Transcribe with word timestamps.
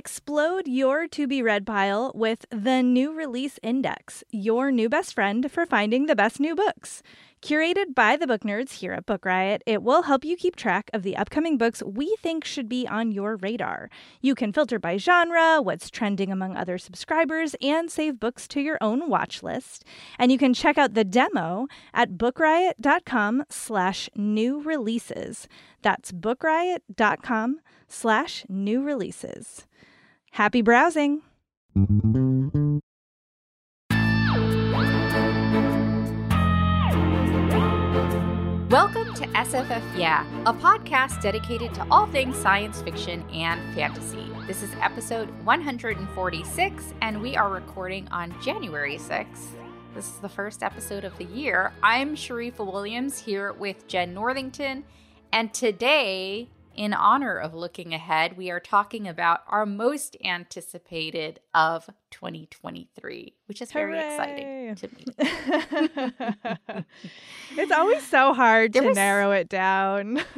Explode 0.00 0.66
your 0.66 1.06
to 1.08 1.26
be 1.26 1.42
read 1.42 1.66
pile 1.66 2.10
with 2.14 2.46
the 2.48 2.82
New 2.82 3.12
Release 3.12 3.58
Index, 3.62 4.24
your 4.30 4.72
new 4.72 4.88
best 4.88 5.12
friend 5.12 5.52
for 5.52 5.66
finding 5.66 6.06
the 6.06 6.16
best 6.16 6.40
new 6.40 6.54
books. 6.54 7.02
Curated 7.42 7.94
by 7.94 8.16
the 8.16 8.26
book 8.26 8.40
nerds 8.40 8.72
here 8.72 8.94
at 8.94 9.04
Book 9.04 9.26
Riot, 9.26 9.62
it 9.66 9.82
will 9.82 10.04
help 10.04 10.24
you 10.24 10.36
keep 10.38 10.56
track 10.56 10.88
of 10.94 11.02
the 11.02 11.18
upcoming 11.18 11.58
books 11.58 11.82
we 11.82 12.16
think 12.22 12.46
should 12.46 12.66
be 12.66 12.88
on 12.88 13.12
your 13.12 13.36
radar. 13.36 13.90
You 14.22 14.34
can 14.34 14.54
filter 14.54 14.78
by 14.78 14.96
genre, 14.96 15.60
what's 15.60 15.90
trending 15.90 16.32
among 16.32 16.56
other 16.56 16.78
subscribers, 16.78 17.54
and 17.60 17.90
save 17.90 18.18
books 18.18 18.48
to 18.48 18.60
your 18.62 18.78
own 18.80 19.10
watch 19.10 19.42
list. 19.42 19.84
And 20.18 20.32
you 20.32 20.38
can 20.38 20.54
check 20.54 20.78
out 20.78 20.94
the 20.94 21.04
demo 21.04 21.66
at 21.92 22.12
bookriot.com 22.12 23.44
slash 23.50 24.08
new 24.16 24.62
releases. 24.62 25.46
That's 25.82 26.10
bookriot.com 26.10 27.60
slash 27.86 28.46
new 28.48 28.82
releases. 28.82 29.66
Happy 30.32 30.62
browsing! 30.62 31.22
Welcome 38.70 39.12
to 39.14 39.26
SFF 39.34 39.82
Yeah, 39.98 40.24
a 40.46 40.54
podcast 40.54 41.20
dedicated 41.20 41.74
to 41.74 41.86
all 41.90 42.06
things 42.06 42.36
science 42.36 42.80
fiction 42.80 43.28
and 43.30 43.60
fantasy. 43.74 44.30
This 44.46 44.62
is 44.62 44.70
episode 44.80 45.28
146, 45.44 46.94
and 47.02 47.20
we 47.20 47.36
are 47.36 47.50
recording 47.50 48.06
on 48.12 48.32
January 48.40 48.98
6th. 48.98 49.48
This 49.96 50.06
is 50.06 50.18
the 50.20 50.28
first 50.28 50.62
episode 50.62 51.02
of 51.02 51.18
the 51.18 51.24
year. 51.24 51.72
I'm 51.82 52.14
Sharifah 52.14 52.72
Williams 52.72 53.18
here 53.18 53.52
with 53.52 53.88
Jenn 53.88 54.14
Northington, 54.14 54.84
and 55.32 55.52
today 55.52 56.48
in 56.74 56.94
honor 56.94 57.36
of 57.38 57.52
looking 57.54 57.92
ahead, 57.92 58.36
we 58.36 58.50
are 58.50 58.60
talking 58.60 59.06
about 59.08 59.40
our 59.48 59.66
most 59.66 60.16
anticipated 60.24 61.40
of 61.54 61.86
2023, 62.10 63.34
which 63.46 63.60
is 63.60 63.72
very 63.72 63.98
exciting 63.98 64.74
to 64.76 64.88
me. 64.88 66.84
it's 67.56 67.72
always 67.72 68.06
so 68.06 68.32
hard 68.32 68.72
There 68.72 68.82
to 68.82 68.88
was- 68.88 68.96
narrow 68.96 69.32
it 69.32 69.48
down. 69.48 70.20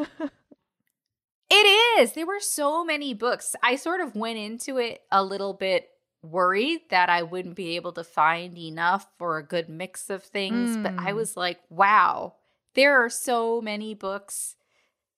It 1.54 2.00
is. 2.00 2.14
There 2.14 2.24
were 2.26 2.40
so 2.40 2.82
many 2.82 3.12
books. 3.12 3.54
I 3.62 3.76
sort 3.76 4.00
of 4.00 4.16
went 4.16 4.38
into 4.38 4.78
it 4.78 5.02
a 5.12 5.22
little 5.22 5.52
bit 5.52 5.90
worried 6.22 6.80
that 6.88 7.10
I 7.10 7.22
wouldn't 7.24 7.56
be 7.56 7.76
able 7.76 7.92
to 7.92 8.02
find 8.04 8.56
enough 8.56 9.06
for 9.18 9.36
a 9.36 9.42
good 9.46 9.68
mix 9.68 10.08
of 10.08 10.22
things, 10.22 10.78
but 10.78 10.94
I 10.98 11.12
Mm. 11.12 11.16
was 11.16 11.36
like, 11.36 11.60
wow, 11.68 12.36
there 12.72 12.96
are 13.04 13.10
so 13.10 13.60
many 13.60 13.92
books, 13.94 14.56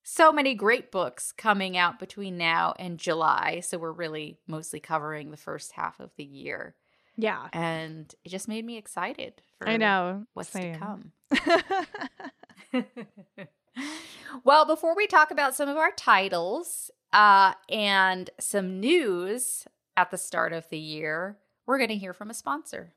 so 0.05 0.31
many 0.31 0.55
great 0.55 0.93
books 0.93 1.33
coming 1.33 1.77
out 1.77 1.99
between 1.99 2.37
now 2.37 2.75
and 2.79 2.99
July. 2.99 3.61
So 3.61 3.79
we're 3.79 3.91
really 3.91 4.39
mostly 4.47 4.79
covering 4.79 5.31
the 5.31 5.37
first 5.37 5.73
half 5.73 5.99
of 5.99 6.11
the 6.17 6.25
year. 6.25 6.77
yeah. 7.17 7.49
And 7.53 8.15
it 8.23 8.29
just 8.29 8.47
made 8.47 8.65
me 8.67 8.77
excited 8.77 9.41
for 9.59 9.69
I 9.69 9.79
know. 9.79 10.27
what's 10.35 10.51
Same. 10.51 10.75
to 10.75 10.79
come. 10.79 11.13
well, 14.45 14.67
before 14.67 14.95
we 14.95 15.07
talk 15.07 15.31
about 15.31 15.55
some 15.55 15.69
of 15.71 15.79
our 15.79 15.93
titles 15.93 16.91
uh, 17.13 17.55
and 17.71 18.29
some 18.39 18.81
news 18.81 19.67
at 19.97 20.11
the 20.11 20.19
start 20.19 20.53
of 20.53 20.69
the 20.69 20.79
year, 20.79 21.39
we're 21.67 21.79
going 21.79 21.89
to 21.89 21.97
hear 21.97 22.13
from 22.13 22.29
a 22.31 22.35
sponsor. 22.35 22.93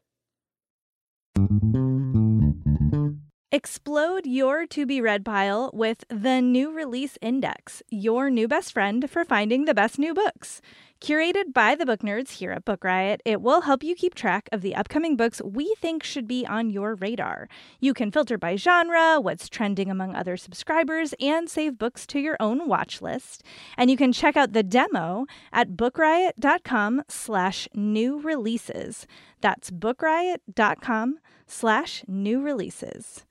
Explode 3.49 4.25
your 4.25 4.67
to 4.67 4.85
be 4.85 4.99
read 4.99 5.23
pile 5.23 5.71
with 5.73 6.03
the 6.09 6.41
New 6.41 6.69
Release 6.69 7.17
Index, 7.21 7.81
your 7.89 8.29
new 8.29 8.45
best 8.45 8.73
friend 8.73 9.09
for 9.09 9.23
finding 9.23 9.63
the 9.63 9.73
best 9.73 9.97
new 9.97 10.13
books. 10.13 10.59
Curated 10.99 11.53
by 11.53 11.75
the 11.75 11.85
book 11.85 12.01
nerds 12.01 12.31
here 12.31 12.51
at 12.51 12.65
Book 12.65 12.83
Riot, 12.83 13.21
it 13.23 13.39
will 13.39 13.61
help 13.61 13.83
you 13.83 13.93
keep 13.93 14.15
track 14.15 14.49
of 14.51 14.61
the 14.61 14.75
upcoming 14.75 15.15
books 15.15 15.41
we 15.45 15.75
think 15.79 16.03
should 16.03 16.27
be 16.27 16.43
on 16.45 16.71
your 16.71 16.95
radar. 16.95 17.47
You 17.79 17.93
can 17.93 18.09
filter 18.09 18.37
by 18.37 18.55
genre, 18.55 19.21
what's 19.21 19.47
trending 19.47 19.91
among 19.91 20.15
other 20.15 20.37
subscribers, 20.37 21.13
and 21.19 21.47
save 21.49 21.77
books 21.77 22.07
to 22.07 22.19
your 22.19 22.35
own 22.39 22.67
watch 22.67 22.99
list. 22.99 23.43
And 23.77 23.91
you 23.91 23.97
can 23.97 24.11
check 24.11 24.35
out 24.35 24.53
the 24.53 24.63
demo 24.63 25.27
at 25.53 25.73
bookriot.com 25.73 27.03
slash 27.07 27.67
new 27.75 28.19
releases. 28.19 29.05
That's 29.39 29.69
bookriot.com 29.69 31.19
slash 31.45 32.03
new 32.07 32.41
releases. 32.41 33.23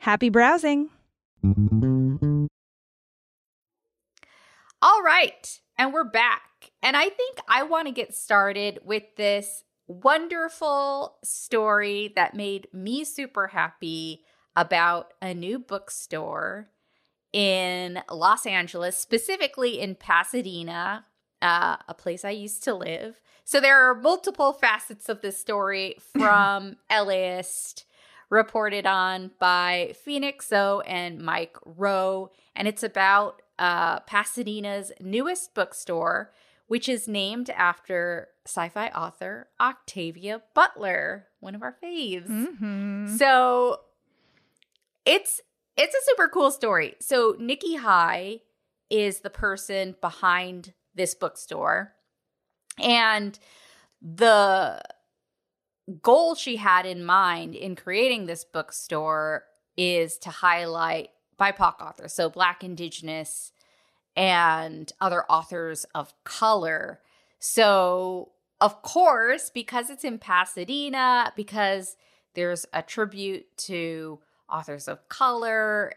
Happy 0.00 0.28
browsing! 0.28 0.90
All 4.82 5.02
right. 5.02 5.60
And 5.78 5.92
we're 5.92 6.04
back. 6.04 6.42
And 6.86 6.96
I 6.96 7.08
think 7.08 7.40
I 7.48 7.64
want 7.64 7.88
to 7.88 7.92
get 7.92 8.14
started 8.14 8.78
with 8.84 9.02
this 9.16 9.64
wonderful 9.88 11.16
story 11.24 12.12
that 12.14 12.36
made 12.36 12.68
me 12.72 13.02
super 13.02 13.48
happy 13.48 14.22
about 14.54 15.12
a 15.20 15.34
new 15.34 15.58
bookstore 15.58 16.68
in 17.32 18.04
Los 18.08 18.46
Angeles, 18.46 18.96
specifically 18.96 19.80
in 19.80 19.96
Pasadena, 19.96 21.06
uh, 21.42 21.78
a 21.88 21.94
place 21.94 22.24
I 22.24 22.30
used 22.30 22.62
to 22.62 22.74
live. 22.74 23.20
So 23.42 23.58
there 23.58 23.90
are 23.90 24.00
multiple 24.00 24.52
facets 24.52 25.08
of 25.08 25.22
this 25.22 25.40
story 25.40 25.96
from 26.16 26.76
LAist 26.88 27.84
reported 28.30 28.86
on 28.86 29.32
by 29.40 29.92
Phoenix 30.04 30.46
Tso 30.46 30.82
and 30.86 31.18
Mike 31.18 31.56
Roe. 31.64 32.30
And 32.54 32.68
it's 32.68 32.84
about 32.84 33.42
uh, 33.58 33.98
Pasadena's 34.00 34.92
newest 35.00 35.52
bookstore, 35.52 36.30
which 36.66 36.88
is 36.88 37.06
named 37.06 37.50
after 37.50 38.28
sci 38.46 38.68
fi 38.68 38.88
author 38.88 39.48
Octavia 39.60 40.42
Butler, 40.54 41.26
one 41.40 41.54
of 41.54 41.62
our 41.62 41.76
faves. 41.82 42.28
Mm-hmm. 42.28 43.16
So 43.16 43.80
it's 45.04 45.40
it's 45.76 45.94
a 45.94 46.04
super 46.04 46.28
cool 46.28 46.50
story. 46.50 46.94
So 47.00 47.36
Nikki 47.38 47.76
High 47.76 48.40
is 48.90 49.20
the 49.20 49.30
person 49.30 49.96
behind 50.00 50.72
this 50.94 51.14
bookstore. 51.14 51.92
And 52.78 53.38
the 54.00 54.80
goal 56.02 56.34
she 56.34 56.56
had 56.56 56.86
in 56.86 57.04
mind 57.04 57.54
in 57.54 57.76
creating 57.76 58.26
this 58.26 58.44
bookstore 58.44 59.44
is 59.76 60.18
to 60.18 60.30
highlight 60.30 61.10
BIPOC 61.38 61.80
authors, 61.80 62.14
so 62.14 62.30
Black, 62.30 62.64
Indigenous, 62.64 63.52
and 64.16 64.92
other 65.00 65.24
authors 65.30 65.84
of 65.94 66.12
color. 66.24 67.00
So, 67.38 68.32
of 68.60 68.82
course, 68.82 69.50
because 69.50 69.90
it's 69.90 70.04
in 70.04 70.18
Pasadena, 70.18 71.32
because 71.36 71.96
there's 72.34 72.66
a 72.72 72.82
tribute 72.82 73.56
to 73.58 74.20
authors 74.50 74.88
of 74.88 75.08
color, 75.08 75.92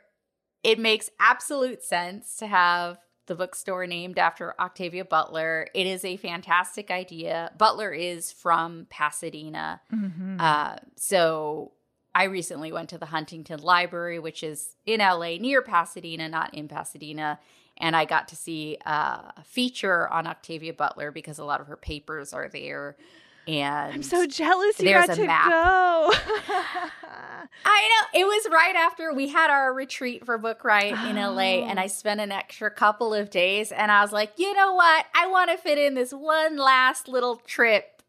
it 0.64 0.80
makes 0.80 1.10
absolute 1.20 1.84
sense 1.84 2.36
to 2.38 2.48
have 2.48 2.98
the 3.28 3.36
bookstore 3.36 3.86
named 3.88 4.18
after 4.18 4.60
Octavia 4.60 5.06
Butler. 5.06 5.68
It 5.74 5.88
is 5.88 6.04
a 6.04 6.18
fantastic 6.18 6.92
idea. 6.92 7.52
Butler 7.58 7.94
is 7.94 8.32
from 8.32 8.88
Pasadena. 8.90 9.82
Mm-hmm. 9.94 10.38
Uh, 10.40 10.78
so 10.98 11.74
I 12.14 12.24
recently 12.24 12.72
went 12.72 12.90
to 12.90 12.98
the 12.98 13.06
Huntington 13.06 13.62
Library, 13.62 14.20
which 14.20 14.44
is 14.44 14.76
in 14.86 15.00
LA 15.00 15.38
near 15.38 15.62
Pasadena, 15.62 16.28
not 16.28 16.54
in 16.54 16.68
Pasadena. 16.68 17.40
And 17.80 17.96
I 17.96 18.06
got 18.06 18.28
to 18.30 18.36
see 18.36 18.78
uh, 18.86 19.32
a 19.38 19.44
feature 19.46 20.08
on 20.10 20.28
Octavia 20.28 20.74
Butler 20.74 21.12
because 21.12 21.40
a 21.40 21.46
lot 21.46 21.62
of 21.62 21.68
her 21.68 21.78
papers 21.78 22.34
are 22.34 22.50
there. 22.50 22.98
And 23.48 23.94
I'm 23.94 24.04
so 24.04 24.28
jealous 24.28 24.80
you 24.80 24.92
got 24.92 25.10
to 25.16 25.26
map. 25.26 25.50
go. 25.50 26.12
I 27.66 28.06
know 28.14 28.20
it 28.20 28.26
was 28.26 28.48
right 28.52 28.76
after 28.76 29.14
we 29.14 29.28
had 29.30 29.50
our 29.50 29.74
retreat 29.74 30.26
for 30.26 30.38
Book 30.38 30.64
Riot 30.64 30.98
in 31.10 31.16
LA, 31.16 31.60
Oh. 31.60 31.66
and 31.68 31.80
I 31.80 31.88
spent 31.88 32.20
an 32.20 32.32
extra 32.32 32.70
couple 32.70 33.14
of 33.14 33.30
days. 33.30 33.72
And 33.72 33.92
I 33.92 34.02
was 34.02 34.12
like, 34.12 34.34
you 34.38 34.54
know 34.54 34.74
what? 34.74 35.06
I 35.16 35.28
want 35.28 35.50
to 35.52 35.58
fit 35.58 35.78
in 35.78 35.94
this 35.96 36.12
one 36.14 36.58
last 36.58 37.08
little 37.08 37.38
trip 37.38 38.02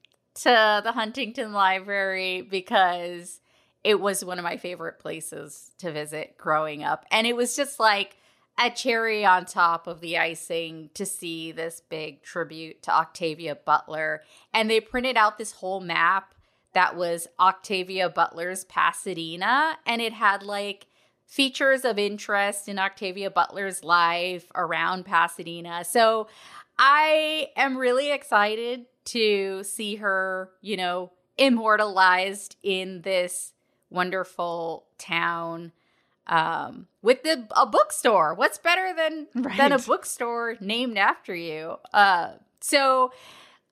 to 0.43 0.81
the 0.85 0.93
Huntington 0.93 1.53
Library 1.53 2.43
because 2.43 3.41
it 3.83 3.99
was 4.01 4.25
one 4.25 4.39
of 4.39 4.45
my 4.45 4.57
favorite 4.57 4.99
places 4.99 5.71
to 5.79 5.91
visit 5.91 6.37
growing 6.37 6.85
up. 6.85 7.07
And 7.11 7.27
it 7.27 7.35
was 7.35 7.57
just 7.57 7.81
like 7.81 8.17
a 8.61 8.71
cherry 8.71 9.25
on 9.25 9.47
top 9.47 9.87
of 9.87 10.01
the 10.01 10.19
icing 10.19 10.91
to 10.93 11.07
see 11.07 11.51
this 11.51 11.81
big 11.89 12.23
tribute 12.23 12.83
to 12.83 12.95
Octavia 12.95 13.55
Butler. 13.55 14.23
And 14.53 14.71
they 14.71 14.81
printed 14.81 15.17
out 15.17 15.39
this 15.39 15.53
whole 15.53 15.81
map 15.81 16.35
that 16.75 16.95
was 16.95 17.27
Octavia 17.41 18.11
Butler's 18.11 18.65
Pasadena, 18.65 19.79
and 19.87 20.01
it 20.01 20.13
had 20.13 20.43
like 20.43 20.87
features 21.27 21.85
of 21.85 21.99
interest 21.99 22.69
in 22.69 22.79
Octavia 22.79 23.31
Butler's 23.31 23.83
life 23.83 24.47
around 24.55 25.05
Pasadena. 25.05 25.85
So 25.85 26.29
I 26.79 27.49
am 27.57 27.77
really 27.77 28.13
excited 28.13 28.87
to 29.07 29.65
see 29.65 29.97
her, 29.97 30.51
you 30.61 30.77
know, 30.77 31.13
immortalized 31.39 32.57
in 32.63 33.03
this 33.03 33.53
wonderful 33.89 34.87
town 34.99 35.73
um, 36.27 36.87
with 37.03 37.23
the 37.23 37.47
a 37.57 37.67
bookstore. 37.67 38.35
What's 38.35 38.59
better 38.59 38.93
than 38.95 39.27
than 39.57 39.73
a 39.73 39.79
bookstore 39.79 40.57
named 40.61 40.97
after 40.99 41.35
you? 41.35 41.77
Uh, 41.93 42.33
so 42.61 43.13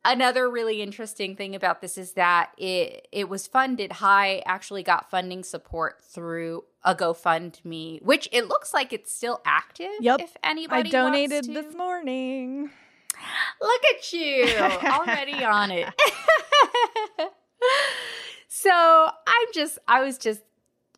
another 0.04 0.48
really 0.48 0.80
interesting 0.80 1.36
thing 1.36 1.54
about 1.54 1.80
this 1.80 1.98
is 1.98 2.12
that 2.12 2.50
it 2.56 3.06
it 3.12 3.28
was 3.28 3.46
funded 3.46 3.92
high 3.94 4.42
actually 4.46 4.82
got 4.82 5.10
funding 5.10 5.42
support 5.42 6.00
through 6.04 6.64
a 6.84 6.94
gofundme 6.94 8.00
which 8.02 8.28
it 8.30 8.46
looks 8.46 8.72
like 8.72 8.92
it's 8.92 9.12
still 9.12 9.40
active 9.44 9.90
Yep. 10.00 10.20
if 10.20 10.36
anybody 10.44 10.88
I 10.88 10.92
donated 10.92 11.44
this 11.46 11.74
morning. 11.74 12.70
look 13.60 13.82
at 13.96 14.12
you 14.12 14.46
already 14.84 15.44
on 15.44 15.72
it 15.72 15.88
so 18.48 18.70
i'm 18.72 19.48
just 19.52 19.78
i 19.88 20.00
was 20.00 20.16
just 20.16 20.42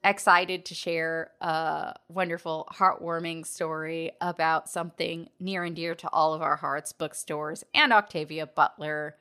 excited 0.02 0.64
to 0.66 0.74
share 0.74 1.30
a 1.40 1.94
wonderful 2.08 2.68
heartwarming 2.72 3.46
story 3.46 4.12
about 4.20 4.68
something 4.68 5.28
near 5.38 5.64
and 5.64 5.76
dear 5.76 5.94
to 5.94 6.08
all 6.10 6.32
of 6.32 6.42
our 6.42 6.56
hearts 6.56 6.92
bookstores 6.92 7.64
and 7.74 7.92
octavia 7.92 8.46
butler. 8.46 9.16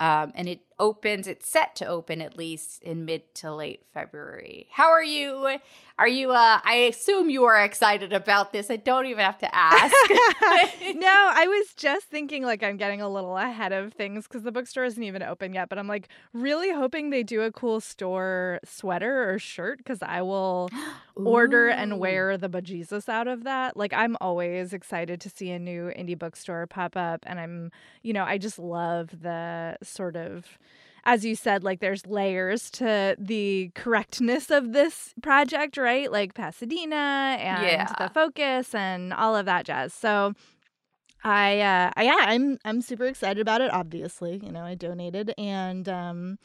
Um, 0.00 0.32
and 0.34 0.48
it 0.48 0.60
opens 0.78 1.26
it's 1.26 1.48
set 1.48 1.74
to 1.74 1.86
open 1.86 2.20
at 2.20 2.36
least 2.36 2.82
in 2.82 3.04
mid 3.04 3.34
to 3.34 3.52
late 3.52 3.82
february 3.92 4.66
how 4.72 4.90
are 4.90 5.04
you 5.04 5.58
are 5.98 6.08
you 6.08 6.30
uh 6.30 6.60
i 6.64 6.74
assume 6.88 7.30
you 7.30 7.44
are 7.44 7.62
excited 7.62 8.12
about 8.12 8.52
this 8.52 8.70
i 8.70 8.76
don't 8.76 9.06
even 9.06 9.24
have 9.24 9.38
to 9.38 9.54
ask 9.54 9.94
no, 10.94 11.30
I 11.34 11.46
was 11.46 11.74
just 11.74 12.06
thinking 12.06 12.44
like 12.44 12.62
I'm 12.62 12.76
getting 12.76 13.00
a 13.00 13.08
little 13.08 13.36
ahead 13.36 13.72
of 13.72 13.92
things 13.92 14.26
because 14.26 14.42
the 14.42 14.52
bookstore 14.52 14.84
isn't 14.84 15.02
even 15.02 15.22
open 15.22 15.52
yet. 15.52 15.68
But 15.68 15.78
I'm 15.78 15.88
like 15.88 16.08
really 16.32 16.72
hoping 16.72 17.10
they 17.10 17.22
do 17.22 17.42
a 17.42 17.52
cool 17.52 17.80
store 17.80 18.60
sweater 18.64 19.30
or 19.30 19.38
shirt 19.38 19.78
because 19.78 20.02
I 20.02 20.22
will 20.22 20.70
order 21.14 21.68
and 21.68 21.98
wear 21.98 22.36
the 22.36 22.48
bejesus 22.48 23.08
out 23.08 23.28
of 23.28 23.44
that. 23.44 23.76
Like 23.76 23.92
I'm 23.92 24.16
always 24.20 24.72
excited 24.72 25.20
to 25.22 25.30
see 25.30 25.50
a 25.50 25.58
new 25.58 25.92
indie 25.96 26.18
bookstore 26.18 26.66
pop 26.66 26.96
up, 26.96 27.20
and 27.26 27.40
I'm 27.40 27.70
you 28.02 28.12
know 28.12 28.24
I 28.24 28.38
just 28.38 28.58
love 28.58 29.10
the 29.22 29.76
sort 29.82 30.16
of 30.16 30.58
as 31.04 31.24
you 31.24 31.36
said, 31.36 31.62
like 31.64 31.80
there's 31.80 32.06
layers 32.06 32.70
to 32.72 33.14
the 33.18 33.70
correctness 33.74 34.50
of 34.50 34.72
this 34.72 35.12
project, 35.22 35.76
right? 35.76 36.10
Like 36.10 36.34
Pasadena 36.34 37.36
and 37.40 37.62
Yeah. 37.62 37.86
the 37.98 38.08
focus 38.12 38.74
and 38.74 39.12
all 39.12 39.36
of 39.36 39.46
that 39.46 39.66
jazz. 39.66 39.92
So 39.94 40.32
I 41.26 41.60
uh 41.60 41.90
I, 41.96 42.02
yeah, 42.04 42.16
I'm 42.20 42.58
I'm 42.66 42.82
super 42.82 43.06
excited 43.06 43.40
about 43.40 43.60
it, 43.62 43.72
obviously. 43.72 44.40
You 44.42 44.52
know, 44.52 44.62
I 44.62 44.74
donated 44.74 45.32
and 45.38 45.88
um 45.88 46.38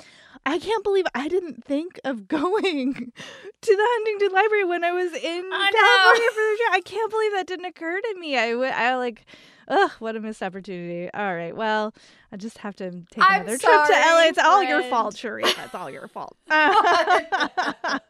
I 0.46 0.58
can't 0.58 0.84
believe 0.86 1.06
I 1.14 1.28
didn't 1.28 1.66
think 1.66 2.00
of 2.06 2.28
going 2.30 2.94
to 2.94 3.76
the 3.76 3.88
Huntington 3.90 4.32
Library 4.32 4.64
when 4.66 4.84
I 4.86 4.92
was 4.92 5.12
in 5.14 5.50
I 5.52 5.70
California 5.72 6.30
for 6.32 6.42
the 6.42 6.58
trip. 6.58 6.72
I 6.72 6.82
can't 6.82 7.12
believe 7.12 7.32
that 7.34 7.48
didn't 7.48 7.66
occur 7.66 8.00
to 8.00 8.16
me. 8.20 8.38
I 8.38 8.52
w- 8.52 8.72
I 8.72 8.96
like 8.96 9.26
Ugh, 9.70 9.92
what 10.00 10.16
a 10.16 10.20
missed 10.20 10.42
opportunity. 10.42 11.10
All 11.14 11.36
right. 11.36 11.56
Well, 11.56 11.94
I 12.32 12.38
just 12.38 12.58
have 12.60 12.76
to 12.78 12.90
take 12.90 13.04
I'm 13.18 13.42
another 13.42 13.58
trip 13.58 13.62
to 13.62 13.92
LA. 13.92 14.02
sorry, 14.02 14.28
It's 14.28 14.40
all 14.40 14.64
your 14.64 14.84
fault, 14.84 15.16
Sharif. 15.16 15.58
It's 15.64 15.76
all 15.76 15.92
your 15.92 16.08
fault. 16.08 16.36
but 16.48 18.02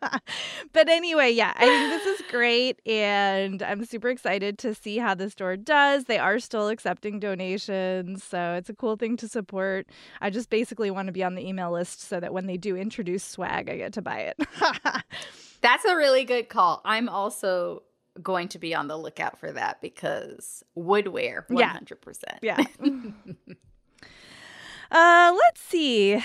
anyway, 0.90 1.32
yeah, 1.32 1.54
I 1.56 1.66
think 1.66 2.04
this 2.04 2.20
is 2.20 2.26
great. 2.30 2.80
And 2.88 3.62
I'm 3.62 3.84
super 3.86 4.10
excited 4.10 4.58
to 4.60 4.74
see 4.74 4.98
how 4.98 5.16
the 5.16 5.30
store 5.30 5.58
does. 5.58 6.06
They 6.06 6.18
are 6.18 6.40
still 6.40 6.70
accepting 6.70 7.20
donations. 7.20 8.24
So 8.24 8.54
it's 8.54 8.70
a 8.70 8.74
cool 8.74 8.96
thing 8.96 9.18
to 9.18 9.28
support. 9.28 9.88
I 10.22 10.30
just 10.30 10.50
basically 10.50 10.92
want 10.92 11.08
to 11.08 11.12
be 11.12 11.24
on 11.24 11.36
the 11.36 11.46
email 11.46 11.72
list 11.72 12.02
so 12.02 12.20
that 12.20 12.34
when 12.34 12.48
they 12.48 12.58
do 12.58 12.78
introduce 12.78 13.24
swag, 13.24 13.70
I 13.70 13.78
get 13.78 13.94
to 13.94 14.02
buy 14.02 14.20
it. 14.20 14.38
That's 15.62 15.84
a 15.84 15.96
really 15.96 16.24
good 16.24 16.48
call. 16.48 16.82
I'm 16.86 17.10
also 17.10 17.84
going 18.22 18.48
to 18.50 18.60
be 18.60 18.74
on 18.76 18.88
the 18.88 18.98
lookout 18.98 19.38
for 19.40 19.52
that 19.52 19.82
because 19.82 20.64
woodwear, 20.78 21.46
100%. 21.48 22.24
Yeah. 22.42 22.58
uh, 24.92 25.34
let's 25.38 25.62
see. 25.62 26.22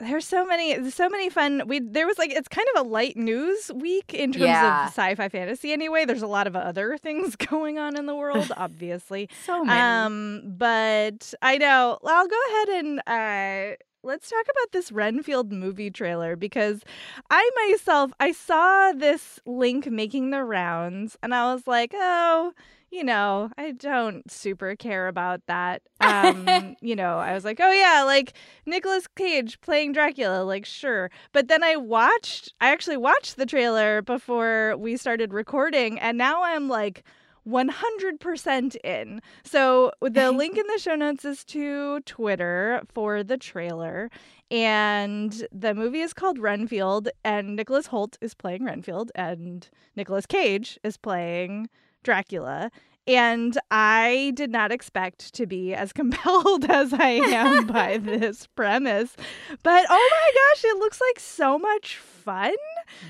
There's 0.00 0.26
so 0.26 0.44
many, 0.44 0.90
so 0.90 1.08
many 1.08 1.30
fun. 1.30 1.62
We 1.68 1.78
there 1.78 2.04
was 2.06 2.18
like 2.18 2.32
it's 2.32 2.48
kind 2.48 2.66
of 2.74 2.84
a 2.84 2.88
light 2.88 3.16
news 3.16 3.70
week 3.72 4.12
in 4.12 4.32
terms 4.32 4.42
Yeah. 4.46 4.82
of 4.86 4.88
sci-fi 4.88 5.28
fantasy. 5.28 5.72
Anyway, 5.72 6.04
there's 6.04 6.22
a 6.22 6.26
lot 6.26 6.48
of 6.48 6.56
other 6.56 6.98
things 7.02 7.36
going 7.36 7.78
on 7.78 7.96
in 7.96 8.06
the 8.06 8.14
world, 8.16 8.50
obviously. 8.56 9.28
So 9.46 9.64
Um, 9.68 10.42
but 10.46 11.32
I 11.40 11.58
know 11.58 11.98
I'll 12.04 12.26
go 12.26 12.40
ahead 12.50 12.68
and 12.84 13.00
uh 13.06 13.76
let's 14.04 14.28
talk 14.28 14.44
about 14.44 14.72
this 14.72 14.92
Renfield 14.92 15.50
movie 15.50 15.90
trailer 15.90 16.36
because 16.36 16.82
I 17.30 17.50
myself 17.68 18.12
I 18.20 18.32
saw 18.32 18.92
this 18.92 19.40
link 19.46 19.90
making 19.90 20.30
the 20.30 20.44
rounds 20.44 21.16
and 21.22 21.34
I 21.34 21.52
was 21.52 21.66
like, 21.66 21.92
"Oh, 21.94 22.52
you 22.90 23.02
know, 23.02 23.50
I 23.58 23.72
don't 23.72 24.30
super 24.30 24.76
care 24.76 25.08
about 25.08 25.40
that." 25.46 25.82
Um, 26.04 26.76
you 26.82 26.94
know, 26.94 27.18
I 27.18 27.32
was 27.32 27.46
like, 27.46 27.60
"Oh 27.60 27.72
yeah, 27.72 28.02
like 28.04 28.34
Nicolas 28.66 29.06
Cage 29.16 29.58
playing 29.62 29.92
Dracula, 29.92 30.42
like 30.44 30.66
sure." 30.66 31.10
But 31.32 31.48
then 31.48 31.62
I 31.64 31.76
watched 31.76 32.52
I 32.60 32.70
actually 32.70 32.98
watched 32.98 33.36
the 33.36 33.46
trailer 33.46 34.02
before 34.02 34.76
we 34.76 34.98
started 34.98 35.32
recording 35.32 35.98
and 35.98 36.18
now 36.18 36.42
I'm 36.42 36.68
like 36.68 37.04
100% 37.46 38.76
in. 38.84 39.20
So 39.44 39.92
the 40.00 40.32
link 40.36 40.56
in 40.56 40.66
the 40.66 40.78
show 40.78 40.94
notes 40.94 41.24
is 41.24 41.44
to 41.46 42.00
Twitter 42.00 42.82
for 42.92 43.22
the 43.22 43.36
trailer. 43.36 44.10
And 44.50 45.46
the 45.52 45.74
movie 45.74 46.00
is 46.00 46.12
called 46.12 46.38
Renfield, 46.38 47.08
and 47.24 47.56
Nicholas 47.56 47.88
Hoult 47.88 48.16
is 48.20 48.34
playing 48.34 48.64
Renfield, 48.64 49.10
and 49.14 49.68
Nicolas 49.96 50.26
Cage 50.26 50.78
is 50.84 50.96
playing 50.96 51.68
Dracula. 52.02 52.70
And 53.06 53.58
I 53.70 54.32
did 54.34 54.50
not 54.50 54.72
expect 54.72 55.34
to 55.34 55.46
be 55.46 55.74
as 55.74 55.92
compelled 55.94 56.64
as 56.70 56.92
I 56.92 57.08
am 57.08 57.66
by 57.66 57.98
this 58.02 58.46
premise. 58.48 59.16
But 59.62 59.86
oh 59.88 60.10
my 60.10 60.32
gosh, 60.34 60.64
it 60.64 60.78
looks 60.78 61.00
like 61.00 61.20
so 61.20 61.58
much 61.58 61.96
fun. 61.96 62.54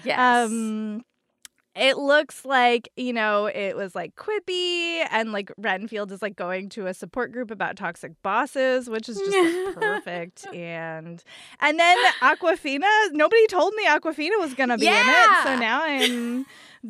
yes. 0.04 0.18
Um, 0.18 1.02
it 1.76 1.98
looks 1.98 2.44
like 2.44 2.88
you 2.96 3.12
know 3.12 3.46
it 3.46 3.76
was 3.76 3.94
like 3.94 4.14
quippy, 4.16 5.04
and 5.10 5.32
like 5.32 5.52
Renfield 5.58 6.12
is 6.12 6.22
like 6.22 6.36
going 6.36 6.68
to 6.70 6.86
a 6.86 6.94
support 6.94 7.32
group 7.32 7.50
about 7.50 7.76
toxic 7.76 8.12
bosses, 8.22 8.88
which 8.88 9.08
is 9.08 9.18
just 9.18 9.30
like, 9.66 9.74
perfect. 9.76 10.46
And 10.54 11.22
and 11.60 11.78
then 11.78 11.96
Awkwafina, 12.20 13.12
nobody 13.12 13.46
told 13.48 13.74
me 13.74 13.86
Awkwafina 13.86 14.38
was 14.38 14.54
gonna 14.54 14.78
be 14.78 14.86
in 14.86 14.92
it, 14.94 15.42
so 15.44 15.58
now 15.58 15.82
I'm 15.82 16.46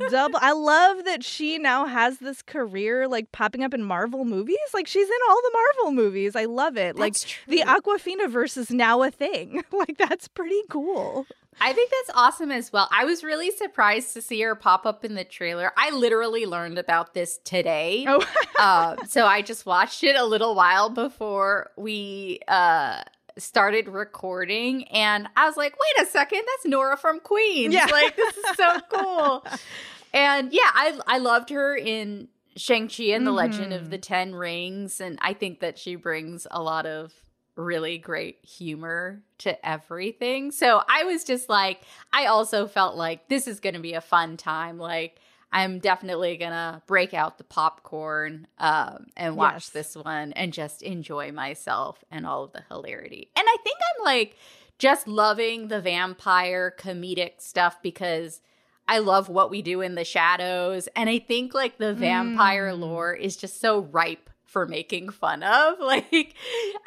double. 0.09 0.39
I 0.41 0.53
love 0.53 1.05
that 1.05 1.25
she 1.25 1.59
now 1.59 1.87
has 1.87 2.19
this 2.19 2.43
career 2.43 3.09
like 3.09 3.33
popping 3.33 3.63
up 3.63 3.75
in 3.75 3.83
Marvel 3.83 4.25
movies. 4.25 4.57
Like 4.73 4.87
she's 4.87 5.09
in 5.09 5.19
all 5.29 5.41
the 5.43 5.51
Marvel 5.53 5.93
movies. 5.93 6.37
I 6.37 6.45
love 6.45 6.77
it. 6.77 6.97
like 6.97 7.15
That's 7.15 7.37
the. 7.49 7.63
Awkwafina 7.65 8.29
verse 8.29 8.57
is 8.57 8.71
now 8.71 9.03
a 9.03 9.11
thing. 9.11 9.63
like 9.73 9.97
that's 9.99 10.29
pretty 10.29 10.61
cool. 10.69 11.27
I 11.61 11.73
think 11.73 11.91
that's 11.91 12.19
awesome 12.19 12.51
as 12.51 12.73
well. 12.73 12.89
I 12.93 13.05
was 13.05 13.23
really 13.23 13.51
surprised 13.51 14.13
to 14.15 14.23
see 14.23 14.41
her 14.43 14.55
pop 14.55 14.87
up 14.87 15.05
in 15.05 15.15
the 15.15 15.25
trailer. 15.25 15.73
I 15.77 15.91
literally 15.91 16.47
learned 16.47 16.79
about 16.79 17.15
this 17.15 17.39
today. 17.45 18.05
Oh. 18.09 18.25
uh, 18.59 18.97
so 19.07 19.27
I 19.27 19.43
just 19.43 19.65
watched 19.65 20.03
it 20.03 20.17
a 20.17 20.25
little 20.25 20.55
while 20.55 20.91
before 20.91 21.71
we 21.77 22.41
uh, 22.49 23.03
started 23.39 23.89
recording, 23.89 24.85
and 24.89 25.29
I 25.37 25.47
was 25.47 25.57
like, 25.57 25.75
"Wait 25.75 26.07
a 26.07 26.11
second, 26.11 26.43
that's 26.47 26.67
Nora 26.67 26.97
from 26.97 27.21
Queens! 27.21 27.75
Yeah. 27.75 27.87
Like 27.91 28.17
this 28.17 28.37
is 28.37 28.45
so 28.57 28.79
cool." 28.93 29.47
and 30.13 30.53
yeah, 30.53 30.71
I 30.73 30.99
I 31.07 31.19
loved 31.19 31.51
her 31.51 31.77
in 31.77 32.29
Shang 32.57 32.89
Chi 32.89 33.05
and 33.05 33.27
the 33.27 33.33
Legend 33.33 33.73
Mhm. 33.73 33.77
of 33.77 33.91
the 33.91 33.99
Ten 33.99 34.35
Rings, 34.35 35.01
and 35.01 35.19
I 35.23 35.33
think 35.35 35.61
that 35.61 35.79
she 35.79 35.97
brings 35.97 36.47
a 36.51 36.63
lot 36.63 36.87
of 36.87 37.13
really 37.57 37.99
great 37.99 38.45
humor 38.45 39.23
to 39.39 39.67
everything. 39.69 40.51
So 40.51 40.83
I 40.89 41.05
was 41.05 41.23
just 41.23 41.49
like, 41.49 41.83
I 42.13 42.27
also 42.27 42.67
felt 42.67 42.97
like 42.97 43.29
this 43.29 43.47
is 43.47 43.61
going 43.61 43.75
to 43.75 43.81
be 43.81 43.93
a 43.95 44.01
fun 44.01 44.37
time. 44.37 44.77
Like, 44.79 45.21
I'm 45.55 45.79
definitely 45.79 46.37
to 46.51 46.83
break 46.87 47.15
out 47.15 47.39
the 47.39 47.45
popcorn 47.45 48.47
um, 48.59 49.07
and 49.17 49.37
watch 49.37 49.55
Yes. 49.55 49.69
this 49.71 49.97
one 49.97 50.33
and 50.35 50.53
just 50.53 50.83
enjoy 50.83 51.33
myself 51.33 52.05
and 52.11 52.27
all 52.27 52.45
of 52.45 52.53
the 52.53 52.65
hilarity. 52.69 53.31
And 53.37 53.47
I 53.49 53.57
think 53.63 53.77
I'm 53.99 54.05
like 54.05 54.37
just 54.79 55.07
loving 55.09 55.69
the 55.69 55.81
vampire 55.81 56.75
comedic 56.79 57.41
stuff 57.41 57.81
because. 57.83 58.41
I 58.87 58.99
love 58.99 59.31
what 59.31 59.49
we 59.51 59.63
do 59.63 59.81
in 59.81 59.95
the 59.95 60.05
shadows. 60.05 60.91
And 60.95 61.09
I 61.09 61.19
think 61.19 61.55
like 61.55 61.79
the 61.79 61.95
vampire 61.95 62.71
Mm. 62.71 62.81
lore 62.81 63.15
is 63.15 63.35
just 63.35 63.59
so 63.59 63.79
ripe 63.81 64.29
for 64.45 64.67
making 64.67 65.09
fun 65.09 65.43
of. 65.43 65.79
Like, 65.81 66.35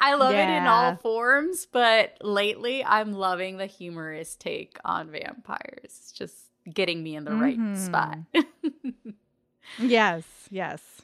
I 0.00 0.14
love 0.14 0.36
it 0.36 0.48
in 0.48 0.64
all 0.68 0.94
forms, 0.94 1.66
but 1.66 2.16
lately 2.22 2.84
I'm 2.84 3.12
loving 3.14 3.56
the 3.56 3.66
humorous 3.66 4.36
take 4.36 4.78
on 4.84 5.10
vampires. 5.10 5.82
It's 5.82 6.12
just 6.12 6.36
getting 6.74 7.02
me 7.02 7.16
in 7.16 7.24
the 7.24 7.32
right 7.34 7.58
Mhm. 7.58 7.76
spot. 7.76 8.18
Yes, 9.78 10.24
yes. 10.50 11.02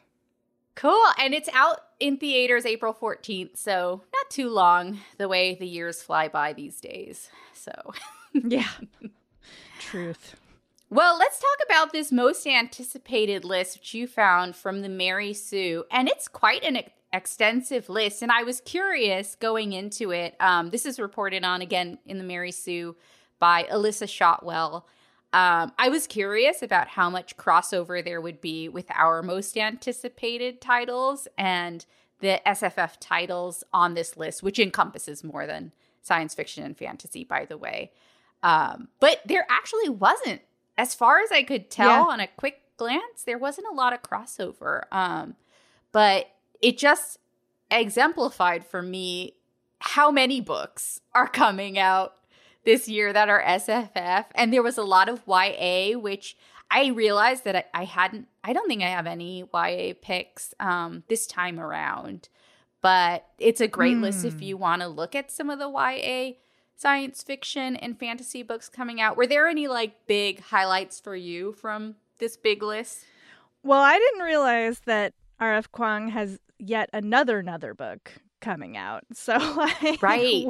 cool. 0.74 1.04
And 1.18 1.34
it's 1.34 1.48
out 1.52 1.80
in 2.00 2.16
theaters 2.16 2.64
April 2.66 2.92
14th. 2.94 3.56
So, 3.56 4.02
not 4.12 4.30
too 4.30 4.48
long 4.48 5.00
the 5.18 5.28
way 5.28 5.54
the 5.54 5.66
years 5.66 6.02
fly 6.02 6.28
by 6.28 6.52
these 6.54 6.80
days. 6.80 7.30
So, 7.52 7.72
Yeah. 8.32 8.68
Truth. 9.78 10.36
Well, 10.90 11.16
let's 11.18 11.38
talk 11.38 11.58
about 11.66 11.92
this 11.92 12.10
most 12.10 12.46
anticipated 12.46 13.44
list, 13.44 13.78
which 13.78 13.94
you 13.94 14.06
found 14.06 14.56
from 14.56 14.82
the 14.82 14.88
Mary 14.88 15.32
Sue. 15.34 15.84
And 15.90 16.08
it's 16.08 16.26
quite 16.28 16.64
an 16.64 16.78
extensive 17.12 17.88
list. 17.88 18.22
And 18.22 18.32
I 18.32 18.42
was 18.44 18.60
curious 18.60 19.34
going 19.36 19.72
into 19.72 20.10
it. 20.10 20.34
Um, 20.40 20.70
this 20.70 20.86
is 20.86 20.98
reported 20.98 21.44
on 21.44 21.62
again 21.62 21.98
in 22.06 22.18
the 22.18 22.24
Mary 22.24 22.50
Sue 22.52 22.96
by 23.38 23.64
Alyssa 23.64 24.08
Shotwell. 24.08 24.86
Um, 25.34 25.72
I 25.80 25.88
was 25.88 26.06
curious 26.06 26.62
about 26.62 26.86
how 26.86 27.10
much 27.10 27.36
crossover 27.36 28.04
there 28.04 28.20
would 28.20 28.40
be 28.40 28.68
with 28.68 28.86
our 28.94 29.20
most 29.20 29.58
anticipated 29.58 30.60
titles 30.60 31.26
and 31.36 31.84
the 32.20 32.40
SFF 32.46 32.92
titles 33.00 33.64
on 33.72 33.94
this 33.94 34.16
list, 34.16 34.44
which 34.44 34.60
encompasses 34.60 35.24
more 35.24 35.44
than 35.44 35.72
science 36.02 36.34
fiction 36.36 36.62
and 36.62 36.78
fantasy, 36.78 37.24
by 37.24 37.46
the 37.46 37.58
way. 37.58 37.90
Um, 38.44 38.86
but 39.00 39.22
there 39.26 39.44
actually 39.50 39.88
wasn't, 39.88 40.40
as 40.78 40.94
far 40.94 41.18
as 41.18 41.32
I 41.32 41.42
could 41.42 41.68
tell 41.68 41.88
yeah. 41.88 42.12
on 42.12 42.20
a 42.20 42.28
quick 42.28 42.60
glance, 42.76 43.24
there 43.26 43.36
wasn't 43.36 43.66
a 43.66 43.74
lot 43.74 43.92
of 43.92 44.02
crossover. 44.02 44.82
Um, 44.92 45.34
but 45.90 46.30
it 46.62 46.78
just 46.78 47.18
exemplified 47.72 48.64
for 48.64 48.82
me 48.82 49.34
how 49.80 50.12
many 50.12 50.40
books 50.40 51.00
are 51.12 51.26
coming 51.26 51.76
out 51.76 52.14
this 52.64 52.88
year 52.88 53.12
that 53.12 53.28
are 53.28 53.42
SFF. 53.42 54.26
And 54.34 54.52
there 54.52 54.62
was 54.62 54.78
a 54.78 54.82
lot 54.82 55.08
of 55.08 55.22
YA, 55.26 55.98
which 55.98 56.36
I 56.70 56.88
realized 56.88 57.44
that 57.44 57.56
I, 57.56 57.64
I 57.74 57.84
hadn't, 57.84 58.28
I 58.42 58.52
don't 58.52 58.68
think 58.68 58.82
I 58.82 58.88
have 58.88 59.06
any 59.06 59.44
YA 59.52 59.94
picks 60.00 60.54
um, 60.60 61.04
this 61.08 61.26
time 61.26 61.60
around. 61.60 62.28
But 62.80 63.26
it's 63.38 63.60
a 63.60 63.68
great 63.68 63.96
mm. 63.96 64.02
list 64.02 64.24
if 64.24 64.34
hmm. 64.34 64.42
you 64.42 64.56
want 64.58 64.82
to 64.82 64.88
look 64.88 65.14
at 65.14 65.30
some 65.30 65.48
of 65.48 65.58
the 65.58 65.70
YA 65.70 66.34
science 66.76 67.22
fiction 67.22 67.76
and 67.76 67.98
fantasy 67.98 68.42
books 68.42 68.68
coming 68.68 69.00
out. 69.00 69.16
Were 69.16 69.26
there 69.26 69.48
any 69.48 69.68
like 69.68 70.06
big 70.06 70.40
highlights 70.40 71.00
for 71.00 71.16
you 71.16 71.52
from 71.52 71.94
this 72.18 72.36
big 72.36 72.62
list? 72.62 73.04
Well, 73.62 73.80
I 73.80 73.98
didn't 73.98 74.20
realize 74.20 74.80
that 74.80 75.14
R.F. 75.40 75.72
Kuang 75.72 76.10
has 76.10 76.38
yet 76.58 76.90
another 76.92 77.38
another 77.38 77.72
book 77.72 78.12
coming 78.40 78.76
out. 78.76 79.04
So 79.14 79.36
like, 79.82 80.02
right. 80.02 80.46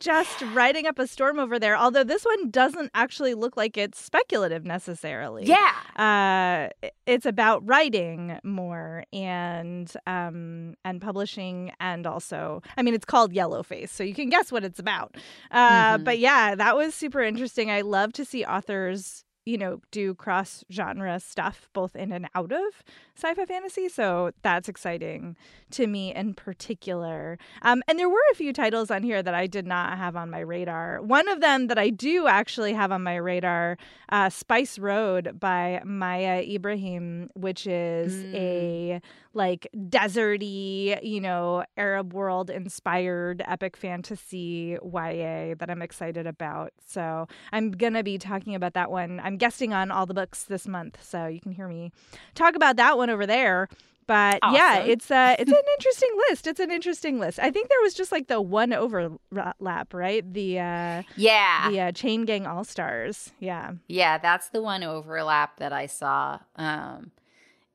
Just 0.00 0.42
riding 0.52 0.86
up 0.86 0.98
a 0.98 1.06
storm 1.06 1.38
over 1.38 1.58
there. 1.58 1.76
Although 1.76 2.04
this 2.04 2.24
one 2.24 2.50
doesn't 2.50 2.90
actually 2.94 3.34
look 3.34 3.56
like 3.56 3.76
it's 3.76 4.00
speculative 4.00 4.64
necessarily. 4.64 5.44
Yeah. 5.44 5.72
Uh, 5.96 6.88
it's 7.06 7.26
about 7.26 7.66
writing 7.66 8.38
more 8.42 9.04
and 9.12 9.92
um, 10.06 10.74
and 10.84 11.00
publishing, 11.00 11.72
and 11.80 12.06
also, 12.06 12.62
I 12.76 12.82
mean, 12.82 12.94
it's 12.94 13.04
called 13.04 13.32
Yellowface, 13.32 13.90
so 13.90 14.02
you 14.02 14.14
can 14.14 14.28
guess 14.28 14.50
what 14.50 14.64
it's 14.64 14.78
about. 14.78 15.16
Uh, 15.50 15.94
mm-hmm. 15.94 16.04
But 16.04 16.18
yeah, 16.18 16.54
that 16.54 16.76
was 16.76 16.94
super 16.94 17.22
interesting. 17.22 17.70
I 17.70 17.82
love 17.82 18.12
to 18.14 18.24
see 18.24 18.44
authors 18.44 19.24
you 19.46 19.58
know, 19.58 19.80
do 19.90 20.14
cross 20.14 20.64
genre 20.72 21.20
stuff 21.20 21.68
both 21.72 21.94
in 21.94 22.12
and 22.12 22.28
out 22.34 22.52
of 22.52 22.82
sci 23.16 23.34
fi 23.34 23.44
fantasy. 23.44 23.88
So 23.88 24.32
that's 24.42 24.68
exciting 24.68 25.36
to 25.72 25.86
me 25.86 26.14
in 26.14 26.34
particular. 26.34 27.38
Um, 27.62 27.82
and 27.86 27.98
there 27.98 28.08
were 28.08 28.22
a 28.32 28.34
few 28.34 28.52
titles 28.52 28.90
on 28.90 29.02
here 29.02 29.22
that 29.22 29.34
I 29.34 29.46
did 29.46 29.66
not 29.66 29.98
have 29.98 30.16
on 30.16 30.30
my 30.30 30.40
radar. 30.40 31.02
One 31.02 31.28
of 31.28 31.40
them 31.40 31.66
that 31.66 31.78
I 31.78 31.90
do 31.90 32.26
actually 32.26 32.72
have 32.72 32.90
on 32.92 33.02
my 33.02 33.16
radar, 33.16 33.76
uh, 34.08 34.30
Spice 34.30 34.78
Road 34.78 35.38
by 35.38 35.82
Maiya 35.84 36.48
Ibrahim, 36.54 37.30
which 37.34 37.66
is 37.66 38.14
mm. 38.14 38.34
a 38.34 39.00
like 39.34 39.68
deserty, 39.74 41.02
you 41.02 41.20
know, 41.20 41.64
Arab 41.76 42.12
world 42.12 42.50
inspired 42.50 43.42
epic 43.46 43.76
fantasy 43.76 44.78
YA 44.82 45.54
that 45.58 45.66
I'm 45.68 45.82
excited 45.82 46.26
about. 46.26 46.72
So 46.86 47.26
I'm 47.52 47.70
going 47.70 47.94
to 47.94 48.02
be 48.02 48.18
talking 48.18 48.54
about 48.54 48.74
that 48.74 48.90
one. 48.90 49.20
I'm 49.22 49.36
guesting 49.36 49.72
on 49.72 49.90
all 49.90 50.06
the 50.06 50.14
books 50.14 50.44
this 50.44 50.66
month, 50.66 50.98
so 51.02 51.26
you 51.26 51.40
can 51.40 51.52
hear 51.52 51.68
me 51.68 51.92
talk 52.34 52.54
about 52.54 52.76
that 52.76 52.96
one 52.96 53.10
over 53.10 53.26
there. 53.26 53.68
But 54.06 54.40
awesome. 54.42 54.54
yeah, 54.54 54.78
it's 54.80 55.10
uh 55.10 55.36
it's 55.38 55.50
an 55.50 55.56
interesting 55.78 56.10
list. 56.28 56.46
It's 56.46 56.60
an 56.60 56.70
interesting 56.70 57.18
list. 57.18 57.38
I 57.38 57.50
think 57.50 57.68
there 57.68 57.80
was 57.82 57.94
just 57.94 58.12
like 58.12 58.28
the 58.28 58.40
one 58.40 58.72
overlap, 58.72 59.94
right? 59.94 60.32
The 60.32 60.58
uh 60.58 61.02
yeah, 61.16 61.70
the 61.70 61.80
uh, 61.80 61.92
Chain 61.92 62.24
Gang 62.24 62.46
All 62.46 62.64
Stars. 62.64 63.32
Yeah, 63.38 63.72
yeah, 63.88 64.18
that's 64.18 64.50
the 64.50 64.62
one 64.62 64.82
overlap 64.82 65.58
that 65.58 65.72
I 65.72 65.86
saw. 65.86 66.40
Um, 66.56 67.12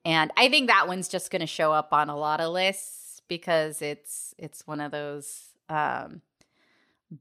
and 0.05 0.31
I 0.37 0.49
think 0.49 0.67
that 0.67 0.87
one's 0.87 1.07
just 1.07 1.31
going 1.31 1.41
to 1.41 1.47
show 1.47 1.71
up 1.71 1.93
on 1.93 2.09
a 2.09 2.17
lot 2.17 2.41
of 2.41 2.51
lists 2.51 3.21
because 3.27 3.81
it's 3.81 4.33
it's 4.37 4.65
one 4.65 4.81
of 4.81 4.91
those 4.91 5.49
um 5.69 6.21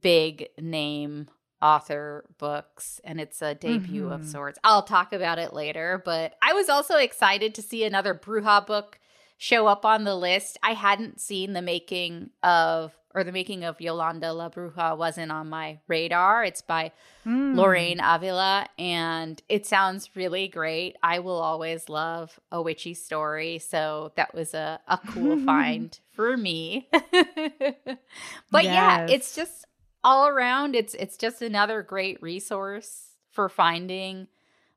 big 0.01 0.49
name 0.59 1.29
author 1.61 2.25
books 2.39 3.01
and 3.05 3.21
it's 3.21 3.43
a 3.43 3.55
debut 3.55 4.05
mm-hmm. 4.05 4.13
of 4.13 4.27
sorts. 4.27 4.59
I'll 4.63 4.83
talk 4.83 5.13
about 5.13 5.39
it 5.39 5.53
later, 5.53 6.01
but 6.05 6.35
I 6.41 6.53
was 6.53 6.69
also 6.69 6.97
excited 6.97 7.55
to 7.57 7.63
see 7.63 7.85
another 7.85 8.15
Bruja 8.15 8.65
book 8.67 8.99
show 9.39 9.67
up 9.67 9.87
on 9.87 10.05
the 10.05 10.17
list. 10.17 10.59
I 10.63 10.75
hadn't 10.75 11.21
seen 11.21 11.55
the 11.55 11.63
making 11.63 12.31
of 12.43 12.93
or 13.15 13.25
the 13.25 13.33
making 13.33 13.65
of 13.65 13.81
Yolanda 13.81 14.33
La 14.33 14.51
Bruja 14.51 14.97
wasn't 14.97 15.33
on 15.33 15.49
my 15.49 15.79
radar. 15.89 16.45
It's 16.45 16.61
by 16.61 16.93
mm. 17.27 17.57
Lorraine 17.57 18.01
Avila 18.01 18.69
and 18.79 19.41
it 19.49 19.65
sounds 19.65 20.11
really 20.15 20.47
great. 20.47 20.97
I 21.03 21.21
will 21.21 21.39
always 21.41 21.89
love 21.89 22.39
a 22.53 22.61
witchy 22.61 22.95
story, 22.95 23.61
so 23.61 24.13
that 24.17 24.35
was 24.35 24.53
a, 24.53 24.79
a 24.87 24.99
cool 24.99 25.39
find 25.45 25.99
for 26.13 26.37
me. 26.37 26.89
but 26.93 28.65
yes. 28.65 28.75
yeah, 28.75 29.07
it's 29.09 29.35
just 29.35 29.65
all 30.05 30.29
around 30.29 30.77
it's 30.77 30.95
it's 30.95 31.17
just 31.17 31.43
another 31.43 31.83
great 31.83 32.23
resource 32.23 33.09
for 33.33 33.49
finding 33.49 34.29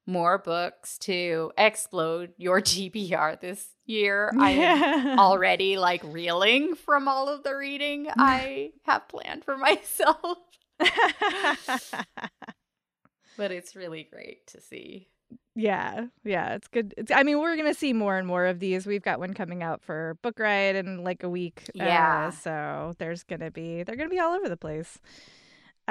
more 0.06 0.38
books 0.38 0.98
to 1.00 1.52
explode 1.58 2.34
your 2.38 2.62
TBR 2.62 3.40
this 3.40 3.68
year. 3.86 4.32
I 4.40 4.52
am 4.52 5.20
already 5.20 5.78
like 5.78 6.02
reeling 6.04 6.76
from 6.76 7.08
all 7.08 7.30
of 7.30 7.44
the 7.44 7.56
reading 7.56 8.08
I 8.18 8.72
have 8.84 9.08
planned 9.08 9.44
for 9.44 9.58
myself. 9.58 10.38
but 13.38 13.52
it's 13.52 13.76
really 13.76 14.08
great 14.12 14.48
to 14.48 14.62
see. 14.62 15.08
Yeah, 15.56 16.08
yeah, 16.24 16.54
it's 16.56 16.68
good. 16.70 16.94
It's, 16.98 17.12
I 17.12 17.24
mean, 17.24 17.40
we're 17.40 17.58
gonna 17.58 17.74
see 17.74 17.92
more 17.94 18.18
and 18.18 18.26
more 18.26 18.46
of 18.46 18.60
these. 18.60 18.86
We've 18.86 19.02
got 19.02 19.20
one 19.20 19.34
coming 19.34 19.62
out 19.64 19.82
for 19.82 20.18
Book 20.22 20.40
Riot 20.40 20.78
in 20.78 21.04
like 21.04 21.24
a 21.24 21.30
week. 21.30 21.70
Yeah, 21.74 22.28
uh, 22.28 22.32
so 22.32 22.94
there's 23.00 23.24
gonna 23.24 23.52
be 23.52 23.84
they're 23.84 23.98
gonna 23.98 24.10
be 24.10 24.20
all 24.20 24.34
over 24.34 24.48
the 24.48 24.58
place. 24.58 25.00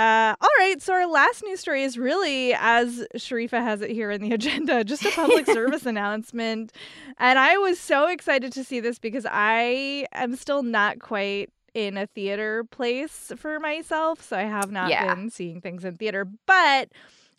Uh, 0.01 0.35
all 0.41 0.49
right, 0.59 0.81
so 0.81 0.95
our 0.95 1.07
last 1.07 1.45
news 1.45 1.61
story 1.61 1.83
is 1.83 1.99
really, 1.99 2.55
as 2.55 3.07
Sharifah 3.17 3.63
has 3.63 3.83
it 3.83 3.91
here 3.91 4.11
in 4.11 4.23
the 4.23 4.33
agenda, 4.33 4.83
just 4.83 5.05
a 5.05 5.11
public 5.11 5.45
service 5.53 5.85
announcement. 5.85 6.73
And 7.19 7.39
I 7.39 7.59
was 7.59 7.79
so 7.79 8.09
excited 8.09 8.51
to 8.55 8.65
see 8.65 8.81
this 8.81 8.99
because 8.99 9.27
I 9.31 10.07
am 10.13 10.37
still 10.37 10.63
not 10.63 11.01
quite 11.01 11.51
in 11.75 11.99
a 11.99 12.07
theater 12.07 12.65
place 12.65 13.31
for 13.37 13.61
myself. 13.61 14.27
So 14.27 14.39
I 14.39 14.45
have 14.45 14.73
not 14.73 14.89
yeah. 14.89 15.15
been 15.15 15.29
seeing 15.29 15.61
things 15.61 15.85
in 15.85 15.99
theater. 15.99 16.27
But 16.47 16.89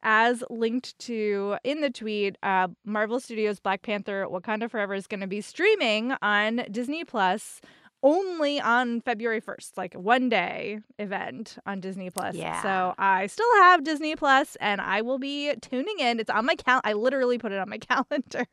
as 0.03 0.43
linked 0.51 0.99
to 0.99 1.57
in 1.63 1.81
the 1.81 1.89
tweet, 1.89 2.37
uh, 2.43 2.67
Marvel 2.85 3.19
Studios 3.19 3.59
Black 3.59 3.81
Panther 3.81 4.27
Wakanda 4.29 4.69
Forever 4.69 4.93
is 4.93 5.07
going 5.07 5.21
to 5.21 5.27
be 5.27 5.41
streaming 5.41 6.13
on 6.21 6.67
Disney 6.69 7.05
Plus 7.05 7.59
only 8.03 8.59
on 8.59 9.01
February 9.01 9.41
1st, 9.41 9.77
like 9.77 9.93
one 9.93 10.29
day 10.29 10.79
event 10.97 11.57
on 11.65 11.79
Disney 11.79 12.09
Plus. 12.09 12.35
Yeah. 12.35 12.61
So 12.61 12.95
I 12.97 13.27
still 13.27 13.53
have 13.57 13.83
Disney 13.83 14.15
Plus 14.15 14.57
and 14.59 14.81
I 14.81 15.01
will 15.01 15.19
be 15.19 15.53
tuning 15.61 15.99
in. 15.99 16.19
It's 16.19 16.29
on 16.29 16.45
my 16.45 16.55
cal 16.55 16.81
I 16.83 16.93
literally 16.93 17.37
put 17.37 17.51
it 17.51 17.59
on 17.59 17.69
my 17.69 17.77
calendar. 17.79 18.45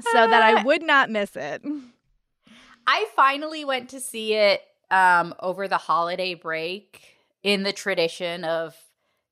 so 0.00 0.12
that 0.12 0.42
I 0.42 0.62
would 0.64 0.82
not 0.82 1.10
miss 1.10 1.36
it. 1.36 1.62
I 2.86 3.06
finally 3.14 3.64
went 3.64 3.90
to 3.90 4.00
see 4.00 4.34
it 4.34 4.62
um, 4.90 5.34
over 5.40 5.68
the 5.68 5.78
holiday 5.78 6.34
break 6.34 7.16
in 7.42 7.62
the 7.62 7.72
tradition 7.72 8.44
of 8.44 8.76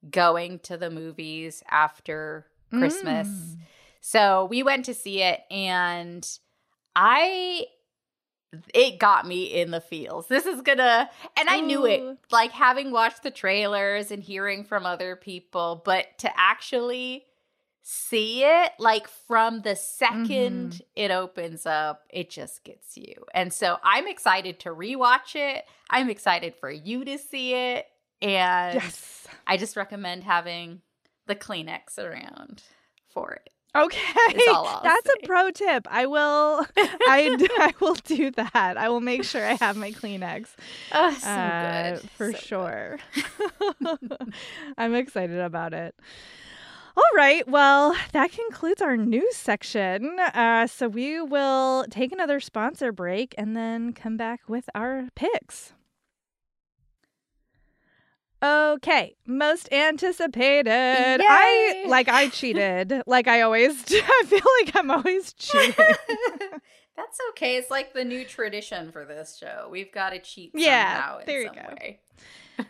going 0.08 0.58
to 0.60 0.76
the 0.76 0.90
movies 0.90 1.62
after 1.70 2.46
Christmas. 2.70 3.28
Mm. 3.28 3.56
So 4.00 4.46
we 4.46 4.62
went 4.62 4.86
to 4.86 4.94
see 4.94 5.22
it 5.22 5.40
and 5.50 6.26
I 6.96 7.66
it 8.74 8.98
got 8.98 9.26
me 9.26 9.44
in 9.44 9.70
the 9.70 9.80
feels. 9.80 10.26
This 10.26 10.46
is 10.46 10.60
gonna, 10.62 11.08
and 11.38 11.48
I 11.48 11.58
Ooh. 11.58 11.66
knew 11.66 11.86
it, 11.86 12.18
like 12.30 12.52
having 12.52 12.90
watched 12.90 13.22
the 13.22 13.30
trailers 13.30 14.10
and 14.10 14.22
hearing 14.22 14.64
from 14.64 14.86
other 14.86 15.16
people, 15.16 15.82
but 15.84 16.06
to 16.18 16.30
actually 16.36 17.24
see 17.82 18.44
it, 18.44 18.72
like 18.78 19.08
from 19.08 19.62
the 19.62 19.70
2nd 19.70 20.26
mm-hmm. 20.28 20.78
it 20.96 21.10
opens 21.10 21.66
up, 21.66 22.02
it 22.10 22.30
just 22.30 22.64
gets 22.64 22.96
you. 22.96 23.14
And 23.34 23.52
so 23.52 23.78
I'm 23.82 24.06
excited 24.06 24.60
to 24.60 24.70
rewatch 24.70 25.34
it. 25.34 25.64
I'm 25.88 26.10
excited 26.10 26.54
for 26.54 26.70
you 26.70 27.04
to 27.04 27.18
see 27.18 27.54
it. 27.54 27.86
And 28.22 28.74
yes. 28.74 29.26
I 29.46 29.56
just 29.56 29.76
recommend 29.76 30.24
having 30.24 30.82
the 31.26 31.34
Kleenex 31.34 31.98
around 31.98 32.62
for 33.08 33.32
it. 33.32 33.50
Okay, 33.74 34.34
that's 34.82 35.06
say. 35.06 35.12
a 35.22 35.26
pro 35.26 35.50
tip. 35.52 35.86
I 35.88 36.06
will, 36.06 36.66
I, 36.76 37.36
I 37.58 37.72
will 37.80 37.94
do 37.94 38.32
that. 38.32 38.76
I 38.76 38.88
will 38.88 39.00
make 39.00 39.22
sure 39.22 39.46
I 39.46 39.54
have 39.54 39.76
my 39.76 39.92
Kleenex. 39.92 40.48
Oh, 40.92 41.12
so 41.12 41.28
uh, 41.28 41.94
good 41.94 42.10
for 42.10 42.32
so 42.32 42.38
sure. 42.38 42.98
I'm 44.78 44.94
excited 44.94 45.38
about 45.38 45.72
it. 45.72 45.94
All 46.96 47.16
right. 47.16 47.46
Well, 47.46 47.94
that 48.12 48.32
concludes 48.32 48.82
our 48.82 48.96
news 48.96 49.36
section. 49.36 50.18
Uh, 50.18 50.66
so 50.66 50.88
we 50.88 51.20
will 51.20 51.84
take 51.90 52.10
another 52.10 52.40
sponsor 52.40 52.90
break 52.90 53.34
and 53.38 53.56
then 53.56 53.92
come 53.92 54.16
back 54.16 54.40
with 54.48 54.68
our 54.74 55.08
picks. 55.14 55.74
Okay, 58.42 59.16
most 59.26 59.70
anticipated. 59.70 60.70
Yay! 60.70 61.26
I 61.28 61.84
like 61.88 62.08
I 62.08 62.28
cheated. 62.28 63.02
like 63.06 63.28
I 63.28 63.42
always 63.42 63.82
do. 63.84 64.00
I 64.02 64.24
feel 64.26 64.40
like 64.60 64.76
I'm 64.76 64.90
always 64.90 65.32
cheating. 65.34 65.74
That's 66.96 67.18
okay. 67.30 67.56
It's 67.56 67.70
like 67.70 67.92
the 67.92 68.04
new 68.04 68.24
tradition 68.24 68.92
for 68.92 69.04
this 69.04 69.36
show. 69.38 69.68
We've 69.70 69.92
got 69.92 70.10
to 70.10 70.20
cheat 70.20 70.52
yeah, 70.54 71.18
there 71.26 71.42
you 71.42 71.50
go. 71.50 71.74
Way. 71.80 72.00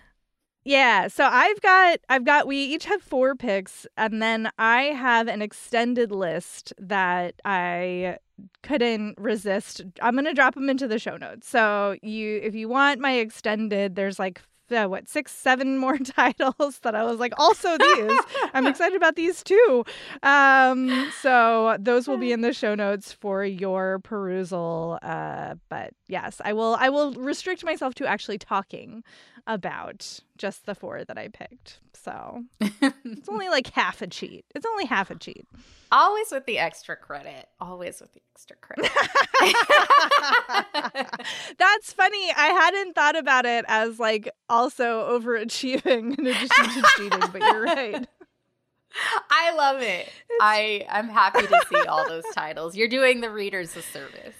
yeah, 0.64 1.08
so 1.08 1.24
I've 1.24 1.60
got 1.60 2.00
I've 2.08 2.24
got 2.24 2.48
we 2.48 2.56
each 2.56 2.86
have 2.86 3.02
four 3.02 3.36
picks 3.36 3.86
and 3.96 4.20
then 4.20 4.50
I 4.58 4.82
have 4.84 5.28
an 5.28 5.40
extended 5.40 6.10
list 6.10 6.72
that 6.78 7.36
I 7.44 8.18
couldn't 8.62 9.18
resist. 9.18 9.82
I'm 10.02 10.14
going 10.14 10.24
to 10.24 10.32
drop 10.32 10.54
them 10.54 10.70
into 10.70 10.88
the 10.88 10.98
show 10.98 11.16
notes. 11.16 11.48
So 11.48 11.96
you 12.02 12.40
if 12.42 12.54
you 12.54 12.68
want 12.68 13.00
my 13.00 13.12
extended 13.12 13.94
there's 13.94 14.18
like 14.18 14.42
uh, 14.72 14.86
what 14.86 15.08
six, 15.08 15.32
seven 15.32 15.78
more 15.78 15.98
titles 15.98 16.78
that 16.80 16.94
I 16.94 17.04
was 17.04 17.18
like, 17.18 17.32
also 17.38 17.76
these. 17.76 18.20
I'm 18.54 18.66
excited 18.66 18.96
about 18.96 19.16
these 19.16 19.42
too. 19.42 19.84
Um, 20.22 21.10
so 21.20 21.76
those 21.78 22.08
will 22.08 22.18
be 22.18 22.32
in 22.32 22.40
the 22.40 22.52
show 22.52 22.74
notes 22.74 23.12
for 23.12 23.44
your 23.44 24.00
perusal. 24.00 24.98
Uh, 25.02 25.54
but 25.68 25.92
yes, 26.08 26.40
I 26.44 26.52
will. 26.52 26.76
I 26.78 26.88
will 26.88 27.12
restrict 27.14 27.64
myself 27.64 27.94
to 27.96 28.06
actually 28.06 28.38
talking 28.38 29.02
about 29.46 30.20
just 30.36 30.66
the 30.66 30.74
four 30.74 31.04
that 31.04 31.18
I 31.18 31.28
picked. 31.28 31.80
So 31.94 32.44
it's 32.60 33.28
only 33.28 33.48
like 33.48 33.68
half 33.68 34.02
a 34.02 34.06
cheat. 34.06 34.44
It's 34.54 34.66
only 34.66 34.86
half 34.86 35.10
a 35.10 35.16
cheat. 35.16 35.46
Always 35.92 36.30
with 36.30 36.46
the 36.46 36.58
extra 36.58 36.96
credit. 36.96 37.48
Always 37.60 38.00
with 38.00 38.12
the 38.12 38.22
extra 38.34 38.56
credit. 38.56 38.90
That's 41.58 41.92
funny. 41.92 42.32
I 42.36 42.46
hadn't 42.46 42.94
thought 42.94 43.16
about 43.16 43.44
it 43.44 43.64
as 43.68 43.98
like 43.98 44.30
also 44.48 45.18
overachieving 45.18 46.18
in 46.18 46.26
addition 46.26 46.48
to 46.48 46.82
cheating, 46.96 47.28
but 47.32 47.42
you're 47.42 47.62
right. 47.62 48.06
I 49.30 49.54
love 49.54 49.82
it. 49.82 50.06
It's... 50.06 50.38
I 50.40 50.86
I'm 50.90 51.08
happy 51.08 51.46
to 51.46 51.64
see 51.68 51.86
all 51.86 52.08
those 52.08 52.24
titles. 52.34 52.76
You're 52.76 52.88
doing 52.88 53.20
the 53.20 53.30
readers 53.30 53.76
a 53.76 53.82
service. 53.82 54.34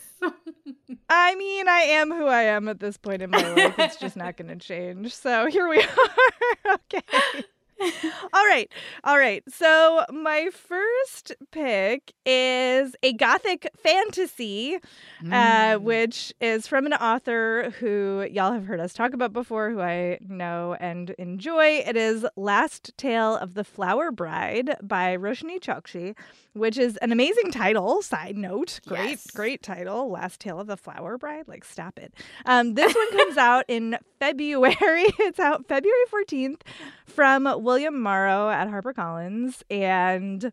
I 1.13 1.35
mean, 1.35 1.69
I 1.69 1.81
am 1.81 2.13
who 2.13 2.27
I 2.27 2.43
am 2.43 2.69
at 2.69 2.79
this 2.79 2.97
point 2.97 3.21
in 3.21 3.31
my 3.31 3.43
life. 3.53 3.75
It's 3.79 3.97
just 3.97 4.17
not 4.17 4.37
going 4.37 4.49
to 4.57 4.57
change. 4.57 5.13
So 5.13 5.47
here 5.47 5.69
we 5.69 5.83
are. 5.83 6.75
okay. 6.75 7.45
all 8.33 8.47
right. 8.47 8.71
All 9.05 9.19
right. 9.19 9.43
So, 9.49 10.05
my 10.13 10.51
first 10.53 11.33
pick 11.51 12.13
is 12.27 12.95
a 13.03 13.13
gothic 13.15 13.69
fantasy, 13.83 14.77
uh, 14.77 14.79
mm. 15.23 15.33
uh, 15.77 15.79
which 15.79 16.33
is 16.41 16.67
from 16.67 16.87
an 16.87 16.93
author 16.95 17.73
who 17.81 18.27
y'all 18.31 18.53
have 18.53 18.67
heard 18.67 18.81
us 18.81 18.93
talk 18.93 19.15
about 19.15 19.33
before, 19.33 19.71
who 19.71 19.81
I 19.81 20.19
know 20.21 20.77
and 20.79 21.11
enjoy. 21.11 21.83
It 21.87 21.97
is 21.97 22.27
Last 22.37 22.97
Tale 22.97 23.37
of 23.37 23.55
the 23.55 23.65
Flower 23.65 24.11
Bride 24.11 24.77
by 24.83 25.17
Roshani 25.17 25.59
Chokshi, 25.59 26.15
which 26.53 26.77
is 26.77 26.97
an 26.99 27.13
amazing 27.13 27.51
title. 27.51 28.03
Side 28.03 28.37
note. 28.37 28.81
Great, 28.87 29.11
yes. 29.11 29.27
great 29.31 29.63
title. 29.63 30.11
Last 30.11 30.41
Tale 30.41 30.61
of 30.61 30.67
the 30.67 30.77
Flower 30.77 31.17
Bride. 31.17 31.49
Like, 31.49 31.65
stop 31.65 31.99
it. 31.99 32.13
Um, 32.45 32.75
this 32.75 32.95
one 32.95 33.11
comes 33.13 33.37
out 33.39 33.65
in 33.69 33.97
February. 34.19 35.07
It's 35.31 35.39
out 35.39 35.67
February 35.67 35.97
14th 36.11 36.63
from 37.07 37.45
William 37.71 38.03
Morrow 38.03 38.51
at 38.51 38.67
HarperCollins. 38.67 39.63
And 39.71 40.53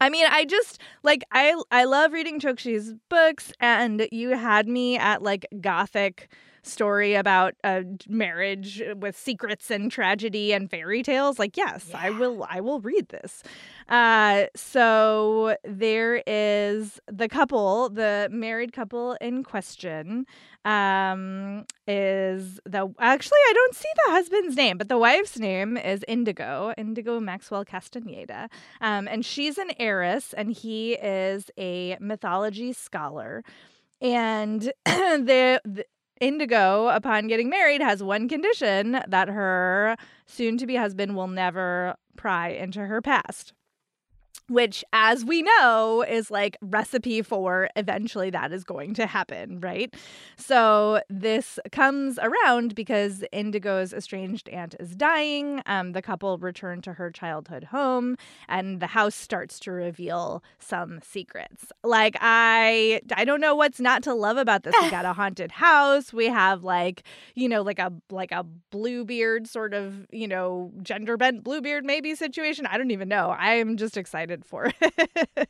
I 0.00 0.08
mean, 0.08 0.24
I 0.30 0.44
just 0.44 0.78
like 1.02 1.24
I 1.32 1.60
I 1.72 1.82
love 1.82 2.12
reading 2.12 2.38
Chokshi's 2.38 2.94
books, 3.08 3.52
and 3.58 4.06
you 4.12 4.28
had 4.28 4.68
me 4.68 4.96
at 4.96 5.20
like 5.20 5.46
gothic 5.60 6.32
story 6.62 7.14
about 7.14 7.54
a 7.64 7.84
marriage 8.08 8.82
with 8.96 9.16
secrets 9.16 9.70
and 9.70 9.90
tragedy 9.90 10.52
and 10.52 10.70
fairy 10.70 11.02
tales 11.02 11.38
like 11.38 11.56
yes 11.56 11.88
yeah. 11.90 11.98
i 12.00 12.10
will 12.10 12.46
i 12.48 12.60
will 12.60 12.80
read 12.80 13.08
this 13.08 13.42
uh 13.88 14.44
so 14.54 15.56
there 15.64 16.22
is 16.26 17.00
the 17.06 17.28
couple 17.28 17.88
the 17.88 18.28
married 18.30 18.72
couple 18.72 19.16
in 19.20 19.42
question 19.42 20.24
um 20.64 21.64
is 21.88 22.60
the 22.64 22.88
actually 23.00 23.38
I 23.48 23.52
don't 23.54 23.74
see 23.74 23.88
the 24.06 24.12
husband's 24.12 24.56
name, 24.56 24.78
but 24.78 24.88
the 24.88 24.98
wife's 24.98 25.38
name 25.38 25.76
is 25.76 26.04
Indigo, 26.06 26.72
Indigo 26.78 27.18
Maxwell 27.18 27.64
Castaneda. 27.64 28.48
Um 28.80 29.08
and 29.08 29.24
she's 29.24 29.58
an 29.58 29.72
heiress 29.78 30.32
and 30.32 30.52
he 30.52 30.94
is 30.94 31.50
a 31.58 31.96
mythology 32.00 32.72
scholar. 32.72 33.42
And 34.00 34.62
the, 34.84 35.60
the 35.64 35.84
Indigo, 36.22 36.86
upon 36.86 37.26
getting 37.26 37.48
married, 37.50 37.82
has 37.82 38.00
one 38.00 38.28
condition 38.28 39.00
that 39.08 39.28
her 39.28 39.96
soon 40.24 40.56
to 40.58 40.66
be 40.66 40.76
husband 40.76 41.16
will 41.16 41.26
never 41.26 41.96
pry 42.16 42.50
into 42.50 42.86
her 42.86 43.02
past 43.02 43.52
which 44.48 44.84
as 44.92 45.24
we 45.24 45.42
know 45.42 46.04
is 46.08 46.30
like 46.30 46.56
recipe 46.60 47.22
for 47.22 47.68
eventually 47.76 48.30
that 48.30 48.52
is 48.52 48.64
going 48.64 48.94
to 48.94 49.06
happen 49.06 49.60
right? 49.60 49.94
So 50.36 51.00
this 51.08 51.58
comes 51.70 52.18
around 52.18 52.74
because 52.74 53.24
indigo's 53.32 53.92
estranged 53.92 54.48
aunt 54.48 54.74
is 54.80 54.94
dying 54.96 55.62
um, 55.66 55.92
the 55.92 56.02
couple 56.02 56.36
return 56.38 56.80
to 56.82 56.94
her 56.94 57.10
childhood 57.10 57.64
home 57.64 58.16
and 58.48 58.80
the 58.80 58.88
house 58.88 59.14
starts 59.14 59.58
to 59.60 59.72
reveal 59.72 60.42
some 60.58 61.00
secrets. 61.02 61.66
Like 61.84 62.16
i 62.20 63.00
i 63.16 63.24
don't 63.24 63.40
know 63.40 63.54
what's 63.54 63.80
not 63.80 64.02
to 64.04 64.14
love 64.14 64.36
about 64.36 64.64
this. 64.64 64.74
We 64.80 64.90
got 64.90 65.04
a 65.04 65.12
haunted 65.22 65.52
house. 65.52 66.12
We 66.12 66.26
have 66.26 66.64
like 66.64 67.04
you 67.34 67.48
know 67.48 67.62
like 67.62 67.78
a 67.78 67.92
like 68.10 68.32
a 68.32 68.44
bluebeard 68.70 69.46
sort 69.46 69.74
of 69.74 70.06
you 70.10 70.28
know 70.28 70.72
gender 70.82 71.16
bent 71.16 71.44
bluebeard 71.44 71.84
maybe 71.84 72.14
situation. 72.14 72.66
I 72.66 72.78
don't 72.78 72.90
even 72.90 73.08
know. 73.08 73.30
I'm 73.38 73.76
just 73.76 73.96
excited 73.96 74.31
excited 74.32 74.44
for 74.44 74.72
it. 75.36 75.48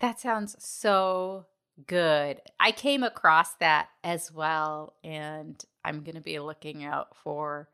that 0.00 0.20
sounds 0.20 0.56
so 0.58 1.46
good. 1.86 2.40
I 2.58 2.72
came 2.72 3.02
across 3.02 3.54
that 3.54 3.88
as 4.04 4.32
well, 4.32 4.94
and 5.04 5.62
I'm 5.84 6.02
going 6.02 6.16
to 6.16 6.20
be 6.20 6.38
looking 6.38 6.84
out 6.84 7.16
for 7.16 7.68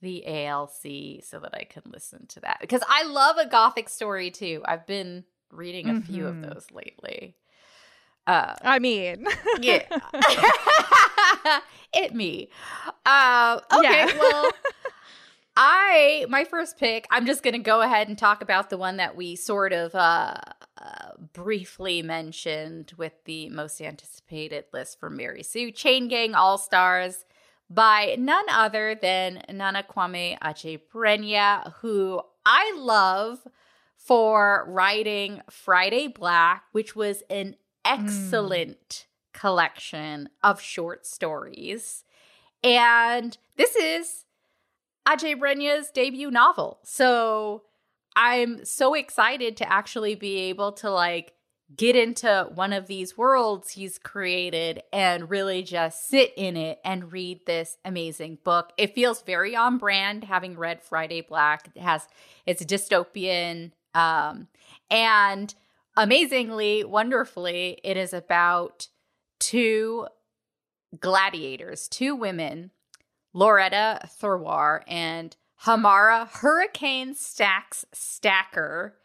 the 0.00 0.26
ALC 0.26 1.22
so 1.22 1.38
that 1.40 1.54
I 1.54 1.64
can 1.64 1.82
listen 1.86 2.26
to 2.26 2.40
that 2.40 2.58
because 2.60 2.82
I 2.88 3.04
love 3.04 3.36
a 3.38 3.48
gothic 3.48 3.88
story 3.88 4.30
too. 4.30 4.62
I've 4.64 4.86
been 4.86 5.24
reading 5.50 5.88
a 5.88 5.92
mm-hmm. 5.94 6.12
few 6.12 6.26
of 6.26 6.34
mm-hmm. 6.36 6.50
those 6.50 6.66
lately. 6.72 7.36
Uh, 8.26 8.54
I 8.62 8.78
mean, 8.78 9.26
yeah, 9.60 9.82
it 11.94 12.14
me. 12.14 12.50
Uh, 13.04 13.60
okay, 13.72 14.06
yeah. 14.06 14.18
well, 14.18 14.50
I 15.56 16.26
my 16.28 16.44
first 16.44 16.78
pick. 16.78 17.06
I'm 17.10 17.26
just 17.26 17.42
gonna 17.42 17.58
go 17.58 17.82
ahead 17.82 18.08
and 18.08 18.16
talk 18.16 18.42
about 18.42 18.70
the 18.70 18.78
one 18.78 18.96
that 18.96 19.16
we 19.16 19.36
sort 19.36 19.72
of 19.72 19.94
uh, 19.94 20.36
uh, 20.78 21.10
briefly 21.32 22.02
mentioned 22.02 22.92
with 22.96 23.12
the 23.24 23.50
most 23.50 23.80
anticipated 23.80 24.64
list 24.72 24.98
for 24.98 25.10
Mary 25.10 25.42
Sue 25.42 25.70
Chain 25.70 26.08
Gang 26.08 26.34
All 26.34 26.58
Stars 26.58 27.24
by 27.68 28.16
none 28.18 28.48
other 28.50 28.94
than 28.94 29.42
Nana 29.50 29.84
Kwame 29.88 30.38
Adjei-Brenyah, 30.40 31.74
who 31.76 32.20
I 32.44 32.74
love 32.76 33.46
for 33.96 34.66
writing 34.68 35.40
Friday 35.48 36.08
Black, 36.08 36.64
which 36.72 36.94
was 36.96 37.22
an 37.30 37.56
excellent 37.84 39.06
mm. 39.06 39.32
collection 39.32 40.28
of 40.42 40.60
short 40.60 41.06
stories. 41.06 42.04
And 42.62 43.38
this 43.56 43.74
is 43.76 44.24
Adjei-Brenyah's 45.06 45.90
debut 45.90 46.30
novel. 46.30 46.78
So 46.84 47.62
I'm 48.14 48.64
so 48.64 48.94
excited 48.94 49.56
to 49.58 49.72
actually 49.72 50.14
be 50.14 50.38
able 50.50 50.72
to 50.72 50.90
like 50.90 51.34
get 51.74 51.96
into 51.96 52.48
one 52.54 52.72
of 52.72 52.86
these 52.86 53.16
worlds 53.16 53.70
he's 53.70 53.98
created 53.98 54.82
and 54.92 55.30
really 55.30 55.62
just 55.62 56.08
sit 56.08 56.32
in 56.36 56.56
it 56.56 56.78
and 56.84 57.12
read 57.12 57.40
this 57.46 57.78
amazing 57.84 58.38
book. 58.44 58.72
It 58.76 58.94
feels 58.94 59.22
very 59.22 59.56
on 59.56 59.78
brand 59.78 60.24
having 60.24 60.56
read 60.56 60.82
Friday 60.82 61.22
Black. 61.22 61.70
It 61.74 61.80
has 61.80 62.06
it's 62.46 62.64
dystopian 62.64 63.72
um 63.94 64.48
and 64.90 65.54
amazingly, 65.96 66.84
wonderfully, 66.84 67.80
it 67.82 67.96
is 67.96 68.12
about 68.12 68.88
two 69.38 70.06
gladiators, 70.98 71.88
two 71.88 72.14
women 72.14 72.70
Loretta 73.32 74.00
Thurwar 74.20 74.82
and 74.86 75.36
Hamara 75.64 76.28
Hurricane 76.28 77.14
Staxxx 77.14 77.84
Stacker. 77.92 78.96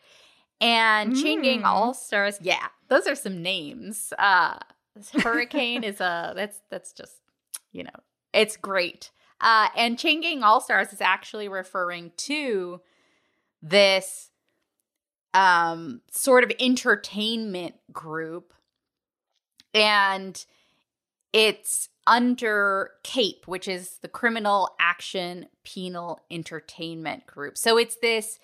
And 0.60 1.16
Chain 1.16 1.44
Gang 1.44 1.62
Mm. 1.62 1.66
All 1.66 1.94
Stars, 1.94 2.40
yeah, 2.42 2.68
those 2.88 3.06
are 3.06 3.16
some 3.16 3.42
names. 3.44 4.12
Uh 4.18 4.58
Hurricane 5.14 5.84
is 5.84 6.02
a 6.02 6.34
that's 6.36 6.62
that's 6.72 6.94
just 6.94 7.18
you 7.72 7.84
know 7.84 7.90
it's 8.34 8.58
great. 8.58 9.12
Uh, 9.40 9.68
and 9.76 10.00
Chain 10.00 10.22
Gang 10.22 10.42
All 10.42 10.60
Stars 10.60 10.92
is 10.92 11.00
actually 11.02 11.48
referring 11.48 12.12
to 12.18 12.82
this 13.62 14.32
um 15.36 16.02
sort 16.12 16.44
of 16.44 16.52
entertainment 16.60 17.76
group 17.92 18.54
and 19.74 20.44
it's 21.34 21.90
under 22.08 22.92
CAPE, 23.04 23.44
which 23.46 23.68
is 23.68 24.00
the 24.02 24.08
Criminal 24.08 24.70
Action 24.80 25.48
Penal 25.64 26.22
Entertainment 26.32 27.28
Group. 27.28 27.58
So 27.58 27.78
it's 27.78 27.98
this 27.98 28.40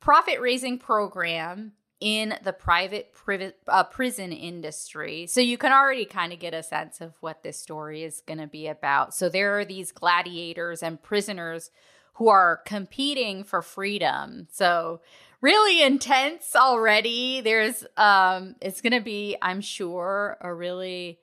profit 0.00 0.38
raising 0.40 0.78
program 0.78 1.72
in 1.98 2.34
the 2.44 2.52
private 2.52 3.14
uh, 3.68 3.84
prison 3.84 4.30
industry. 4.30 5.26
So 5.26 5.40
you 5.40 5.56
can 5.56 5.72
already 5.72 6.04
kind 6.04 6.32
of 6.32 6.38
get 6.38 6.52
a 6.52 6.62
sense 6.62 7.00
of 7.00 7.14
what 7.20 7.42
this 7.42 7.58
story 7.58 8.04
is 8.04 8.22
going 8.26 8.38
to 8.38 8.46
be 8.46 8.66
about. 8.66 9.14
So 9.14 9.30
there 9.30 9.58
are 9.58 9.64
these 9.64 9.92
gladiators 9.92 10.82
and 10.82 11.02
prisoners 11.02 11.70
who 12.14 12.28
are 12.28 12.60
competing 12.66 13.44
for 13.44 13.62
freedom. 13.62 14.46
So 14.50 15.00
really 15.40 15.82
intense 15.82 16.54
already. 16.54 17.40
There's 17.40 17.84
um 17.96 18.56
it's 18.60 18.80
going 18.80 18.92
to 18.92 19.00
be 19.00 19.36
I'm 19.40 19.60
sure 19.60 20.36
a 20.40 20.52
really 20.52 21.18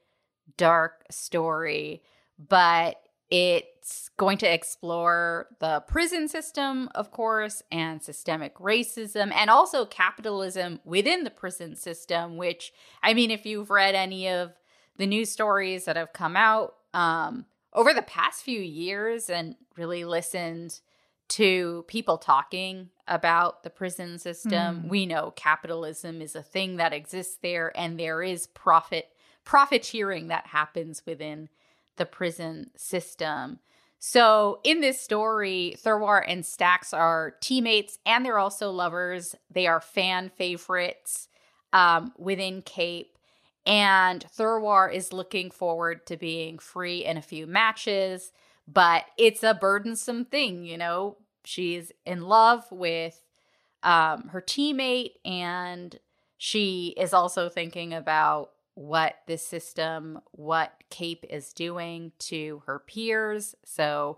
dark 0.58 1.04
story, 1.10 2.04
but 2.38 2.98
it's 3.30 4.10
going 4.18 4.38
to 4.38 4.54
explore 4.54 5.48
the 5.60 5.80
prison 5.88 6.28
system, 6.28 6.90
of 6.94 7.10
course, 7.12 7.64
and 7.72 8.02
systemic 8.02 8.56
racism, 8.58 9.34
and 9.34 9.50
also 9.50 9.86
capitalism 9.86 10.80
within 10.86 11.24
the 11.24 11.30
prison 11.32 11.76
system. 11.76 12.38
Which, 12.38 12.72
I 13.02 13.14
mean, 13.14 13.32
if 13.32 13.46
you've 13.46 13.70
read 13.72 13.96
any 13.96 14.30
of 14.30 14.54
the 14.98 15.08
news 15.08 15.32
stories 15.32 15.86
that 15.86 15.96
have 15.96 16.14
come 16.14 16.36
out 16.36 16.76
um, 16.94 17.46
over 17.74 17.94
the 17.94 18.04
past 18.04 18.44
few 18.44 18.60
years 18.60 19.30
and 19.30 19.56
really 19.76 20.06
listened 20.06 20.80
to 21.30 21.84
people 21.88 22.20
talking 22.20 22.90
about 23.08 23.64
the 23.64 23.70
prison 23.72 24.20
system, 24.20 24.84
Mm. 24.84 24.90
we 24.90 25.06
know 25.08 25.32
capitalism 25.36 26.22
is 26.22 26.36
a 26.36 26.44
thing 26.44 26.76
that 26.76 26.94
exists 26.94 27.38
there, 27.42 27.72
and 27.76 28.00
there 28.00 28.22
is 28.22 28.46
profit 28.46 29.08
profiteering 29.44 30.28
that 30.28 30.48
happens 30.48 31.04
within 31.06 31.50
the 31.98 32.06
prison 32.06 32.72
system. 32.76 33.60
So, 34.00 34.60
in 34.64 34.82
this 34.82 35.00
story, 35.00 35.76
Thurwar 35.82 36.24
and 36.28 36.44
Staxxx 36.44 36.94
are 36.94 37.36
teammates 37.40 38.00
and 38.06 38.26
they're 38.26 38.40
also 38.40 38.70
lovers. 38.70 39.34
They 39.50 39.66
are 39.66 39.80
fan 39.80 40.30
favorites 40.30 41.30
um, 41.72 42.12
within 42.18 42.62
Cape. 42.62 43.18
And 43.66 44.26
Thurwar 44.38 44.94
is 44.94 45.14
looking 45.14 45.50
forward 45.52 46.06
to 46.08 46.18
being 46.18 46.60
free 46.60 47.06
in 47.06 47.16
a 47.16 47.22
few 47.22 47.48
matches, 47.48 48.34
but 48.68 49.06
it's 49.18 49.42
a 49.42 49.54
burdensome 49.54 50.26
thing, 50.26 50.66
you 50.66 50.78
know? 50.78 51.18
She's 51.46 51.92
in 52.06 52.24
love 52.24 52.70
with 52.72 53.22
um, 53.84 54.30
her 54.30 54.42
teammate 54.42 55.12
and 55.24 55.98
she 56.38 56.94
is 56.98 57.14
also 57.14 57.48
thinking 57.48 57.94
about 57.94 58.52
what 58.76 59.16
this 59.28 59.46
system, 59.46 60.20
what 60.32 60.74
Cape 60.90 61.26
is 61.30 61.54
doing 61.54 62.12
to 62.20 62.64
her 62.66 62.80
peers. 62.80 63.56
So, 63.64 64.18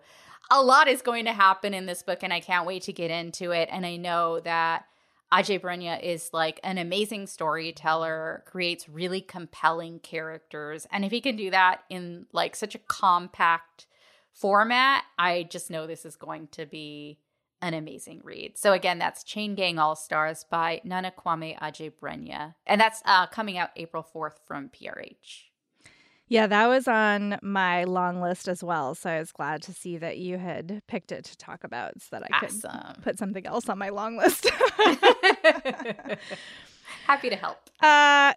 a 0.52 0.62
lot 0.62 0.88
is 0.88 1.02
going 1.02 1.26
to 1.26 1.34
happen 1.34 1.74
in 1.74 1.88
this 1.88 2.04
book, 2.04 2.20
and 2.22 2.32
I 2.32 2.40
can't 2.40 2.68
wait 2.68 2.84
to 2.84 2.94
get 2.94 3.10
into 3.10 3.52
it. 3.52 3.68
And 3.72 3.84
I 3.86 3.96
know 3.96 4.40
that 4.42 4.86
Adjei-Brenyah 5.34 6.04
is 6.04 6.30
like 6.34 6.60
an 6.64 6.78
amazing 6.78 7.28
storyteller, 7.28 8.44
creates 8.46 8.88
really 8.88 9.22
compelling 9.22 10.00
characters. 10.00 10.86
And 10.92 11.04
if 11.04 11.12
he 11.12 11.20
can 11.20 11.36
do 11.36 11.50
that 11.50 11.82
in 11.90 12.28
like 12.32 12.56
such 12.56 12.76
a 12.76 12.80
compact 12.80 13.88
format, 14.34 15.04
I 15.18 15.44
just 15.44 15.72
know 15.72 15.88
this 15.88 16.06
is 16.06 16.16
going 16.16 16.50
to 16.52 16.66
be 16.66 17.18
an 17.66 17.74
amazing 17.74 18.22
read. 18.24 18.58
So 18.58 18.74
again, 18.74 19.00
that's 19.00 19.24
Chain 19.24 19.56
Gang 19.56 19.80
All 19.80 19.96
Stars 19.96 20.46
by 20.50 20.82
Nana 20.84 21.12
Kwame 21.18 21.58
Adjei-Brenyah. 21.60 22.54
And 22.68 22.80
that's 22.80 23.02
uh, 23.06 23.26
coming 23.28 23.58
out 23.58 23.72
April 23.76 24.06
4th 24.14 24.36
from 24.46 24.70
PRH. 24.70 25.46
Yeah, 26.28 26.46
that 26.48 26.68
was 26.68 26.88
on 26.88 27.38
my 27.42 27.84
long 27.84 28.22
list 28.22 28.48
as 28.48 28.64
well. 28.64 28.94
So 28.96 29.10
I 29.10 29.20
was 29.20 29.32
glad 29.32 29.64
to 29.64 29.74
see 29.74 29.98
that 29.98 30.18
you 30.18 30.38
had 30.38 30.82
picked 30.88 31.12
it 31.12 31.26
to 31.26 31.38
talk 31.38 31.64
about 31.64 32.00
so 32.02 32.08
that 32.12 32.24
I 32.32 32.40
could 32.40 33.04
put 33.04 33.18
something 33.18 33.46
else 33.46 33.68
on 33.68 33.78
my 33.80 33.90
long 33.90 34.18
list. 34.18 34.50
Happy 37.06 37.30
to 37.30 37.36
help. 37.36 37.58
uh 37.82 38.34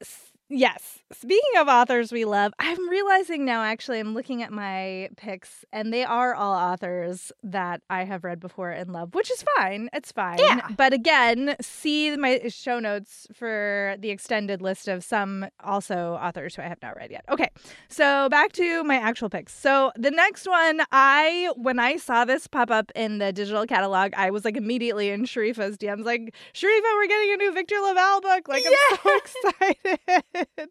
yes. 0.49 0.99
Speaking 1.13 1.59
of 1.59 1.69
authors 1.69 2.13
we 2.13 2.25
love, 2.25 2.53
I'm 2.59 2.89
realizing 2.89 3.45
now 3.45 3.63
actually 3.63 3.99
I'm 3.99 4.15
looking 4.15 4.43
at 4.43 4.53
my 4.53 5.09
picks 5.17 5.65
and 5.73 5.93
they 5.93 6.05
are 6.05 6.35
all 6.35 6.55
authors 6.55 7.33
that 7.43 7.83
I 7.89 8.05
have 8.05 8.25
read 8.25 8.41
before 8.41 8.71
and 8.71 8.93
love, 8.93 9.15
which 9.15 9.31
is 9.31 9.45
fine. 9.57 9.89
It's 9.93 10.13
fine. 10.13 10.39
Yeah. 10.39 10.69
But 10.77 10.93
again, 10.93 11.57
see 11.61 12.17
my 12.17 12.49
show 12.49 12.79
notes 12.79 13.27
for 13.35 13.97
the 13.99 14.11
extended 14.11 14.61
list 14.61 14.89
of 14.89 15.03
some 15.03 15.47
also 15.65 16.19
authors 16.21 16.55
who 16.55 16.63
I 16.63 16.67
have 16.67 16.83
not 16.83 16.97
read 16.97 17.11
yet. 17.11 17.25
Okay. 17.29 17.49
So 17.89 18.29
back 18.29 18.53
to 18.53 18.85
my 18.85 18.97
actual 18.97 19.31
picks. 19.31 19.57
So 19.57 19.93
the 19.97 20.11
next 20.11 20.47
one, 20.47 20.83
I 20.93 21.51
when 21.57 21.79
I 21.79 21.97
saw 21.97 22.25
this 22.25 22.47
pop 22.47 22.71
up 22.71 22.93
in 22.95 23.19
the 23.19 23.33
digital 23.33 23.67
catalog, 23.67 24.13
I 24.15 24.31
was 24.31 24.45
like 24.45 24.57
immediately 24.57 25.11
in 25.11 25.25
Sharifah's 25.25 25.77
DMs, 25.77 26.05
like 26.05 26.35
Sharifa, 26.55 26.95
we're 26.95 27.07
getting 27.07 27.33
a 27.35 27.37
new 27.37 27.53
Victor 27.53 27.77
LaValle 27.81 28.21
book. 28.21 28.49
Like 28.49 28.65
I'm 28.67 28.99
so 29.03 29.17
excited. 29.17 30.38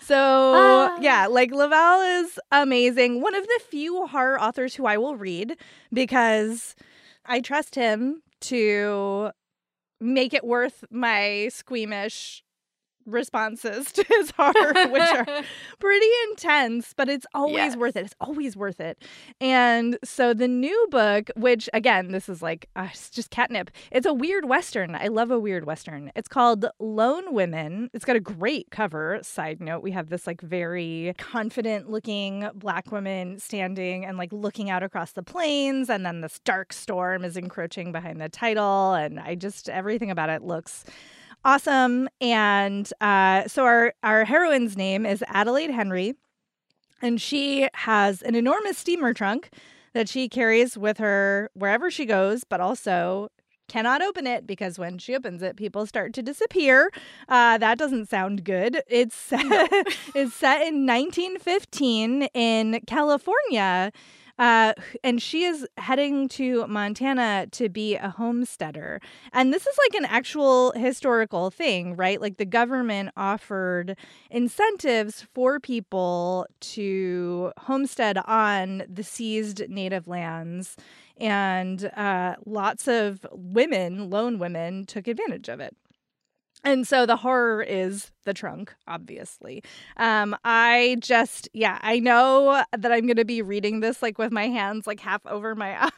So 0.00 0.52
Ah. 0.54 0.98
yeah, 1.00 1.26
like 1.28 1.50
LaValle 1.50 2.02
is 2.20 2.38
amazing. 2.52 3.22
One 3.22 3.34
of 3.34 3.44
the 3.46 3.60
few 3.70 4.06
horror 4.06 4.38
authors 4.38 4.74
who 4.74 4.84
I 4.84 4.98
will 4.98 5.16
read 5.16 5.56
because 5.94 6.76
I 7.24 7.40
trust 7.40 7.74
him 7.74 8.22
to 8.42 9.30
make 10.02 10.34
it 10.34 10.44
worth 10.44 10.84
my 10.90 11.48
squeamish 11.50 12.43
responses 13.06 13.92
to 13.92 14.04
his 14.08 14.30
horror, 14.36 14.88
which 14.88 15.02
are 15.02 15.26
pretty 15.78 16.06
intense, 16.30 16.92
but 16.96 17.08
it's 17.08 17.26
always 17.34 17.54
Yes. 17.54 17.76
worth 17.76 17.96
it. 17.96 18.04
It's 18.06 18.14
always 18.20 18.56
worth 18.56 18.80
it. 18.80 19.02
And 19.40 19.98
so 20.04 20.34
the 20.34 20.48
new 20.48 20.86
book, 20.90 21.30
which 21.36 21.68
again, 21.72 22.08
this 22.12 22.28
is 22.28 22.42
like 22.42 22.68
uh, 22.76 22.88
it's 22.90 23.10
just 23.10 23.30
catnip. 23.30 23.70
It's 23.90 24.06
a 24.06 24.12
weird 24.14 24.46
western. 24.48 24.94
I 24.94 25.08
love 25.08 25.30
a 25.30 25.38
weird 25.38 25.64
western. 25.66 26.10
It's 26.16 26.28
called 26.28 26.66
Lone 26.78 27.32
Women. 27.34 27.90
It's 27.92 28.04
got 28.04 28.16
a 28.16 28.20
great 28.20 28.70
cover. 28.70 29.18
Side 29.22 29.60
note, 29.60 29.82
we 29.82 29.90
have 29.92 30.08
this 30.08 30.26
like 30.26 30.40
very 30.40 31.14
confident 31.18 31.90
looking 31.90 32.48
black 32.54 32.90
woman 32.92 33.38
standing 33.38 34.04
and 34.04 34.18
like 34.18 34.32
looking 34.32 34.70
out 34.70 34.82
across 34.82 35.12
the 35.12 35.22
plains 35.22 35.88
and 35.90 36.04
then 36.04 36.20
this 36.20 36.40
dark 36.44 36.72
storm 36.72 37.24
is 37.24 37.36
encroaching 37.36 37.92
behind 37.92 38.20
the 38.20 38.28
title 38.28 38.92
and 38.94 39.18
I 39.20 39.34
just 39.34 39.68
everything 39.68 40.10
about 40.10 40.30
it 40.30 40.42
looks 40.42 40.84
awesome. 41.44 42.08
And 42.20 42.90
uh, 43.00 43.46
so 43.48 43.64
our 43.64 43.94
our 44.02 44.24
heroine's 44.24 44.76
name 44.76 45.06
is 45.06 45.24
Adelaide 45.28 45.70
Henry, 45.70 46.14
and 47.02 47.20
she 47.20 47.68
has 47.74 48.22
an 48.22 48.34
enormous 48.34 48.78
steamer 48.78 49.12
trunk 49.12 49.50
that 49.92 50.08
she 50.08 50.28
carries 50.28 50.76
with 50.76 50.98
her 50.98 51.50
wherever 51.54 51.90
she 51.90 52.04
goes, 52.04 52.44
but 52.44 52.60
also 52.60 53.28
cannot 53.68 54.02
open 54.02 54.26
it 54.26 54.46
because 54.46 54.78
when 54.78 54.98
she 54.98 55.14
opens 55.14 55.42
it, 55.42 55.56
people 55.56 55.86
start 55.86 56.12
to 56.14 56.22
disappear. 56.22 56.90
Uh, 57.28 57.56
that 57.58 57.78
doesn't 57.78 58.08
sound 58.08 58.44
good. 58.44 58.82
It's 58.88 59.14
set, 59.14 59.44
it's 60.14 60.34
set 60.34 60.62
in 60.62 60.86
1915 60.86 62.24
in 62.34 62.80
California. 62.86 63.92
Uh, 64.38 64.72
and 65.02 65.22
she 65.22 65.44
is 65.44 65.66
heading 65.78 66.28
to 66.28 66.66
Montana 66.66 67.46
to 67.52 67.68
be 67.68 67.96
a 67.96 68.10
homesteader. 68.10 69.00
And 69.32 69.52
this 69.52 69.66
is 69.66 69.78
like 69.86 69.94
an 70.00 70.06
actual 70.06 70.72
historical 70.72 71.50
thing, 71.50 71.94
right? 71.96 72.20
Like 72.20 72.36
the 72.36 72.44
government 72.44 73.10
offered 73.16 73.96
incentives 74.30 75.26
for 75.34 75.60
people 75.60 76.46
to 76.60 77.52
homestead 77.58 78.18
on 78.26 78.82
the 78.88 79.04
seized 79.04 79.68
native 79.68 80.08
lands. 80.08 80.76
And 81.16 81.84
uh, 81.96 82.34
lots 82.44 82.88
of 82.88 83.24
women, 83.30 84.10
lone 84.10 84.38
women, 84.40 84.84
took 84.84 85.06
advantage 85.06 85.48
of 85.48 85.60
it. 85.60 85.76
And 86.64 86.86
so 86.86 87.04
the 87.04 87.16
horror 87.16 87.62
is 87.62 88.10
the 88.24 88.32
trunk, 88.32 88.74
obviously. 88.88 89.62
Um, 89.98 90.34
I 90.44 90.96
just, 91.00 91.48
yeah, 91.52 91.78
I 91.82 91.98
know 91.98 92.64
that 92.76 92.90
I'm 92.90 93.06
going 93.06 93.16
to 93.16 93.24
be 93.24 93.42
reading 93.42 93.80
this 93.80 94.00
like 94.02 94.16
with 94.16 94.32
my 94.32 94.48
hands 94.48 94.86
like 94.86 94.98
half 95.00 95.24
over 95.26 95.54
my 95.54 95.84
eyes. 95.84 95.90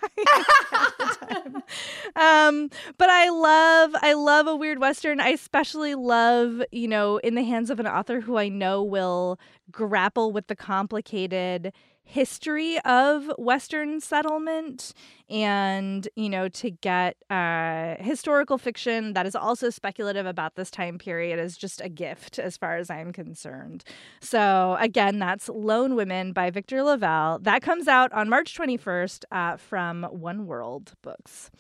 um, 2.17 2.69
but 2.99 3.09
I 3.09 3.29
love, 3.29 3.95
I 4.03 4.15
love 4.15 4.49
a 4.49 4.57
weird 4.57 4.81
western. 4.81 5.21
I 5.21 5.29
especially 5.29 5.95
love, 5.95 6.63
you 6.73 6.89
know, 6.89 7.19
in 7.19 7.37
the 7.37 7.45
hands 7.45 7.71
of 7.71 7.79
an 7.79 7.87
author 7.87 8.21
who 8.21 8.37
I 8.37 8.49
know 8.49 8.83
will 8.83 9.39
grapple 9.71 10.33
with 10.33 10.49
the 10.49 10.57
complicated 10.57 11.73
history 12.07 12.79
of 12.85 13.31
Western 13.37 14.01
settlement 14.01 14.95
and, 15.29 16.09
you 16.15 16.29
know, 16.29 16.49
to 16.49 16.71
get 16.71 17.17
uh, 17.29 17.97
historical 17.99 18.59
fiction 18.59 19.13
that 19.15 19.27
is 19.27 19.35
also 19.35 19.71
speculative 19.71 20.25
about 20.25 20.55
this 20.55 20.71
time 20.71 20.99
period 20.99 21.39
is 21.41 21.57
just 21.57 21.81
a 21.81 21.89
gift 21.89 22.39
as 22.39 22.57
far 22.57 22.77
as 22.77 22.89
I'm 22.89 23.13
concerned. 23.13 23.85
So, 24.21 24.77
again, 24.81 25.19
that's 25.19 25.49
Lone 25.49 25.97
Women 25.97 26.33
by 26.33 26.51
Victor 26.51 26.83
LaValle. 26.83 27.41
That 27.43 27.61
comes 27.61 27.89
out 27.89 28.13
on 28.13 28.29
March 28.29 28.57
21st 28.57 29.25
uh, 29.33 29.57
from 29.57 30.05
One 30.05 30.47
World 30.47 30.93
Books. 31.03 31.51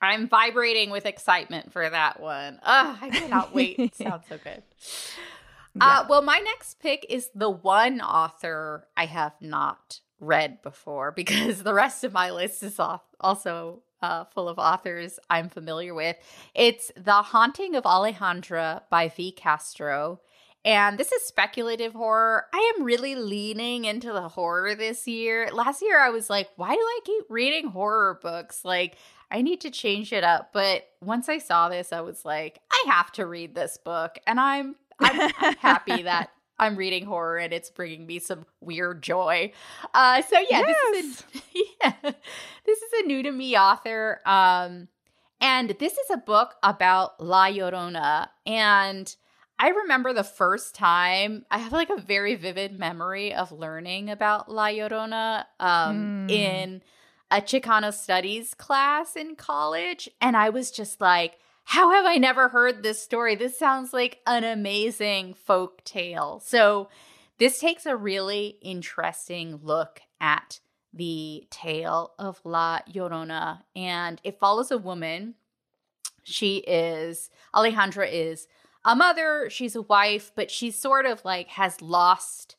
I'm 0.00 0.28
vibrating 0.28 0.90
with 0.90 1.06
excitement 1.06 1.72
for 1.72 1.88
that 1.88 2.20
one. 2.20 2.58
Oh, 2.64 2.98
I 3.00 3.10
cannot 3.10 3.54
wait. 3.54 3.78
it 3.78 3.94
sounds 3.96 4.24
so 4.28 4.38
good. 4.42 4.62
Yeah. 5.74 6.00
Uh, 6.00 6.06
well, 6.08 6.22
my 6.22 6.38
next 6.38 6.80
pick 6.80 7.06
is 7.08 7.30
the 7.34 7.50
one 7.50 8.00
author 8.00 8.88
I 8.96 9.06
have 9.06 9.34
not 9.40 10.00
read 10.20 10.62
before 10.62 11.12
because 11.16 11.62
the 11.62 11.74
rest 11.74 12.04
of 12.04 12.12
my 12.12 12.30
list 12.30 12.62
is 12.62 12.78
also 13.20 13.82
uh, 14.02 14.24
full 14.24 14.48
of 14.48 14.58
authors 14.58 15.18
I'm 15.30 15.48
familiar 15.48 15.94
with. 15.94 16.16
It's 16.54 16.90
The 16.96 17.22
Haunting 17.22 17.74
of 17.74 17.84
Alejandra 17.84 18.82
by 18.90 19.08
V. 19.08 19.32
Castro. 19.32 20.20
And 20.64 20.96
this 20.96 21.10
is 21.10 21.22
speculative 21.22 21.92
horror. 21.92 22.46
I 22.54 22.74
am 22.76 22.84
really 22.84 23.16
leaning 23.16 23.84
into 23.84 24.12
the 24.12 24.28
horror 24.28 24.76
this 24.76 25.08
year. 25.08 25.50
Last 25.52 25.82
year, 25.82 25.98
I 25.98 26.10
was 26.10 26.30
like, 26.30 26.50
why 26.54 26.72
do 26.72 26.80
I 26.80 27.00
keep 27.04 27.24
reading 27.28 27.68
horror 27.68 28.20
books? 28.22 28.64
Like, 28.64 28.96
I 29.28 29.42
need 29.42 29.60
to 29.62 29.70
change 29.70 30.12
it 30.12 30.22
up. 30.22 30.50
But 30.52 30.86
once 31.00 31.28
I 31.28 31.38
saw 31.38 31.68
this, 31.68 31.92
I 31.92 32.02
was 32.02 32.24
like, 32.24 32.60
I 32.70 32.84
have 32.88 33.10
to 33.12 33.26
read 33.26 33.56
this 33.56 33.76
book. 33.76 34.18
And 34.24 34.38
I'm 34.38 34.76
I'm, 35.02 35.32
I'm 35.38 35.56
happy 35.56 36.02
that 36.02 36.30
I'm 36.58 36.76
reading 36.76 37.06
horror 37.06 37.38
and 37.38 37.52
it's 37.52 37.70
bringing 37.70 38.06
me 38.06 38.18
some 38.18 38.46
weird 38.60 39.02
joy. 39.02 39.52
Uh, 39.94 40.22
so 40.22 40.38
yeah, 40.38 40.60
yes. 40.60 40.76
this 40.92 41.04
is 41.04 41.20
a, 41.20 41.58
yeah, 41.82 42.12
this 42.64 42.78
is 42.78 42.92
a 43.00 43.06
new 43.06 43.22
to 43.22 43.32
me 43.32 43.56
author. 43.56 44.20
Um, 44.24 44.88
and 45.40 45.70
this 45.80 45.94
is 45.94 46.10
a 46.12 46.18
book 46.18 46.54
about 46.62 47.20
La 47.20 47.46
Llorona. 47.46 48.28
And 48.46 49.14
I 49.58 49.70
remember 49.70 50.12
the 50.12 50.24
first 50.24 50.74
time 50.74 51.44
I 51.50 51.58
have 51.58 51.72
like 51.72 51.90
a 51.90 52.00
very 52.00 52.36
vivid 52.36 52.78
memory 52.78 53.34
of 53.34 53.50
learning 53.50 54.08
about 54.08 54.50
La 54.50 54.66
Llorona 54.66 55.44
um, 55.58 56.28
mm. 56.28 56.30
in 56.30 56.82
a 57.30 57.40
Chicano 57.40 57.92
studies 57.92 58.54
class 58.54 59.16
in 59.16 59.34
college. 59.34 60.08
And 60.20 60.36
I 60.36 60.50
was 60.50 60.70
just 60.70 61.00
like, 61.00 61.38
how 61.64 61.90
have 61.92 62.04
I 62.04 62.16
never 62.16 62.48
heard 62.48 62.82
this 62.82 63.02
story? 63.02 63.34
This 63.34 63.58
sounds 63.58 63.92
like 63.92 64.20
an 64.26 64.44
amazing 64.44 65.34
folk 65.34 65.84
tale. 65.84 66.40
So, 66.44 66.88
this 67.38 67.58
takes 67.58 67.86
a 67.86 67.96
really 67.96 68.58
interesting 68.62 69.58
look 69.62 70.00
at 70.20 70.60
the 70.92 71.46
tale 71.50 72.12
of 72.18 72.40
La 72.44 72.80
Llorona, 72.88 73.62
and 73.74 74.20
it 74.22 74.38
follows 74.38 74.70
a 74.70 74.78
woman. 74.78 75.34
She 76.22 76.58
is, 76.58 77.30
Alejandra 77.54 78.08
is 78.10 78.46
a 78.84 78.94
mother, 78.94 79.48
she's 79.50 79.74
a 79.74 79.82
wife, 79.82 80.30
but 80.34 80.50
she 80.50 80.70
sort 80.70 81.06
of 81.06 81.24
like 81.24 81.48
has 81.48 81.80
lost 81.80 82.56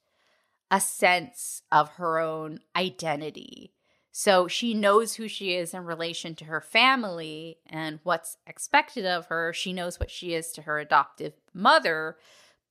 a 0.72 0.80
sense 0.80 1.62
of 1.72 1.90
her 1.92 2.20
own 2.20 2.60
identity. 2.76 3.74
So 4.16 4.48
she 4.48 4.76
knows 4.76 5.16
who 5.16 5.28
she 5.28 5.56
is 5.56 5.74
in 5.74 5.86
relation 5.86 6.36
to 6.36 6.46
her 6.46 6.62
family 6.62 7.58
and 7.66 8.00
what's 8.04 8.38
expected 8.46 9.08
of 9.08 9.26
her. 9.26 9.52
She 9.54 9.74
knows 9.74 10.00
what 10.00 10.12
she 10.12 10.36
is 10.36 10.52
to 10.52 10.62
her 10.62 10.78
adoptive 10.78 11.34
mother, 11.52 12.18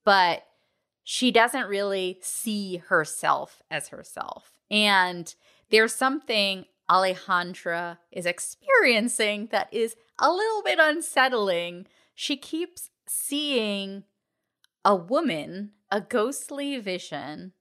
but 0.04 0.46
she 1.02 1.32
doesn't 1.32 1.66
really 1.66 2.20
see 2.22 2.76
herself 2.76 3.60
as 3.72 3.88
herself. 3.88 4.52
And 4.70 5.34
there's 5.70 5.92
something 5.92 6.66
Alejandra 6.88 7.98
is 8.12 8.24
experiencing 8.24 9.48
that 9.50 9.68
is 9.72 9.96
a 10.20 10.30
little 10.30 10.62
bit 10.62 10.78
unsettling. 10.80 11.88
She 12.14 12.36
keeps 12.36 12.90
seeing 13.08 14.04
a 14.84 14.94
woman, 14.94 15.72
a 15.90 16.00
ghostly 16.00 16.78
vision, 16.78 17.52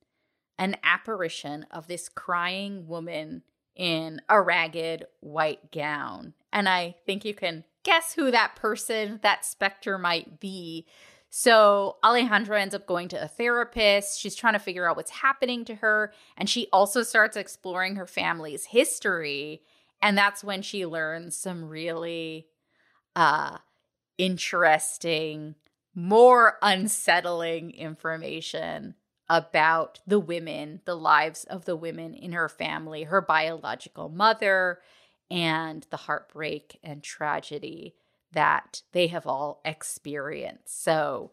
an 0.59 0.77
apparition 0.83 1.65
of 1.71 1.87
this 1.87 2.09
crying 2.09 2.85
woman 2.85 3.41
in 3.75 4.21
a 4.29 4.41
ragged 4.41 5.05
white 5.19 5.71
gown. 5.71 6.33
And 6.51 6.67
I 6.67 6.95
think 7.05 7.25
you 7.25 7.33
can 7.33 7.63
guess 7.83 8.13
who 8.13 8.31
that 8.31 8.55
person, 8.55 9.19
that 9.23 9.45
specter 9.45 9.97
might 9.97 10.39
be. 10.39 10.85
So 11.29 11.95
Alejandra 12.03 12.59
ends 12.59 12.75
up 12.75 12.85
going 12.85 13.07
to 13.09 13.23
a 13.23 13.27
therapist. 13.27 14.19
She's 14.19 14.35
trying 14.35 14.53
to 14.53 14.59
figure 14.59 14.87
out 14.87 14.97
what's 14.97 15.11
happening 15.11 15.63
to 15.65 15.75
her. 15.75 16.13
And 16.37 16.49
she 16.49 16.67
also 16.73 17.03
starts 17.03 17.37
exploring 17.37 17.95
her 17.95 18.05
family's 18.05 18.65
history. 18.65 19.61
And 20.01 20.17
that's 20.17 20.43
when 20.43 20.61
she 20.61 20.85
learns 20.85 21.37
some 21.37 21.69
really 21.69 22.47
uh, 23.15 23.59
interesting, 24.17 25.55
more 25.95 26.57
unsettling 26.61 27.71
information 27.71 28.95
about 29.31 30.01
the 30.05 30.19
women, 30.19 30.81
the 30.83 30.93
lives 30.93 31.45
of 31.45 31.63
the 31.63 31.75
women 31.77 32.13
in 32.13 32.33
her 32.33 32.49
family, 32.49 33.03
her 33.03 33.21
biological 33.21 34.09
mother, 34.09 34.79
and 35.31 35.87
the 35.89 35.95
heartbreak 35.95 36.77
and 36.83 37.01
tragedy 37.01 37.95
that 38.33 38.81
they 38.91 39.07
have 39.07 39.25
all 39.25 39.61
experienced. 39.63 40.83
So 40.83 41.31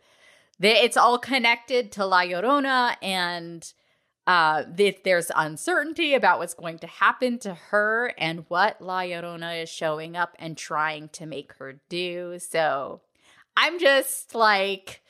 it's 0.61 0.97
all 0.97 1.19
connected 1.19 1.91
to 1.93 2.07
La 2.07 2.23
Llorona, 2.23 2.95
and 3.03 3.73
uh, 4.29 4.63
there's 4.69 5.33
uncertainty 5.35 6.15
about 6.15 6.39
what's 6.39 6.55
going 6.55 6.79
to 6.79 6.87
happen 6.87 7.41
to 7.41 7.55
her 7.55 8.13
and 8.17 8.45
what 8.47 8.81
La 8.81 9.01
Llorona 9.01 9.61
is 9.61 9.69
showing 9.69 10.17
up 10.17 10.37
and 10.39 10.57
trying 10.57 11.09
to 11.09 11.27
make 11.27 11.55
her 11.55 11.81
do. 11.89 12.39
So 12.39 13.01
I'm 13.57 13.81
just 13.81 14.37
like, 14.37 15.03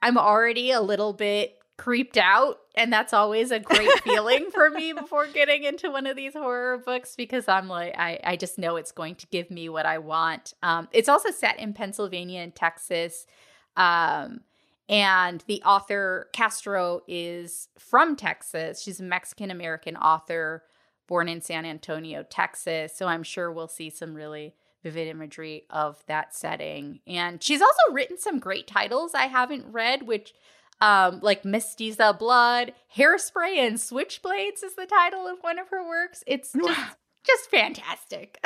I'm 0.00 0.16
already 0.16 0.70
a 0.70 0.80
little 0.80 1.12
bit 1.12 1.55
creeped 1.76 2.16
out 2.16 2.58
and 2.74 2.90
that's 2.90 3.12
always 3.12 3.50
a 3.50 3.58
great 3.58 3.90
feeling 4.04 4.50
for 4.50 4.70
me 4.70 4.92
before 4.92 5.26
getting 5.26 5.64
into 5.64 5.90
one 5.90 6.06
of 6.06 6.16
these 6.16 6.32
horror 6.32 6.78
books 6.78 7.14
because 7.16 7.48
i'm 7.48 7.68
like 7.68 7.94
i, 7.98 8.18
I 8.24 8.36
just 8.36 8.58
know 8.58 8.76
it's 8.76 8.92
going 8.92 9.14
to 9.16 9.26
give 9.26 9.50
me 9.50 9.68
what 9.68 9.84
i 9.86 9.98
want. 9.98 10.54
Um, 10.62 10.88
it's 10.92 11.08
also 11.08 11.30
set 11.30 11.58
in 11.58 11.74
pennsylvania 11.74 12.40
and 12.40 12.54
texas 12.54 13.26
um, 13.76 14.40
and 14.88 15.44
the 15.46 15.62
author 15.64 16.28
castro 16.32 17.02
is 17.08 17.68
from 17.78 18.16
texas. 18.16 18.82
She's 18.82 19.00
a 19.00 19.04
mexican 19.04 19.50
american 19.50 19.96
author 19.96 20.62
born 21.06 21.28
in 21.28 21.42
san 21.42 21.66
antonio 21.66 22.22
texas. 22.22 22.96
So 22.96 23.06
i'm 23.06 23.22
sure 23.22 23.52
we'll 23.52 23.68
see 23.68 23.90
some 23.90 24.14
really 24.14 24.54
vivid 24.82 25.08
imagery 25.08 25.64
of 25.68 26.02
that 26.06 26.34
setting. 26.34 27.00
And 27.06 27.42
she's 27.42 27.60
also 27.60 27.92
written 27.92 28.16
some 28.16 28.38
great 28.38 28.66
titles 28.66 29.14
i 29.14 29.26
haven't 29.26 29.66
read 29.70 30.04
which 30.04 30.32
um, 30.80 31.20
like 31.22 31.42
Mestiza 31.42 32.18
Blood, 32.18 32.72
Hairspray, 32.96 33.56
and 33.56 33.76
Switchblades 33.76 34.62
is 34.64 34.74
the 34.76 34.86
title 34.86 35.26
of 35.26 35.38
one 35.40 35.58
of 35.58 35.68
her 35.68 35.86
works. 35.86 36.22
It's 36.26 36.52
just, 36.52 36.96
just 37.24 37.50
fantastic. 37.50 38.42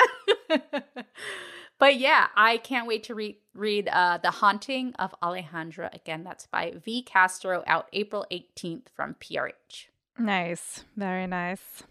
but 1.78 1.96
yeah, 1.96 2.28
I 2.36 2.58
can't 2.58 2.86
wait 2.86 3.04
to 3.04 3.14
re- 3.14 3.38
read 3.54 3.88
uh, 3.88 4.18
The 4.22 4.30
Haunting 4.30 4.94
of 4.94 5.14
Alejandra. 5.22 5.94
Again, 5.94 6.24
that's 6.24 6.46
by 6.46 6.74
V. 6.84 7.02
Castro, 7.02 7.64
out 7.66 7.88
April 7.92 8.26
18th 8.30 8.86
from 8.94 9.14
PRH. 9.14 9.86
Nice. 10.18 10.84
Very 10.96 11.26
nice. 11.26 11.82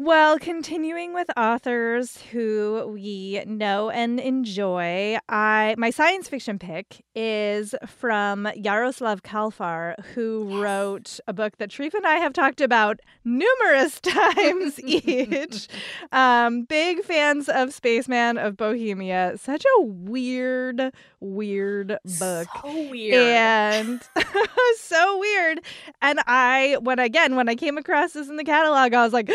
Well, 0.00 0.38
continuing 0.38 1.12
with 1.12 1.28
authors 1.36 2.18
who 2.30 2.88
we 2.92 3.42
know 3.44 3.90
and 3.90 4.20
enjoy, 4.20 5.18
I 5.28 5.74
my 5.76 5.90
science 5.90 6.28
fiction 6.28 6.56
pick 6.60 7.04
is 7.16 7.74
from 7.84 8.44
Jaroslav 8.58 9.22
Kalfar, 9.22 9.96
who 10.14 10.46
yes. 10.48 10.62
wrote 10.62 11.20
a 11.26 11.32
book 11.32 11.56
that 11.58 11.70
Treva 11.70 11.94
and 11.94 12.06
I 12.06 12.18
have 12.18 12.32
talked 12.32 12.60
about 12.60 13.00
numerous 13.24 14.00
times 14.02 14.78
each. 14.80 15.68
Um, 16.10 16.62
big 16.62 17.02
fans 17.02 17.48
of 17.48 17.74
Spaceman 17.74 18.38
of 18.38 18.56
Bohemia. 18.56 19.34
Such 19.36 19.64
a 19.78 19.82
weird, 19.82 20.92
weird 21.20 21.88
book. 21.88 22.48
So 22.56 22.88
weird. 22.90 23.14
And 23.14 24.02
so 24.78 25.18
weird. 25.18 25.60
And 26.00 26.20
I, 26.26 26.78
when 26.80 26.98
again, 26.98 27.36
when 27.36 27.48
I 27.48 27.56
came 27.56 27.76
across 27.76 28.12
this 28.12 28.28
in 28.28 28.36
the 28.36 28.44
catalog, 28.44 28.94
I 28.94 29.04
was 29.04 29.12
like, 29.12 29.28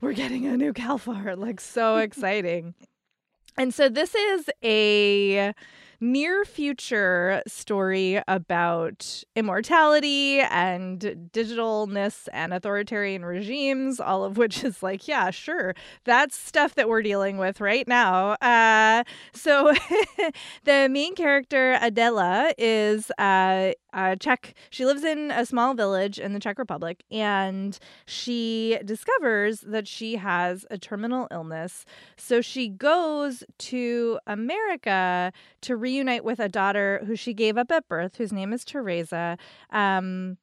we're 0.00 0.12
getting 0.12 0.46
a 0.46 0.56
new 0.56 0.72
Kalfar. 0.72 1.36
Like, 1.36 1.60
so 1.60 1.96
exciting. 2.08 2.74
and 3.56 3.72
so 3.74 3.88
this 3.88 4.14
is 4.14 4.50
a 4.62 5.52
near 6.00 6.44
future 6.44 7.42
story 7.46 8.22
about 8.26 9.22
immortality 9.36 10.40
and 10.40 11.28
digitalness 11.32 12.28
and 12.32 12.54
authoritarian 12.54 13.24
regimes, 13.24 14.00
all 14.00 14.24
of 14.24 14.36
which 14.36 14.64
is 14.64 14.82
like, 14.82 15.06
yeah, 15.06 15.30
sure, 15.30 15.74
that's 16.04 16.36
stuff 16.36 16.74
that 16.74 16.88
we're 16.88 17.02
dealing 17.02 17.36
with 17.36 17.60
right 17.60 17.86
now. 17.86 18.32
Uh, 18.40 19.04
so 19.32 19.72
the 20.64 20.88
main 20.90 21.14
character, 21.14 21.78
Adela, 21.80 22.52
is 22.56 23.10
uh, 23.18 23.72
uh, 23.92 24.16
Czech. 24.16 24.54
She 24.70 24.86
lives 24.86 25.04
in 25.04 25.30
a 25.30 25.44
small 25.44 25.74
village 25.74 26.18
in 26.18 26.32
the 26.32 26.40
Czech 26.40 26.58
Republic, 26.58 27.04
and 27.10 27.78
she 28.06 28.78
discovers 28.84 29.60
that 29.60 29.86
she 29.86 30.16
has 30.16 30.64
a 30.70 30.78
terminal 30.78 31.28
illness. 31.30 31.84
So 32.16 32.40
she 32.40 32.68
goes 32.68 33.44
to 33.58 34.18
America 34.26 35.32
to 35.62 35.76
reunite 35.90 36.24
with 36.24 36.38
a 36.38 36.48
daughter 36.48 37.02
who 37.06 37.16
she 37.16 37.34
gave 37.34 37.58
up 37.58 37.70
at 37.72 37.88
birth, 37.88 38.16
whose 38.16 38.32
name 38.32 38.52
is 38.52 38.64
Teresa. 38.64 39.36
Um, 39.70 40.38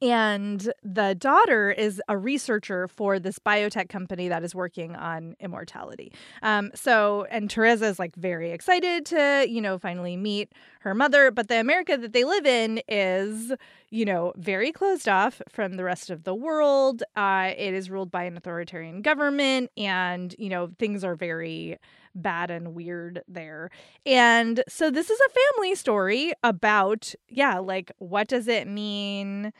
and 0.00 0.72
the 0.84 1.16
daughter 1.16 1.72
is 1.72 2.00
a 2.08 2.16
researcher 2.16 2.86
for 2.86 3.18
this 3.18 3.40
biotech 3.40 3.88
company 3.88 4.28
that 4.28 4.44
is 4.44 4.54
working 4.54 4.94
on 4.94 5.34
immortality. 5.40 6.12
Um, 6.40 6.70
so, 6.72 7.26
and 7.32 7.50
Teresa 7.50 7.86
is 7.86 7.98
like 7.98 8.14
very 8.14 8.52
excited 8.52 9.04
to, 9.06 9.44
you 9.48 9.60
know, 9.60 9.76
finally 9.76 10.16
meet 10.16 10.52
her 10.82 10.94
mother. 10.94 11.32
But 11.32 11.48
the 11.48 11.58
America 11.58 11.96
that 11.96 12.12
they 12.12 12.22
live 12.22 12.46
in 12.46 12.80
is, 12.86 13.52
you 13.90 14.04
know, 14.04 14.32
very 14.36 14.70
closed 14.70 15.08
off 15.08 15.42
from 15.48 15.72
the 15.74 15.82
rest 15.82 16.10
of 16.10 16.22
the 16.22 16.34
world. 16.34 17.02
Uh, 17.16 17.50
it 17.56 17.74
is 17.74 17.90
ruled 17.90 18.12
by 18.12 18.22
an 18.22 18.36
authoritarian 18.36 19.02
government, 19.02 19.72
and, 19.76 20.32
you 20.38 20.48
know, 20.48 20.70
things 20.78 21.02
are 21.02 21.16
very 21.16 21.76
bad 22.22 22.50
and 22.50 22.74
weird 22.74 23.22
there. 23.28 23.70
And 24.04 24.62
so 24.68 24.90
this 24.90 25.10
is 25.10 25.18
a 25.20 25.56
family 25.56 25.74
story 25.74 26.32
about, 26.42 27.14
yeah, 27.28 27.58
like 27.58 27.92
what 27.98 28.28
does 28.28 28.48
it 28.48 28.68
mean? 28.68 29.52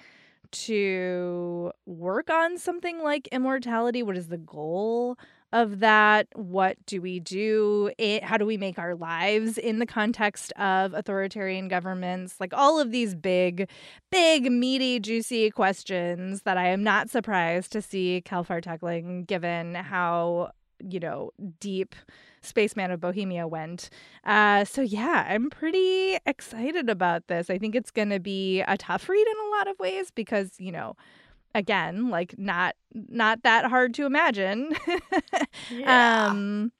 to 0.50 1.70
work 1.86 2.30
on 2.30 2.58
something 2.58 3.02
like 3.02 3.28
immortality? 3.28 4.02
What 4.02 4.16
is 4.16 4.28
the 4.28 4.38
goal 4.38 5.18
of 5.52 5.80
that? 5.80 6.28
What 6.34 6.76
do 6.86 7.00
we 7.00 7.20
do? 7.20 7.90
It, 7.98 8.24
how 8.24 8.36
do 8.36 8.46
we 8.46 8.56
make 8.56 8.78
our 8.78 8.94
lives 8.94 9.56
in 9.58 9.78
the 9.78 9.86
context 9.86 10.52
of 10.52 10.92
authoritarian 10.94 11.68
governments? 11.68 12.36
Like 12.38 12.52
all 12.52 12.78
of 12.80 12.90
these 12.90 13.14
big, 13.14 13.68
big, 14.10 14.50
meaty, 14.50 15.00
juicy 15.00 15.50
questions 15.50 16.42
that 16.42 16.56
I 16.56 16.68
am 16.68 16.82
not 16.82 17.10
surprised 17.10 17.72
to 17.72 17.82
see 17.82 18.22
Kalfar 18.24 18.62
tackling 18.62 19.24
given 19.24 19.74
how, 19.74 20.50
you 20.80 21.00
know, 21.00 21.30
deep 21.60 21.94
Spaceman 22.48 22.90
of 22.90 23.00
Bohemia 23.00 23.46
went. 23.46 23.90
Uh, 24.24 24.64
so 24.64 24.82
yeah, 24.82 25.26
I'm 25.28 25.50
pretty 25.50 26.18
excited 26.26 26.88
about 26.88 27.26
this. 27.28 27.50
I 27.50 27.58
think 27.58 27.74
it's 27.74 27.90
going 27.90 28.10
to 28.10 28.20
be 28.20 28.62
a 28.62 28.76
tough 28.76 29.08
read 29.08 29.26
in 29.26 29.46
a 29.46 29.50
lot 29.56 29.68
of 29.68 29.78
ways 29.78 30.10
because 30.10 30.52
you 30.58 30.72
know, 30.72 30.96
again, 31.54 32.10
like 32.10 32.38
not 32.38 32.74
not 32.92 33.42
that 33.42 33.66
hard 33.66 33.94
to 33.94 34.06
imagine. 34.06 34.74
yeah. 35.70 36.26
Um, 36.26 36.72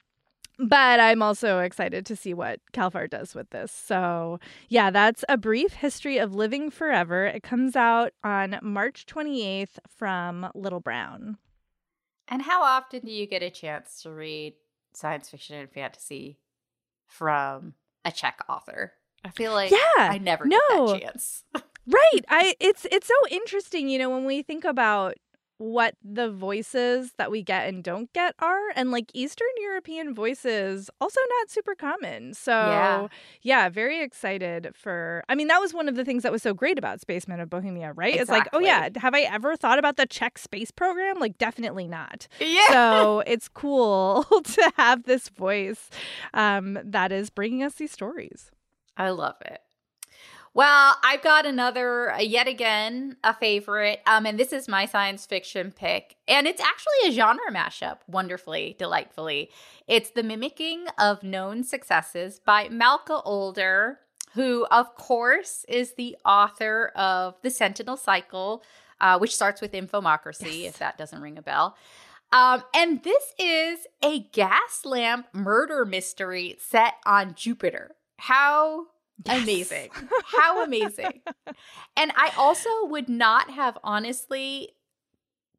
but 0.59 0.99
I'm 0.99 1.21
also 1.21 1.59
excited 1.59 2.05
to 2.07 2.17
see 2.17 2.33
what 2.33 2.59
Kalfar 2.73 3.09
does 3.09 3.33
with 3.33 3.49
this. 3.51 3.71
So, 3.71 4.41
yeah, 4.67 4.91
that's 4.91 5.23
a 5.29 5.37
brief 5.37 5.71
history 5.73 6.17
of 6.17 6.35
living 6.35 6.69
forever. 6.69 7.25
It 7.25 7.43
comes 7.43 7.77
out 7.77 8.11
on 8.25 8.59
March 8.61 9.05
28th 9.05 9.79
from 9.87 10.51
Little 10.53 10.81
Brown. 10.81 11.37
And 12.27 12.41
how 12.41 12.61
often 12.61 13.05
do 13.05 13.11
you 13.11 13.25
get 13.25 13.41
a 13.41 13.49
chance 13.49 14.03
to 14.03 14.11
read 14.11 14.53
science 14.93 15.29
fiction 15.29 15.55
and 15.55 15.69
fantasy 15.69 16.39
from 17.07 17.73
a 18.05 18.11
Czech 18.11 18.39
author. 18.47 18.93
I 19.23 19.29
feel 19.29 19.51
like 19.51 19.71
yeah, 19.71 19.77
I 19.97 20.17
never 20.17 20.45
no. 20.45 20.57
get 20.69 20.87
that 20.87 20.99
chance. 21.01 21.43
right. 21.87 22.21
I 22.29 22.55
it's 22.59 22.85
it's 22.91 23.07
so 23.07 23.13
interesting, 23.29 23.89
you 23.89 23.99
know, 23.99 24.09
when 24.09 24.25
we 24.25 24.41
think 24.41 24.63
about 24.63 25.15
what 25.59 25.95
the 26.03 26.31
voices 26.31 27.13
that 27.17 27.29
we 27.29 27.43
get 27.43 27.67
and 27.67 27.83
don't 27.83 28.11
get 28.13 28.33
are 28.39 28.69
and 28.75 28.91
like 28.91 29.11
eastern 29.13 29.47
european 29.61 30.15
voices 30.15 30.89
also 30.99 31.19
not 31.39 31.49
super 31.49 31.75
common. 31.75 32.33
So 32.33 32.51
yeah. 32.51 33.07
yeah 33.41 33.69
very 33.69 34.01
excited 34.01 34.71
for 34.73 35.23
i 35.29 35.35
mean 35.35 35.47
that 35.47 35.59
was 35.59 35.73
one 35.73 35.87
of 35.87 35.95
the 35.95 36.03
things 36.03 36.23
that 36.23 36.31
was 36.31 36.41
so 36.41 36.53
great 36.53 36.77
about 36.77 37.01
spaceman 37.01 37.39
of 37.39 37.49
bohemia 37.49 37.93
right? 37.93 38.15
Exactly. 38.15 38.21
it's 38.21 38.29
like 38.29 38.47
oh 38.53 38.59
yeah 38.59 38.89
have 38.97 39.13
i 39.13 39.21
ever 39.21 39.55
thought 39.55 39.79
about 39.79 39.97
the 39.97 40.05
czech 40.05 40.37
space 40.37 40.71
program? 40.71 41.19
Like 41.19 41.37
definitely 41.37 41.87
not. 41.87 42.27
Yeah. 42.39 42.67
So 42.69 43.23
it's 43.25 43.47
cool 43.47 44.23
to 44.43 44.71
have 44.77 45.03
this 45.03 45.29
voice 45.29 45.89
um, 46.33 46.79
that 46.83 47.11
is 47.11 47.29
bringing 47.29 47.63
us 47.63 47.75
these 47.75 47.91
stories. 47.91 48.51
I 48.97 49.11
love 49.11 49.35
it 49.41 49.61
well, 50.59 50.97
I've 51.05 51.21
got 51.21 51.45
another, 51.45 52.11
uh, 52.11 52.19
yet 52.19 52.45
again, 52.45 53.15
a 53.23 53.33
favorite. 53.33 54.01
Um, 54.05 54.25
and 54.25 54.37
this 54.37 54.51
is 54.51 54.67
my 54.67 54.85
science 54.85 55.25
fiction 55.25 55.71
pick. 55.71 56.17
And 56.27 56.47
it's 56.47 56.59
actually 56.59 57.07
a 57.07 57.11
genre 57.13 57.49
mashup, 57.49 57.99
wonderfully, 58.09 58.75
delightfully. 58.77 59.51
It's 59.87 60.09
The 60.09 60.21
Mimicking 60.21 60.87
of 60.97 61.23
Known 61.23 61.63
Successes 61.63 62.41
by 62.45 62.67
Malka 62.67 63.21
Older, 63.21 63.99
who, 64.33 64.65
of 64.69 64.95
course, 64.95 65.65
is 65.69 65.93
the 65.93 66.17
author 66.25 66.91
of 66.93 67.35
The 67.41 67.51
Centenal 67.51 67.95
Cycle, 67.95 68.61
uh, 68.99 69.17
which 69.17 69.33
starts 69.33 69.61
with 69.61 69.71
Infomocracy, 69.71 70.63
yes. 70.63 70.73
if 70.73 70.79
that 70.79 70.97
doesn't 70.97 71.21
ring 71.21 71.37
a 71.37 71.41
bell. 71.41 71.77
Um, 72.33 72.63
and 72.75 73.01
this 73.03 73.33
is 73.39 73.87
a 74.03 74.19
gas 74.33 74.81
lamp 74.83 75.27
murder 75.31 75.85
mystery 75.85 76.57
set 76.59 76.95
on 77.05 77.33
Jupiter. 77.33 77.95
How 78.17 78.87
Yes. 79.25 79.43
Amazing. 79.43 79.89
How 80.37 80.63
amazing. 80.63 81.21
and 81.97 82.11
I 82.15 82.31
also 82.37 82.69
would 82.85 83.09
not 83.09 83.51
have 83.51 83.77
honestly 83.83 84.69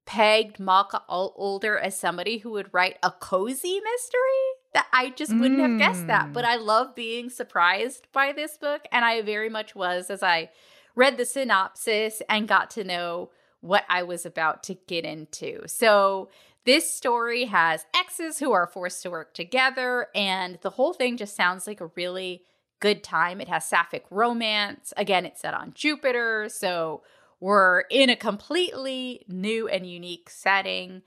pegged 0.06 0.58
Malka 0.58 1.02
Older 1.08 1.78
as 1.78 1.98
somebody 1.98 2.38
who 2.38 2.50
would 2.52 2.72
write 2.72 2.98
a 3.02 3.10
cozy 3.10 3.80
mystery. 3.80 4.46
That 4.72 4.86
I 4.92 5.10
just 5.10 5.32
wouldn't 5.32 5.58
mm. 5.58 5.68
have 5.68 5.78
guessed 5.78 6.06
that. 6.06 6.32
But 6.32 6.44
mm. 6.44 6.48
I 6.48 6.56
love 6.56 6.94
being 6.94 7.28
surprised 7.28 8.06
by 8.12 8.32
this 8.32 8.56
book. 8.56 8.82
And 8.92 9.04
I 9.04 9.20
very 9.22 9.48
much 9.48 9.74
was 9.74 10.10
as 10.10 10.22
I 10.22 10.50
read 10.94 11.16
the 11.16 11.24
synopsis 11.24 12.22
and 12.28 12.46
got 12.46 12.70
to 12.72 12.84
know 12.84 13.30
what 13.60 13.84
I 13.88 14.04
was 14.04 14.24
about 14.24 14.62
to 14.64 14.74
get 14.74 15.04
into. 15.04 15.66
So 15.66 16.30
this 16.64 16.92
story 16.92 17.44
has 17.46 17.86
exes 17.94 18.38
who 18.38 18.52
are 18.52 18.66
forced 18.66 19.02
to 19.02 19.10
work 19.10 19.34
together, 19.34 20.08
and 20.14 20.58
the 20.62 20.70
whole 20.70 20.92
thing 20.92 21.16
just 21.16 21.34
sounds 21.34 21.66
like 21.66 21.80
a 21.80 21.90
really 21.96 22.42
good 22.80 23.04
time. 23.04 23.40
It 23.40 23.48
has 23.48 23.64
sapphic 23.64 24.04
romance. 24.10 24.92
Again, 24.96 25.24
it's 25.24 25.40
set 25.40 25.54
on 25.54 25.72
Jupiter, 25.74 26.48
so 26.48 27.02
we're 27.38 27.80
in 27.90 28.10
a 28.10 28.16
completely 28.16 29.24
new 29.28 29.68
and 29.68 29.86
unique 29.86 30.28
setting. 30.28 31.02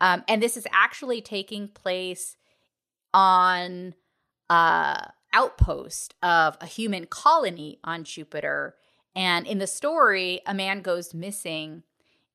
Um, 0.00 0.24
and 0.28 0.42
this 0.42 0.56
is 0.56 0.66
actually 0.72 1.20
taking 1.20 1.68
place 1.68 2.36
on 3.14 3.94
uh 4.50 5.06
outpost 5.32 6.14
of 6.22 6.56
a 6.60 6.66
human 6.66 7.06
colony 7.06 7.78
on 7.84 8.04
Jupiter. 8.04 8.74
And 9.14 9.46
in 9.46 9.58
the 9.58 9.66
story, 9.66 10.40
a 10.46 10.54
man 10.54 10.80
goes 10.80 11.12
missing 11.12 11.82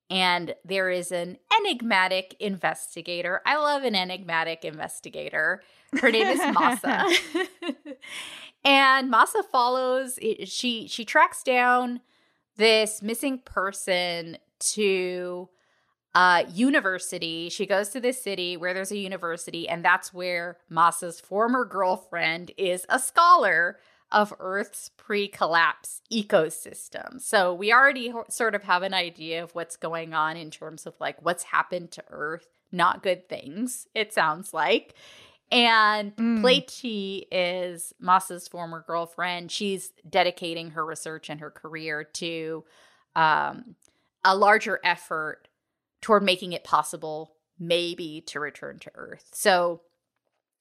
and 0.10 0.54
there 0.64 0.90
is 0.90 1.12
an 1.12 1.38
enigmatic 1.60 2.36
investigator. 2.40 3.42
I 3.46 3.58
love 3.58 3.84
an 3.84 3.96
enigmatic 3.96 4.64
investigator. 4.64 5.64
Her 6.00 6.12
name 6.12 6.28
is 6.28 6.40
Mossa. 6.56 7.04
And 8.66 9.12
Mossa 9.12 9.44
follows 9.52 10.18
she 10.46 10.88
she 10.88 11.06
tracks 11.06 11.44
down 11.44 12.02
this 12.56 13.02
missing 13.02 13.40
person 13.40 14.38
to 14.60 15.50
a 16.16 16.46
university. 16.54 17.50
She 17.50 17.66
goes 17.66 17.90
to 17.90 18.00
this 18.00 18.22
city 18.22 18.56
where 18.56 18.74
there's 18.74 18.92
a 18.92 18.98
university, 18.98 19.68
and 19.68 19.84
that's 19.84 20.14
where 20.14 20.58
Mossa's 20.72 21.20
former 21.20 21.66
girlfriend 21.66 22.52
is 22.58 22.86
a 22.90 23.00
scholar 23.00 23.80
of 24.12 24.34
Earth's 24.40 24.90
pre 24.96 25.28
collapse 25.28 26.02
ecosystem. 26.12 27.20
So 27.20 27.54
we 27.54 27.74
already 27.74 28.10
ho- 28.10 28.26
sort 28.30 28.54
of 28.54 28.64
have 28.64 28.84
an 28.84 28.94
idea 28.94 29.44
of 29.44 29.56
what's 29.56 29.76
going 29.76 30.14
on 30.14 30.38
in 30.38 30.52
terms 30.52 30.86
of 30.86 30.94
like 31.00 31.22
what's 31.22 31.44
happened 31.44 31.92
to 31.92 32.04
Earth. 32.10 32.48
Not 32.72 33.04
good 33.04 33.28
things, 33.28 33.88
it 33.94 34.14
sounds 34.14 34.54
like. 34.54 34.96
And 35.52 36.16
mm. 36.16 36.42
Pleiti 36.42 37.26
is 37.32 37.94
Mossa's 38.02 38.48
former 38.48 38.84
girlfriend. 38.86 39.52
She's 39.52 39.92
dedicating 40.10 40.72
her 40.72 40.86
research 40.86 41.30
and 41.30 41.40
her 41.40 41.52
career 41.52 42.04
to 42.04 42.64
um, 43.16 43.76
a 44.24 44.36
larger 44.36 44.80
effort 44.84 45.48
toward 46.02 46.24
making 46.24 46.54
it 46.54 46.64
possible, 46.64 47.36
maybe, 47.60 48.22
to 48.28 48.40
return 48.40 48.80
to 48.80 48.92
Earth. 48.96 49.30
So 49.34 49.82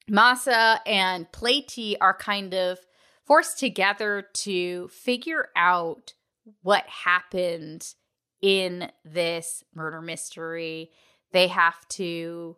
Masa 0.09 0.79
and 0.85 1.31
Pleiti 1.31 1.95
are 1.99 2.13
kind 2.13 2.53
of 2.53 2.79
forced 3.25 3.59
together 3.59 4.27
to 4.33 4.89
figure 4.89 5.49
out 5.55 6.13
what 6.61 6.85
happened 6.87 7.93
in 8.41 8.91
this 9.05 9.63
murder 9.73 10.01
mystery. 10.01 10.91
They 11.31 11.47
have 11.47 11.87
to 11.89 12.57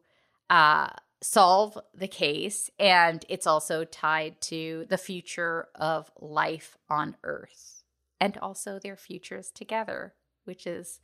uh, 0.50 0.90
solve 1.22 1.78
the 1.94 2.08
case. 2.08 2.70
And 2.80 3.26
it's 3.30 3.48
also 3.48 3.84
tied 3.84 4.42
to 4.42 4.86
the 4.90 4.98
future 4.98 5.70
of 5.76 6.12
life 6.20 6.78
on 6.90 7.16
Earth 7.24 7.84
and 8.20 8.38
also 8.38 8.80
their 8.80 8.96
futures 8.96 9.52
together, 9.52 10.14
which 10.46 10.66
is 10.66 11.00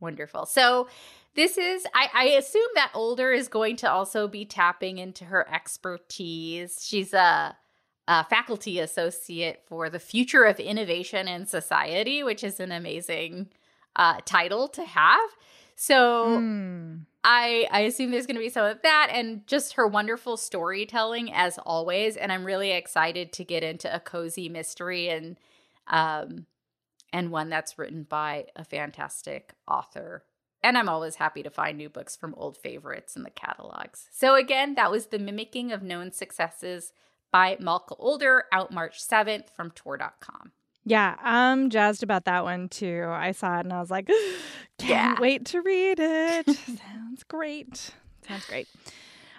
wonderful. 0.00 0.46
So, 0.46 0.88
this 1.34 1.56
is, 1.56 1.86
I, 1.94 2.08
I 2.12 2.24
assume 2.30 2.68
that 2.74 2.90
Older 2.92 3.32
is 3.32 3.46
going 3.46 3.76
to 3.76 3.90
also 3.90 4.26
be 4.26 4.44
tapping 4.44 4.98
into 4.98 5.26
her 5.26 5.48
expertise. 5.48 6.84
She's 6.84 7.14
a, 7.14 7.56
faculty 8.28 8.80
associate 8.80 9.62
for 9.66 9.88
the 9.88 10.00
future 10.00 10.42
of 10.42 10.58
innovation 10.58 11.28
in 11.28 11.46
society, 11.46 12.24
which 12.24 12.42
is 12.42 12.58
an 12.58 12.72
amazing 12.72 13.48
uh, 13.94 14.18
title 14.24 14.66
to 14.66 14.84
have. 14.84 15.30
So 15.76 16.26
mm. 16.40 17.06
I 17.22 17.66
I 17.70 17.80
assume 17.80 18.10
there's 18.10 18.26
going 18.26 18.36
to 18.36 18.42
be 18.42 18.48
some 18.48 18.66
of 18.66 18.82
that 18.82 19.08
and 19.12 19.46
just 19.46 19.74
her 19.74 19.86
wonderful 19.86 20.36
storytelling 20.36 21.32
as 21.32 21.58
always. 21.58 22.16
And 22.16 22.32
I'm 22.32 22.44
really 22.44 22.70
excited 22.70 23.32
to 23.34 23.44
get 23.44 23.62
into 23.62 23.94
a 23.94 24.00
cozy 24.00 24.48
mystery 24.48 25.08
and 25.08 25.36
um 25.86 26.46
and 27.12 27.30
one 27.30 27.50
that's 27.50 27.78
written 27.78 28.04
by 28.04 28.46
a 28.56 28.64
fantastic 28.64 29.54
author. 29.68 30.24
And 30.62 30.76
I'm 30.76 30.88
always 30.88 31.16
happy 31.16 31.42
to 31.42 31.50
find 31.50 31.76
new 31.76 31.88
books 31.88 32.16
from 32.16 32.34
old 32.34 32.56
favorites 32.56 33.16
in 33.16 33.22
the 33.22 33.30
catalogs. 33.30 34.06
So 34.12 34.34
again, 34.34 34.74
that 34.74 34.90
was 34.90 35.06
The 35.06 35.18
Mimicking 35.18 35.72
of 35.72 35.82
Known 35.82 36.12
Successes 36.12 36.92
by 37.32 37.56
Malka 37.58 37.94
Older, 37.96 38.44
out 38.52 38.70
March 38.70 39.02
7th 39.02 39.50
from 39.54 39.70
Tor.com. 39.70 40.52
Yeah, 40.84 41.16
I'm 41.22 41.70
jazzed 41.70 42.02
about 42.02 42.24
that 42.24 42.44
one 42.44 42.68
too. 42.68 43.06
I 43.08 43.32
saw 43.32 43.58
it 43.58 43.66
and 43.66 43.72
I 43.72 43.80
was 43.80 43.90
like, 43.90 44.06
can't 44.78 45.18
yeah. 45.18 45.20
wait 45.20 45.44
to 45.46 45.60
read 45.60 45.98
it. 46.00 46.48
Sounds 46.56 47.24
great. 47.28 47.90
Sounds 48.26 48.46
great. 48.46 48.68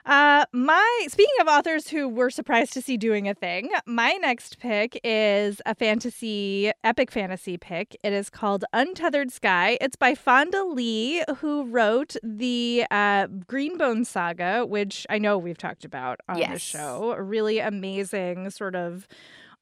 Uh, 0.05 0.45
my 0.51 1.05
speaking 1.07 1.35
of 1.41 1.47
authors 1.47 1.87
who 1.87 2.09
were 2.09 2.29
surprised 2.29 2.73
to 2.73 2.81
see 2.81 2.97
doing 2.97 3.27
a 3.27 3.33
thing, 3.33 3.69
my 3.85 4.13
next 4.13 4.59
pick 4.59 4.99
is 5.03 5.61
a 5.65 5.75
fantasy, 5.75 6.71
epic 6.83 7.11
fantasy 7.11 7.57
pick. 7.57 7.95
It 8.03 8.11
is 8.11 8.29
called 8.29 8.65
Untethered 8.73 9.31
Sky. 9.31 9.77
It's 9.79 9.95
by 9.95 10.15
Fonda 10.15 10.63
Lee, 10.63 11.23
who 11.37 11.65
wrote 11.65 12.15
the 12.23 12.85
uh, 12.89 13.27
Greenbone 13.27 14.05
Saga, 14.05 14.65
which 14.65 15.05
I 15.09 15.19
know 15.19 15.37
we've 15.37 15.57
talked 15.57 15.85
about 15.85 16.19
on 16.27 16.39
yes. 16.39 16.53
the 16.53 16.59
show. 16.59 17.13
A 17.15 17.21
really 17.21 17.59
amazing 17.59 18.49
sort 18.49 18.75
of 18.75 19.07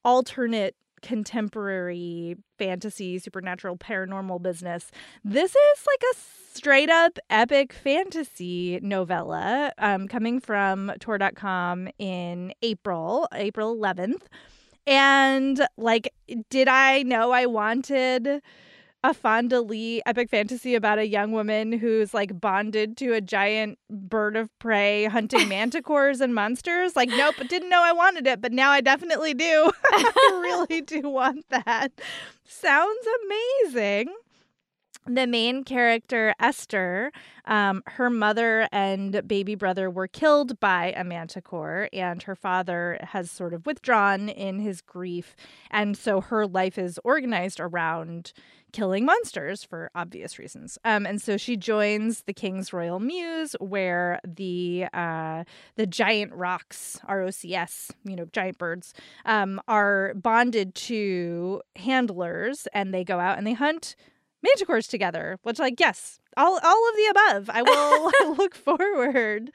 alternate 0.05 0.75
contemporary 1.01 2.35
fantasy, 2.57 3.19
supernatural, 3.19 3.77
paranormal 3.77 4.41
business. 4.41 4.91
This 5.23 5.51
is 5.51 5.87
like 5.87 6.03
a 6.13 6.17
straight 6.53 6.89
up 6.89 7.17
epic 7.29 7.73
fantasy 7.73 8.79
novella 8.81 9.71
um, 9.77 10.07
coming 10.07 10.39
from 10.39 10.91
Tor.com 10.99 11.89
in 11.97 12.53
April, 12.61 13.27
April 13.33 13.75
11th. 13.75 14.23
And 14.87 15.65
like, 15.77 16.13
did 16.49 16.67
I 16.67 17.03
know 17.03 17.31
I 17.31 17.45
wanted 17.45 18.41
a 19.03 19.13
Fonda 19.13 19.61
Lee 19.61 20.01
epic 20.05 20.29
fantasy 20.29 20.75
about 20.75 20.99
a 20.99 21.07
young 21.07 21.31
woman 21.31 21.71
who's 21.71 22.13
like 22.13 22.39
bonded 22.39 22.97
to 22.97 23.13
a 23.13 23.21
giant 23.21 23.79
bird 23.89 24.35
of 24.35 24.49
prey 24.59 25.05
hunting 25.05 25.39
manticores 25.49 26.19
and 26.19 26.35
monsters. 26.35 26.95
Like, 26.95 27.09
nope, 27.09 27.35
didn't 27.47 27.69
know 27.69 27.81
I 27.81 27.93
wanted 27.93 28.27
it, 28.27 28.41
but 28.41 28.51
now 28.51 28.71
I 28.71 28.81
definitely 28.81 29.33
do. 29.33 29.71
I 29.85 30.39
really 30.41 30.81
do 30.85 31.01
want 31.01 31.45
that. 31.49 31.91
Sounds 32.45 33.07
amazing 33.25 34.13
the 35.05 35.27
main 35.27 35.63
character 35.63 36.33
Esther, 36.39 37.11
um, 37.45 37.83
her 37.87 38.09
mother 38.09 38.67
and 38.71 39.27
baby 39.27 39.55
brother 39.55 39.89
were 39.89 40.07
killed 40.07 40.59
by 40.59 40.93
a 40.95 41.03
manticore, 41.03 41.89
and 41.93 42.23
her 42.23 42.35
father 42.35 42.99
has 43.01 43.31
sort 43.31 43.53
of 43.53 43.65
withdrawn 43.65 44.29
in 44.29 44.59
his 44.59 44.81
grief, 44.81 45.35
and 45.71 45.97
so 45.97 46.21
her 46.21 46.45
life 46.45 46.77
is 46.77 46.99
organized 47.03 47.59
around 47.59 48.33
killing 48.71 49.03
monsters 49.03 49.63
for 49.63 49.89
obvious 49.95 50.37
reasons. 50.37 50.77
Um, 50.85 51.05
and 51.07 51.19
so 51.19 51.37
she 51.37 51.57
joins 51.57 52.21
the 52.23 52.33
King's 52.33 52.71
Royal 52.71 52.99
Mews, 52.99 53.55
where 53.59 54.19
the 54.23 54.85
uh, 54.93 55.43
the 55.75 55.87
giant 55.87 56.33
rocks, 56.33 56.99
ROCS, 57.07 57.91
you 58.03 58.15
know, 58.15 58.25
giant 58.31 58.57
birds, 58.57 58.93
um, 59.25 59.59
are 59.67 60.13
bonded 60.15 60.75
to 60.75 61.61
handlers, 61.77 62.67
and 62.73 62.93
they 62.93 63.03
go 63.03 63.19
out 63.19 63.37
and 63.37 63.47
they 63.47 63.53
hunt 63.53 63.95
manticores 64.45 64.89
together. 64.89 65.37
Which, 65.43 65.59
like, 65.59 65.79
yes, 65.79 66.19
all 66.37 66.59
all 66.63 66.89
of 66.89 66.95
the 66.95 67.07
above. 67.11 67.49
I 67.49 67.61
will 67.61 68.35
look 68.37 68.55
forward 68.55 69.51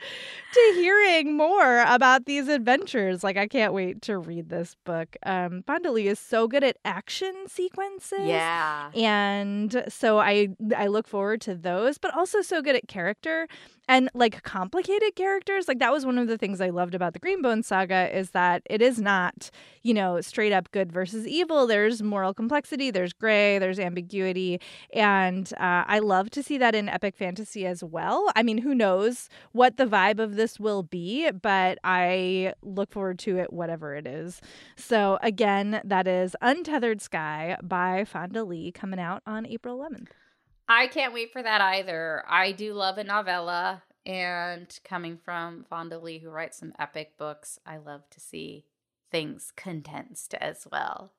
to 0.52 0.72
hearing 0.74 1.36
more 1.36 1.82
about 1.82 2.26
these 2.26 2.48
adventures. 2.48 3.24
Like 3.24 3.36
I 3.36 3.46
can't 3.46 3.72
wait 3.72 4.02
to 4.02 4.18
read 4.18 4.50
this 4.50 4.76
book. 4.84 5.16
Um 5.24 5.62
Fonda 5.66 5.90
Lee 5.90 6.08
is 6.08 6.18
so 6.18 6.46
good 6.46 6.64
at 6.64 6.76
action 6.84 7.34
sequences. 7.46 8.26
Yeah. 8.26 8.90
And 8.94 9.84
so 9.88 10.18
I 10.18 10.48
I 10.76 10.88
look 10.88 11.08
forward 11.08 11.40
to 11.42 11.54
those, 11.54 11.98
but 11.98 12.14
also 12.14 12.42
so 12.42 12.62
good 12.62 12.76
at 12.76 12.88
character 12.88 13.48
and 13.88 14.08
like 14.14 14.42
complicated 14.42 15.14
characters 15.16 15.68
like 15.68 15.78
that 15.78 15.92
was 15.92 16.06
one 16.06 16.18
of 16.18 16.28
the 16.28 16.38
things 16.38 16.60
i 16.60 16.70
loved 16.70 16.94
about 16.94 17.12
the 17.12 17.20
greenbone 17.20 17.64
saga 17.64 18.16
is 18.16 18.30
that 18.30 18.62
it 18.68 18.80
is 18.82 19.00
not 19.00 19.50
you 19.84 19.94
know 19.94 20.20
straight 20.20 20.52
up 20.52 20.70
good 20.72 20.90
versus 20.90 21.28
evil. 21.28 21.66
There's 21.66 22.02
moral 22.02 22.34
complexity 22.34 22.90
there's 22.90 23.12
gray 23.12 23.58
there's 23.58 23.78
ambiguity 23.78 24.60
and 24.92 25.52
uh, 25.54 25.84
i 25.86 26.00
love 26.00 26.30
to 26.30 26.42
see 26.42 26.58
that 26.58 26.74
in 26.74 26.88
epic 26.88 27.16
fantasy 27.16 27.66
as 27.66 27.84
well. 27.84 28.32
I 28.34 28.42
mean 28.42 28.58
who 28.58 28.74
knows 28.74 29.28
what 29.52 29.76
the 29.76 29.86
vibe 29.86 30.18
of 30.18 30.36
this 30.36 30.58
will 30.58 30.82
be 30.82 31.30
but 31.30 31.78
i 31.84 32.54
look 32.62 32.90
forward 32.90 33.18
to 33.20 33.38
it 33.38 33.52
whatever 33.52 33.94
it 33.94 34.06
is. 34.06 34.40
So 34.76 35.18
again 35.22 35.80
that 35.84 36.08
is 36.08 36.34
untethered 36.40 37.00
sky 37.00 37.56
by 37.62 38.04
fonda 38.04 38.44
lee 38.44 38.72
coming 38.72 38.98
out 38.98 39.22
on 39.26 39.46
april 39.46 39.78
11th 39.78 40.23
I 40.68 40.86
can't 40.86 41.12
wait 41.12 41.32
for 41.32 41.42
that 41.42 41.60
either. 41.60 42.24
I 42.28 42.52
do 42.52 42.72
love 42.72 42.98
a 42.98 43.04
novella, 43.04 43.82
and 44.06 44.66
coming 44.84 45.18
from 45.22 45.64
Fonda 45.68 45.98
Lee, 45.98 46.18
who 46.18 46.30
writes 46.30 46.58
some 46.58 46.72
epic 46.78 47.18
books, 47.18 47.58
I 47.66 47.78
love 47.78 48.08
to 48.10 48.20
see 48.20 48.66
things 49.10 49.52
condensed 49.56 50.34
as 50.34 50.66
well. 50.70 51.12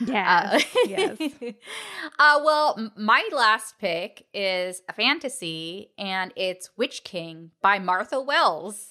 Yeah. 0.00 0.50
Uh, 0.52 0.60
yes. 0.86 1.18
uh, 2.18 2.40
well, 2.44 2.92
my 2.96 3.26
last 3.32 3.78
pick 3.78 4.26
is 4.34 4.82
a 4.88 4.92
fantasy, 4.92 5.92
and 5.98 6.32
it's 6.36 6.70
Witch 6.76 7.04
King 7.04 7.52
by 7.62 7.78
Martha 7.78 8.20
Wells. 8.20 8.88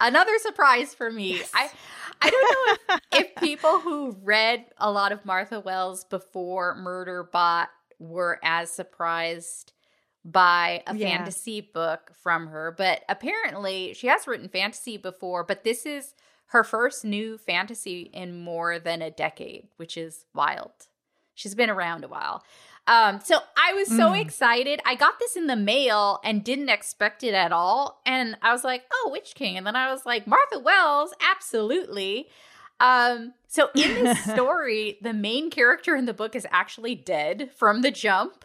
Another 0.00 0.38
surprise 0.38 0.94
for 0.94 1.10
me. 1.10 1.38
Yes. 1.38 1.50
I 1.54 1.70
I 2.20 2.30
don't 2.30 2.88
know 2.88 2.94
if, 2.94 3.00
if 3.12 3.34
people 3.36 3.80
who 3.80 4.16
read 4.22 4.66
a 4.78 4.90
lot 4.90 5.12
of 5.12 5.24
Martha 5.24 5.60
Wells 5.60 6.04
before 6.04 6.76
Murderbot 6.76 7.68
were 7.98 8.38
as 8.42 8.70
surprised 8.70 9.72
by 10.24 10.82
a 10.86 10.94
yeah. 10.94 11.08
fantasy 11.08 11.60
book 11.60 12.12
from 12.20 12.48
her. 12.48 12.74
But 12.76 13.04
apparently, 13.08 13.94
she 13.94 14.06
has 14.08 14.26
written 14.26 14.48
fantasy 14.48 14.96
before, 14.96 15.44
but 15.44 15.64
this 15.64 15.86
is 15.86 16.14
her 16.46 16.64
first 16.64 17.04
new 17.04 17.38
fantasy 17.38 18.10
in 18.12 18.42
more 18.42 18.78
than 18.78 19.02
a 19.02 19.10
decade, 19.10 19.68
which 19.76 19.96
is 19.96 20.24
wild. 20.34 20.72
She's 21.34 21.54
been 21.54 21.70
around 21.70 22.04
a 22.04 22.08
while. 22.08 22.42
Um, 22.88 23.20
so 23.22 23.38
I 23.56 23.74
was 23.74 23.86
so 23.86 24.12
mm. 24.12 24.20
excited. 24.20 24.80
I 24.86 24.94
got 24.94 25.18
this 25.18 25.36
in 25.36 25.46
the 25.46 25.56
mail 25.56 26.20
and 26.24 26.42
didn't 26.42 26.70
expect 26.70 27.22
it 27.22 27.34
at 27.34 27.52
all. 27.52 28.00
And 28.06 28.38
I 28.40 28.50
was 28.50 28.64
like, 28.64 28.84
oh, 28.90 29.10
Witch 29.12 29.34
King. 29.34 29.58
And 29.58 29.66
then 29.66 29.76
I 29.76 29.92
was 29.92 30.06
like, 30.06 30.26
Martha 30.26 30.58
Wells, 30.58 31.12
absolutely. 31.30 32.28
Um, 32.80 33.34
so 33.46 33.70
in 33.74 34.04
this 34.04 34.24
story, 34.32 34.98
the 35.02 35.12
main 35.12 35.50
character 35.50 35.96
in 35.96 36.06
the 36.06 36.14
book 36.14 36.34
is 36.36 36.46
actually 36.50 36.94
dead 36.94 37.50
from 37.56 37.82
the 37.82 37.90
jump. 37.90 38.44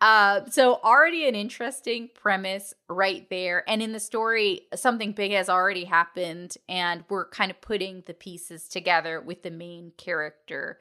Uh, 0.00 0.46
so 0.48 0.80
already 0.82 1.28
an 1.28 1.34
interesting 1.34 2.08
premise 2.14 2.72
right 2.88 3.28
there. 3.28 3.68
And 3.68 3.82
in 3.82 3.92
the 3.92 4.00
story, 4.00 4.62
something 4.74 5.12
big 5.12 5.32
has 5.32 5.50
already 5.50 5.84
happened, 5.84 6.56
and 6.68 7.04
we're 7.10 7.28
kind 7.28 7.50
of 7.50 7.60
putting 7.60 8.02
the 8.06 8.14
pieces 8.14 8.66
together 8.66 9.20
with 9.20 9.42
the 9.42 9.50
main 9.50 9.92
character. 9.98 10.78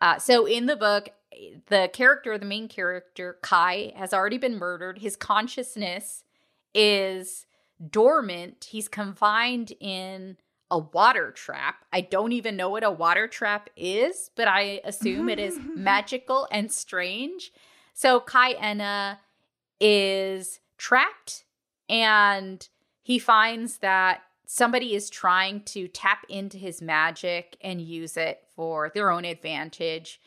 Uh, 0.00 0.18
so 0.18 0.46
in 0.46 0.66
the 0.66 0.76
book, 0.76 1.10
the 1.66 1.90
character, 1.92 2.38
the 2.38 2.46
main 2.46 2.68
character, 2.68 3.38
Kai, 3.42 3.92
has 3.96 4.14
already 4.14 4.38
been 4.38 4.58
murdered. 4.58 4.98
His 4.98 5.16
consciousness 5.16 6.22
is 6.72 7.46
dormant. 7.88 8.68
He's 8.70 8.88
confined 8.88 9.72
in 9.80 10.36
a 10.70 10.78
water 10.78 11.32
trap. 11.32 11.84
I 11.92 12.00
don't 12.00 12.32
even 12.32 12.56
know 12.56 12.68
what 12.68 12.84
a 12.84 12.90
water 12.90 13.26
trap 13.26 13.70
is, 13.76 14.30
but 14.36 14.48
I 14.48 14.80
assume 14.84 15.28
it 15.28 15.38
is 15.38 15.58
magical 15.74 16.46
and 16.50 16.70
strange. 16.70 17.52
So 17.94 18.20
Kai 18.20 18.52
Enna 18.52 19.20
is 19.80 20.60
trapped 20.78 21.44
and 21.88 22.66
he 23.02 23.18
finds 23.18 23.78
that 23.78 24.22
somebody 24.46 24.94
is 24.94 25.10
trying 25.10 25.62
to 25.62 25.88
tap 25.88 26.24
into 26.28 26.56
his 26.56 26.80
magic 26.82 27.56
and 27.60 27.80
use 27.80 28.16
it 28.16 28.44
for 28.54 28.90
their 28.94 29.10
own 29.10 29.24
advantage. 29.24 30.20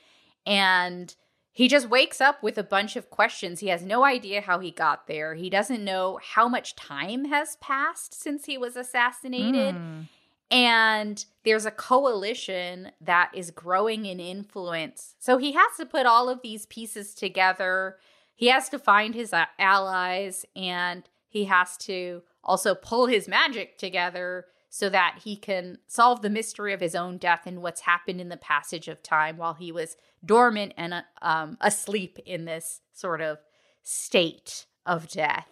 And 0.45 1.13
he 1.51 1.67
just 1.67 1.87
wakes 1.87 2.19
up 2.19 2.41
with 2.41 2.57
a 2.57 2.63
bunch 2.63 2.95
of 2.95 3.09
questions. 3.09 3.59
He 3.59 3.67
has 3.67 3.83
no 3.83 4.03
idea 4.03 4.41
how 4.41 4.59
he 4.59 4.71
got 4.71 5.07
there. 5.07 5.35
He 5.35 5.49
doesn't 5.49 5.83
know 5.83 6.19
how 6.21 6.47
much 6.49 6.75
time 6.75 7.25
has 7.25 7.57
passed 7.57 8.19
since 8.19 8.45
he 8.45 8.57
was 8.57 8.75
assassinated. 8.75 9.75
Mm. 9.75 10.07
And 10.53 11.25
there's 11.43 11.65
a 11.65 11.71
coalition 11.71 12.91
that 13.01 13.31
is 13.33 13.49
growing 13.49 14.05
in 14.05 14.19
influence. 14.19 15.15
So 15.17 15.39
he 15.39 15.53
has 15.53 15.77
to 15.77 15.85
put 15.85 16.05
all 16.05 16.29
of 16.29 16.43
these 16.43 16.67
pieces 16.67 17.15
together. 17.15 17.97
He 18.35 18.49
has 18.49 18.69
to 18.69 18.77
find 18.77 19.15
his 19.15 19.33
allies 19.57 20.45
and 20.55 21.09
he 21.27 21.45
has 21.45 21.75
to 21.77 22.21
also 22.43 22.75
pull 22.75 23.07
his 23.07 23.27
magic 23.27 23.79
together 23.79 24.45
so 24.69 24.89
that 24.89 25.21
he 25.23 25.35
can 25.35 25.79
solve 25.87 26.21
the 26.21 26.29
mystery 26.29 26.71
of 26.71 26.81
his 26.81 26.93
own 26.93 27.17
death 27.17 27.47
and 27.47 27.63
what's 27.63 27.81
happened 27.81 28.21
in 28.21 28.29
the 28.29 28.37
passage 28.37 28.87
of 28.87 29.01
time 29.01 29.37
while 29.37 29.55
he 29.55 29.71
was 29.71 29.97
dormant 30.23 30.73
and 30.77 31.03
um, 31.23 31.57
asleep 31.61 32.19
in 32.27 32.45
this 32.45 32.81
sort 32.91 33.21
of 33.21 33.39
state 33.81 34.67
of 34.85 35.07
death. 35.07 35.47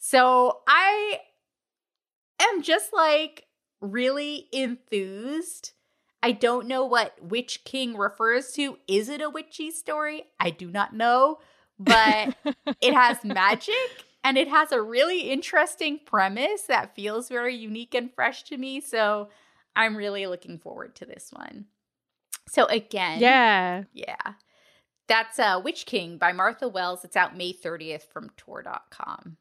So 0.00 0.62
I 0.66 1.20
am 2.40 2.62
just 2.62 2.92
like 2.92 3.46
really 3.82 4.48
enthused. 4.52 5.72
I 6.22 6.32
don't 6.32 6.68
know 6.68 6.84
what 6.84 7.16
Witch 7.20 7.64
King 7.64 7.96
refers 7.96 8.52
to. 8.52 8.78
Is 8.86 9.08
it 9.08 9.20
a 9.20 9.28
witchy 9.28 9.70
story? 9.70 10.24
I 10.38 10.50
do 10.50 10.70
not 10.70 10.94
know, 10.94 11.40
but 11.78 12.36
it 12.80 12.94
has 12.94 13.24
magic 13.24 13.74
and 14.24 14.38
it 14.38 14.48
has 14.48 14.70
a 14.72 14.80
really 14.80 15.30
interesting 15.30 15.98
premise 16.06 16.62
that 16.62 16.94
feels 16.94 17.28
very 17.28 17.56
unique 17.56 17.94
and 17.94 18.14
fresh 18.14 18.44
to 18.44 18.56
me. 18.56 18.80
So 18.80 19.28
I'm 19.74 19.96
really 19.96 20.26
looking 20.26 20.58
forward 20.58 20.94
to 20.96 21.04
this 21.04 21.30
one. 21.32 21.66
So 22.48 22.66
again, 22.66 23.20
yeah. 23.20 23.84
Yeah. 23.92 24.34
That's 25.08 25.38
uh, 25.38 25.60
Witch 25.62 25.86
King 25.86 26.18
by 26.18 26.32
Martha 26.32 26.68
Wells. 26.68 27.04
It's 27.04 27.16
out 27.16 27.36
May 27.36 27.52
30th 27.52 28.04
from 28.12 28.30
Tor.com. 28.36 29.36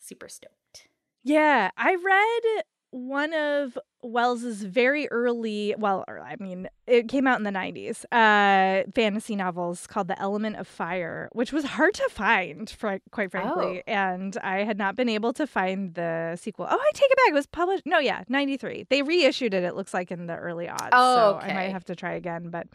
Super 0.00 0.28
stoked. 0.28 0.88
Yeah, 1.22 1.70
I 1.76 1.94
read 1.94 2.64
one 2.94 3.32
of 3.34 3.76
Wells's 4.04 4.62
very 4.62 5.08
early, 5.10 5.74
well, 5.76 6.04
er, 6.08 6.20
I 6.24 6.36
mean, 6.38 6.68
it 6.86 7.08
came 7.08 7.26
out 7.26 7.38
in 7.38 7.44
the 7.44 7.50
90s, 7.50 8.04
uh, 8.12 8.84
fantasy 8.94 9.36
novels 9.36 9.86
called 9.86 10.08
The 10.08 10.20
Element 10.20 10.56
of 10.56 10.66
Fire, 10.66 11.28
which 11.32 11.52
was 11.52 11.64
hard 11.64 11.94
to 11.94 12.08
find, 12.10 12.68
fr- 12.68 12.96
quite 13.10 13.30
frankly. 13.30 13.82
Oh. 13.86 13.90
And 13.90 14.36
I 14.38 14.64
had 14.64 14.78
not 14.78 14.96
been 14.96 15.08
able 15.08 15.32
to 15.34 15.46
find 15.46 15.94
the 15.94 16.36
sequel. 16.40 16.66
Oh, 16.68 16.78
I 16.78 16.90
take 16.94 17.10
it 17.10 17.16
back. 17.16 17.28
It 17.28 17.34
was 17.34 17.46
published, 17.46 17.86
no, 17.86 17.98
yeah, 17.98 18.22
93. 18.28 18.86
They 18.90 19.02
reissued 19.02 19.54
it, 19.54 19.64
it 19.64 19.74
looks 19.74 19.94
like, 19.94 20.10
in 20.10 20.26
the 20.26 20.36
early 20.36 20.68
odds. 20.68 20.90
Oh, 20.92 21.32
so 21.32 21.36
okay. 21.36 21.50
I 21.50 21.54
might 21.54 21.72
have 21.72 21.84
to 21.86 21.96
try 21.96 22.12
again. 22.12 22.50
But 22.50 22.66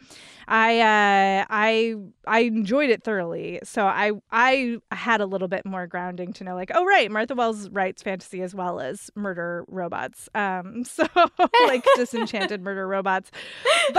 I, 0.48 0.80
uh, 0.80 1.46
I, 1.48 1.94
I 2.26 2.40
enjoyed 2.40 2.90
it 2.90 3.04
thoroughly. 3.04 3.60
So 3.62 3.86
I, 3.86 4.12
I 4.32 4.78
had 4.90 5.20
a 5.20 5.26
little 5.26 5.48
bit 5.48 5.64
more 5.64 5.86
grounding 5.86 6.32
to 6.34 6.44
know, 6.44 6.54
like, 6.54 6.70
oh, 6.74 6.84
right, 6.84 7.10
Martha 7.10 7.34
Wells 7.34 7.68
writes 7.70 8.02
fantasy 8.02 8.42
as 8.42 8.54
well 8.54 8.80
as 8.80 9.10
murder 9.14 9.64
robots. 9.68 10.28
Um, 10.34 10.84
so. 10.84 11.06
like 11.66 11.84
disenchanted 11.96 12.62
murder 12.62 12.86
robots. 12.86 13.30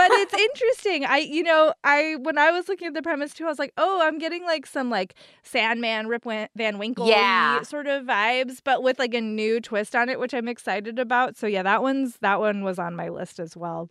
But 0.08 0.18
it's 0.18 0.34
interesting. 0.34 1.04
I, 1.04 1.18
you 1.18 1.42
know, 1.42 1.74
I 1.84 2.16
when 2.16 2.38
I 2.38 2.50
was 2.50 2.68
looking 2.68 2.88
at 2.88 2.94
the 2.94 3.02
premise 3.02 3.32
too, 3.34 3.44
I 3.44 3.48
was 3.48 3.58
like, 3.58 3.72
oh, 3.76 4.00
I'm 4.02 4.18
getting 4.18 4.44
like 4.44 4.66
some 4.66 4.90
like 4.90 5.14
Sandman, 5.42 6.08
Rip 6.08 6.24
Van 6.24 6.78
Winkle 6.78 7.06
yeah. 7.06 7.62
sort 7.62 7.86
of 7.86 8.04
vibes, 8.04 8.58
but 8.64 8.82
with 8.82 8.98
like 8.98 9.14
a 9.14 9.20
new 9.20 9.60
twist 9.60 9.94
on 9.94 10.08
it, 10.08 10.18
which 10.18 10.34
I'm 10.34 10.48
excited 10.48 10.98
about. 10.98 11.36
So 11.36 11.46
yeah, 11.46 11.62
that 11.62 11.82
one's 11.82 12.16
that 12.18 12.40
one 12.40 12.64
was 12.64 12.78
on 12.78 12.96
my 12.96 13.08
list 13.08 13.38
as 13.38 13.56
well. 13.56 13.90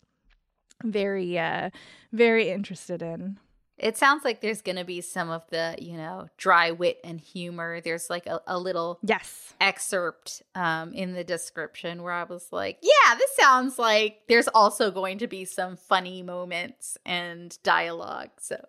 Very, 0.84 1.38
uh, 1.38 1.70
very 2.12 2.50
interested 2.50 3.02
in. 3.02 3.38
It 3.82 3.98
sounds 3.98 4.24
like 4.24 4.42
there's 4.42 4.62
going 4.62 4.76
to 4.76 4.86
be 4.86 5.02
some 5.02 5.32
of 5.32 5.44
the, 5.50 5.76
you 5.80 5.98
know, 5.98 6.30
dry 6.38 6.70
wit 6.70 7.00
and 7.04 7.20
humor. 7.20 7.82
There's 7.82 8.10
like 8.10 8.28
a, 8.28 8.40
a 8.46 8.60
little 8.60 9.00
yes 9.02 9.56
excerpt 9.60 10.44
um, 10.54 10.94
in 10.94 11.14
the 11.14 11.24
description 11.24 12.04
where 12.04 12.14
I 12.14 12.24
was 12.24 12.48
like, 12.52 12.78
yeah, 12.84 13.16
this 13.16 13.36
sounds 13.36 13.80
like 13.80 14.22
there's 14.28 14.48
also 14.50 14.92
going 14.92 15.18
to 15.18 15.28
be 15.28 15.46
some 15.46 15.76
funny 15.76 16.22
moments 16.22 16.98
and 17.06 17.58
dialogue. 17.64 18.30
So, 18.40 18.64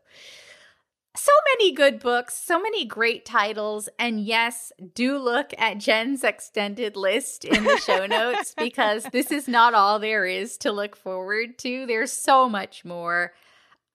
so 1.15 1.33
many 1.53 1.73
good 1.73 2.01
books, 2.01 2.35
so 2.35 2.61
many 2.61 2.87
great 2.87 3.27
titles. 3.27 3.89
And 3.99 4.21
yes, 4.21 4.73
do 4.95 5.19
look 5.19 5.53
at 5.59 5.79
Jenn's 5.79 6.25
extended 6.25 6.97
list 6.97 7.45
in 7.45 7.65
the 7.65 7.77
show 7.77 8.07
notes 8.07 8.55
because 8.57 9.05
this 9.13 9.31
is 9.31 9.47
not 9.47 9.75
all 9.75 9.99
there 9.99 10.25
is 10.25 10.57
to 10.59 10.73
look 10.73 10.97
forward 10.97 11.59
to. 11.59 11.87
There's 11.87 12.13
so 12.13 12.49
much 12.49 12.85
more. 12.85 13.35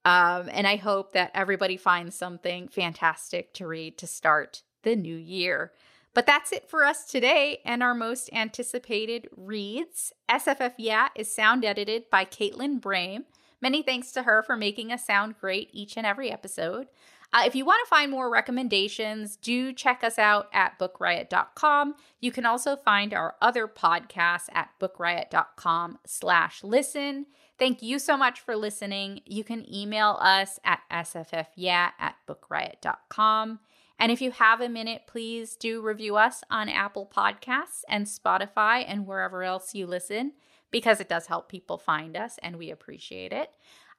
Um, 0.04 0.48
and 0.50 0.66
I 0.66 0.76
hope 0.76 1.12
that 1.12 1.32
everybody 1.34 1.76
finds 1.76 2.16
something 2.16 2.68
fantastic 2.68 3.52
to 3.54 3.66
read 3.66 3.98
to 3.98 4.06
start 4.06 4.62
the 4.82 4.96
new 4.96 5.16
year. 5.16 5.72
But 6.14 6.26
that's 6.26 6.52
it 6.52 6.68
for 6.68 6.84
us 6.84 7.04
today 7.04 7.60
and 7.64 7.82
our 7.82 7.94
most 7.94 8.30
anticipated 8.32 9.28
reads. 9.36 10.12
SFF 10.28 10.74
Yeah 10.78 11.08
is 11.14 11.32
sound 11.32 11.64
edited 11.64 12.10
by 12.10 12.24
Caitlin 12.24 12.80
Brame. 12.80 13.24
Many 13.60 13.82
thanks 13.82 14.12
to 14.12 14.22
her 14.22 14.42
for 14.42 14.56
making 14.56 14.92
us 14.92 15.04
sound 15.04 15.36
great 15.40 15.68
each 15.72 15.96
and 15.96 16.06
every 16.06 16.30
episode. 16.30 16.88
Uh, 17.32 17.42
if 17.44 17.54
you 17.54 17.64
want 17.64 17.84
to 17.84 17.90
find 17.90 18.10
more 18.10 18.30
recommendations, 18.30 19.36
do 19.36 19.72
check 19.72 20.02
us 20.02 20.18
out 20.18 20.48
at 20.52 20.78
bookriot.com. 20.78 21.94
You 22.20 22.32
can 22.32 22.46
also 22.46 22.76
find 22.76 23.12
our 23.12 23.34
other 23.42 23.68
podcasts 23.68 24.48
at 24.52 24.70
bookriot.com 24.80 25.98
slash 26.06 26.64
listen. 26.64 27.26
Thank 27.58 27.82
you 27.82 27.98
so 27.98 28.16
much 28.16 28.40
for 28.40 28.54
listening. 28.54 29.20
You 29.26 29.42
can 29.42 29.66
email 29.72 30.16
us 30.20 30.60
at 30.64 30.80
sffyeah 30.90 31.90
at 31.98 32.14
bookriot.com. 32.28 33.58
And 33.98 34.12
if 34.12 34.22
you 34.22 34.30
have 34.30 34.60
a 34.60 34.68
minute, 34.68 35.02
please 35.08 35.56
do 35.56 35.82
review 35.82 36.16
us 36.16 36.44
on 36.50 36.68
Apple 36.68 37.10
Podcasts 37.12 37.82
and 37.88 38.06
Spotify 38.06 38.84
and 38.86 39.06
wherever 39.06 39.42
else 39.42 39.74
you 39.74 39.88
listen, 39.88 40.34
because 40.70 41.00
it 41.00 41.08
does 41.08 41.26
help 41.26 41.48
people 41.48 41.78
find 41.78 42.16
us 42.16 42.38
and 42.42 42.56
we 42.58 42.70
appreciate 42.70 43.32
it. 43.32 43.50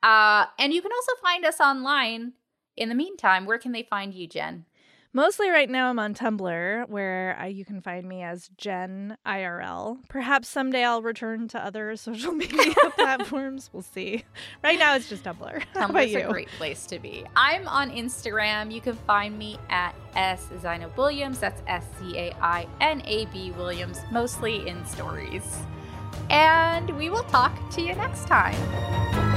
Uh, 0.02 0.46
and 0.58 0.74
you 0.74 0.82
can 0.82 0.92
also 0.94 1.22
find 1.22 1.44
us 1.46 1.60
online. 1.60 2.34
In 2.78 2.88
the 2.88 2.96
meantime, 2.96 3.46
where 3.46 3.58
can 3.58 3.74
they 3.74 3.84
find 3.84 4.14
you, 4.14 4.26
Jenn? 4.26 4.64
Mostly 5.12 5.50
right 5.50 5.70
now, 5.70 5.90
I'm 5.90 5.98
on 5.98 6.14
Tumblr, 6.14 6.88
where 6.88 7.36
I, 7.40 7.48
you 7.48 7.66
can 7.66 7.82
find 7.82 8.08
me 8.08 8.22
as 8.22 8.52
Jenn 8.58 9.18
IRL. 9.26 9.98
Perhaps 10.08 10.48
someday 10.48 10.84
I'll 10.84 11.02
return 11.02 11.48
to 11.50 11.66
other 11.66 11.96
social 11.96 12.32
media 12.32 12.76
platforms. 12.96 13.72
We'll 13.74 13.82
see. 13.82 14.24
Right 14.64 14.78
now, 14.78 14.96
it's 14.96 15.10
just 15.10 15.24
Tumblr. 15.24 15.64
Tumblr's 15.74 16.14
a 16.14 16.32
great 16.32 16.50
place 16.50 16.86
to 16.88 17.00
be. 17.00 17.26
I'm 17.36 17.68
on 17.68 17.90
Instagram. 17.90 18.72
You 18.72 18.82
can 18.82 18.96
find 19.08 19.36
me 19.36 19.58
at 19.70 19.96
S 20.16 20.48
Zainab 20.62 20.96
Williams. 20.96 21.40
That's 21.40 21.64
S 21.66 21.86
Z 22.00 22.16
A 22.16 22.36
I 22.40 22.68
N 22.80 23.02
A 23.06 23.26
B 23.28 23.50
Williams, 23.52 24.02
mostly 24.12 24.68
in 24.68 24.86
stories. 24.86 25.58
And 26.30 26.96
we 26.98 27.10
will 27.10 27.24
talk 27.24 27.58
to 27.72 27.82
you 27.82 27.96
next 27.96 28.28
time. 28.28 29.29